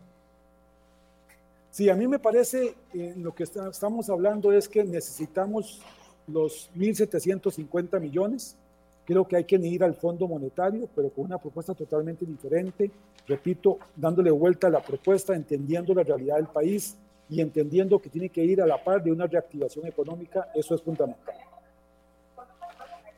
Sí, 1.71 1.89
a 1.89 1.95
mí 1.95 2.07
me 2.07 2.19
parece, 2.19 2.75
eh, 2.93 3.13
lo 3.17 3.33
que 3.33 3.43
estamos 3.43 4.09
hablando 4.11 4.51
es 4.51 4.69
que 4.69 4.83
necesitamos 4.83 5.81
los 6.27 6.69
1.750 6.75 7.99
millones. 7.99 8.57
Creo 9.09 9.27
que 9.27 9.37
hay 9.37 9.43
que 9.43 9.55
ir 9.55 9.83
al 9.83 9.95
Fondo 9.95 10.27
Monetario, 10.27 10.87
pero 10.95 11.09
con 11.09 11.25
una 11.25 11.39
propuesta 11.39 11.73
totalmente 11.73 12.27
diferente. 12.27 12.91
Repito, 13.25 13.79
dándole 13.95 14.29
vuelta 14.29 14.67
a 14.67 14.69
la 14.69 14.83
propuesta, 14.83 15.35
entendiendo 15.35 15.95
la 15.95 16.03
realidad 16.03 16.35
del 16.35 16.45
país, 16.45 16.95
y 17.27 17.41
entendiendo 17.41 17.99
que 17.99 18.07
tiene 18.07 18.29
que 18.29 18.43
ir 18.43 18.61
a 18.61 18.67
la 18.67 18.83
par 18.83 19.01
de 19.01 19.11
una 19.11 19.25
reactivación 19.25 19.87
económica, 19.87 20.49
eso 20.53 20.75
es 20.75 20.83
fundamental. 20.83 21.33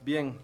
Bien, 0.01 0.37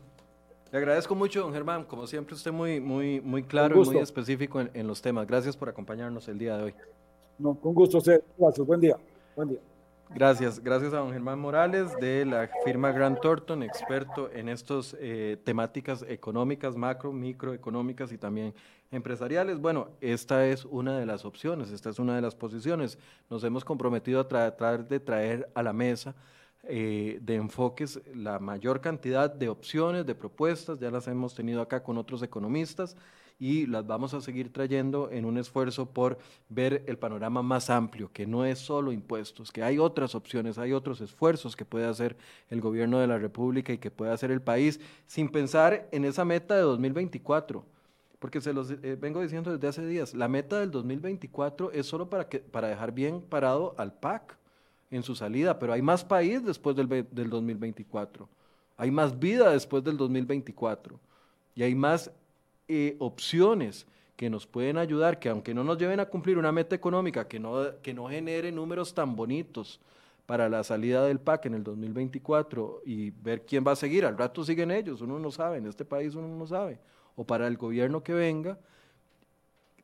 le 0.69 0.77
agradezco 0.77 1.15
mucho, 1.15 1.39
don 1.39 1.53
Germán. 1.53 1.85
Como 1.85 2.07
siempre, 2.07 2.35
usted 2.35 2.51
muy, 2.51 2.81
muy, 2.81 3.21
muy 3.21 3.43
claro 3.43 3.81
y 3.81 3.85
muy 3.85 3.99
específico 3.99 4.59
en, 4.59 4.69
en, 4.73 4.85
los 4.85 5.01
temas. 5.01 5.25
Gracias 5.27 5.55
por 5.55 5.69
acompañarnos 5.69 6.27
el 6.27 6.37
día 6.37 6.57
de 6.57 6.63
hoy. 6.63 6.73
No, 7.39 7.55
con 7.55 7.73
gusto, 7.73 8.01
Gracias. 8.37 8.67
Buen 8.67 8.81
día. 8.81 8.97
Buen 9.33 9.47
día. 9.47 9.59
Gracias, 10.09 10.63
gracias 10.63 10.93
a 10.93 10.97
don 10.97 11.11
Germán 11.11 11.37
Morales 11.37 11.91
de 11.99 12.25
la 12.25 12.49
firma 12.63 12.91
Grant 12.91 13.19
Thornton, 13.19 13.61
experto 13.61 14.31
en 14.31 14.47
estas 14.47 14.95
eh, 14.99 15.37
temáticas 15.43 16.03
económicas, 16.07 16.77
macro, 16.77 17.11
microeconómicas 17.11 18.11
y 18.13 18.17
también 18.17 18.53
empresariales. 18.89 19.59
Bueno, 19.59 19.89
esta 19.99 20.47
es 20.47 20.63
una 20.63 20.97
de 20.97 21.05
las 21.05 21.25
opciones, 21.25 21.71
esta 21.71 21.89
es 21.89 21.99
una 21.99 22.15
de 22.15 22.21
las 22.21 22.35
posiciones. 22.35 22.97
Nos 23.29 23.43
hemos 23.43 23.65
comprometido 23.65 24.21
a 24.21 24.27
tratar 24.27 24.87
de 24.87 25.01
traer 25.01 25.49
a 25.53 25.61
la 25.61 25.73
mesa 25.73 26.15
eh, 26.63 27.19
de 27.21 27.35
enfoques 27.35 27.99
la 28.15 28.39
mayor 28.39 28.79
cantidad 28.79 29.29
de 29.29 29.49
opciones, 29.49 30.05
de 30.05 30.15
propuestas, 30.15 30.79
ya 30.79 30.89
las 30.89 31.07
hemos 31.07 31.35
tenido 31.35 31.61
acá 31.61 31.83
con 31.83 31.97
otros 31.97 32.23
economistas 32.23 32.95
y 33.39 33.67
las 33.67 33.85
vamos 33.85 34.13
a 34.13 34.21
seguir 34.21 34.51
trayendo 34.51 35.09
en 35.11 35.25
un 35.25 35.37
esfuerzo 35.37 35.87
por 35.87 36.17
ver 36.49 36.83
el 36.87 36.97
panorama 36.97 37.43
más 37.43 37.69
amplio, 37.69 38.11
que 38.11 38.25
no 38.25 38.45
es 38.45 38.59
solo 38.59 38.91
impuestos, 38.91 39.51
que 39.51 39.63
hay 39.63 39.77
otras 39.77 40.15
opciones, 40.15 40.57
hay 40.57 40.73
otros 40.73 41.01
esfuerzos 41.01 41.55
que 41.55 41.65
puede 41.65 41.85
hacer 41.85 42.17
el 42.49 42.61
gobierno 42.61 42.99
de 42.99 43.07
la 43.07 43.17
República 43.17 43.73
y 43.73 43.77
que 43.77 43.91
puede 43.91 44.11
hacer 44.11 44.31
el 44.31 44.41
país 44.41 44.79
sin 45.05 45.29
pensar 45.29 45.87
en 45.91 46.05
esa 46.05 46.25
meta 46.25 46.55
de 46.55 46.61
2024 46.61 47.63
porque 48.19 48.41
se 48.41 48.53
los 48.53 48.71
eh, 48.71 48.97
vengo 48.99 49.21
diciendo 49.21 49.51
desde 49.51 49.67
hace 49.67 49.85
días, 49.85 50.13
la 50.13 50.27
meta 50.27 50.59
del 50.59 50.71
2024 50.71 51.71
es 51.71 51.85
solo 51.85 52.09
para, 52.09 52.27
que, 52.27 52.39
para 52.39 52.67
dejar 52.67 52.91
bien 52.91 53.21
parado 53.21 53.75
al 53.77 53.93
PAC 53.93 54.37
en 54.89 55.03
su 55.03 55.15
salida, 55.15 55.59
pero 55.59 55.73
hay 55.73 55.81
más 55.81 56.03
país 56.03 56.43
después 56.43 56.75
del, 56.75 56.87
del 56.87 57.29
2024, 57.29 58.27
hay 58.77 58.91
más 58.91 59.19
vida 59.19 59.51
después 59.51 59.83
del 59.83 59.97
2024 59.97 60.99
y 61.55 61.63
hay 61.63 61.75
más 61.75 62.11
eh, 62.67 62.95
opciones 62.99 63.85
que 64.15 64.29
nos 64.29 64.47
pueden 64.47 64.77
ayudar, 64.77 65.19
que 65.19 65.29
aunque 65.29 65.53
no 65.53 65.63
nos 65.63 65.77
lleven 65.77 65.99
a 65.99 66.05
cumplir 66.05 66.37
una 66.37 66.51
meta 66.51 66.75
económica, 66.75 67.27
que 67.27 67.39
no, 67.39 67.79
que 67.81 67.93
no 67.93 68.09
genere 68.09 68.51
números 68.51 68.93
tan 68.93 69.15
bonitos 69.15 69.79
para 70.25 70.49
la 70.49 70.63
salida 70.63 71.05
del 71.05 71.19
PAC 71.19 71.45
en 71.45 71.53
el 71.53 71.63
2024 71.63 72.81
y 72.85 73.11
ver 73.11 73.45
quién 73.45 73.63
va 73.65 73.73
a 73.73 73.75
seguir, 73.75 74.05
al 74.05 74.17
rato 74.17 74.43
siguen 74.43 74.71
ellos, 74.71 75.01
uno 75.01 75.19
no 75.19 75.31
sabe, 75.31 75.57
en 75.57 75.67
este 75.67 75.85
país 75.85 76.15
uno 76.15 76.27
no 76.27 76.47
sabe, 76.47 76.79
o 77.15 77.23
para 77.23 77.47
el 77.47 77.57
gobierno 77.57 78.03
que 78.03 78.13
venga, 78.13 78.57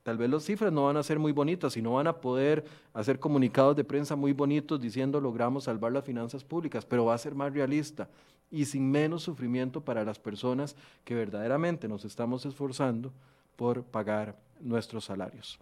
Tal 0.04 0.18
vez 0.18 0.30
las 0.30 0.44
cifras 0.44 0.72
no 0.74 0.84
van 0.86 0.98
a 0.98 1.04
ser 1.04 1.18
muy 1.18 1.32
bonitas 1.32 1.78
y 1.78 1.82
no 1.82 1.94
van 1.94 2.08
a 2.08 2.20
poder 2.20 2.66
hacer 2.94 3.20
comunicados 3.20 3.74
de 3.78 3.86
prensa 3.86 4.18
muy 4.18 4.34
bonitos 4.34 4.80
diciendo 4.80 5.22
logramos 5.22 5.64
salvar 5.64 5.94
las 5.94 6.04
finanzas 6.04 6.44
públicas, 6.44 6.86
pero 6.86 7.06
va 7.06 7.14
a 7.14 7.18
ser 7.18 7.34
más 7.34 7.54
realista 7.54 8.10
y 8.52 8.66
sin 8.66 8.90
menos 8.90 9.24
sufrimiento 9.24 9.82
para 9.82 10.04
las 10.04 10.20
personas 10.20 10.76
que 11.04 11.16
verdaderamente 11.16 11.88
nos 11.88 12.06
estamos 12.06 12.46
esforzando 12.46 13.12
por 13.56 13.84
pagar 13.84 14.38
nuestros 14.60 15.06
salarios, 15.06 15.60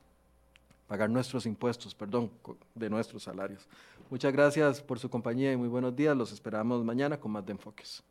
pagar 0.88 1.10
nuestros 1.10 1.46
impuestos, 1.46 1.96
perdón, 1.96 2.32
de 2.76 2.90
nuestros 2.90 3.24
salarios. 3.24 3.68
Muchas 4.10 4.34
gracias 4.34 4.82
por 4.82 5.00
su 5.00 5.10
compañía 5.10 5.54
y 5.54 5.58
muy 5.58 5.70
buenos 5.70 5.96
días. 5.96 6.18
Los 6.18 6.32
esperamos 6.32 6.84
mañana 6.84 7.18
con 7.18 7.32
más 7.32 7.46
de 7.46 7.54
enfoques. 7.54 8.04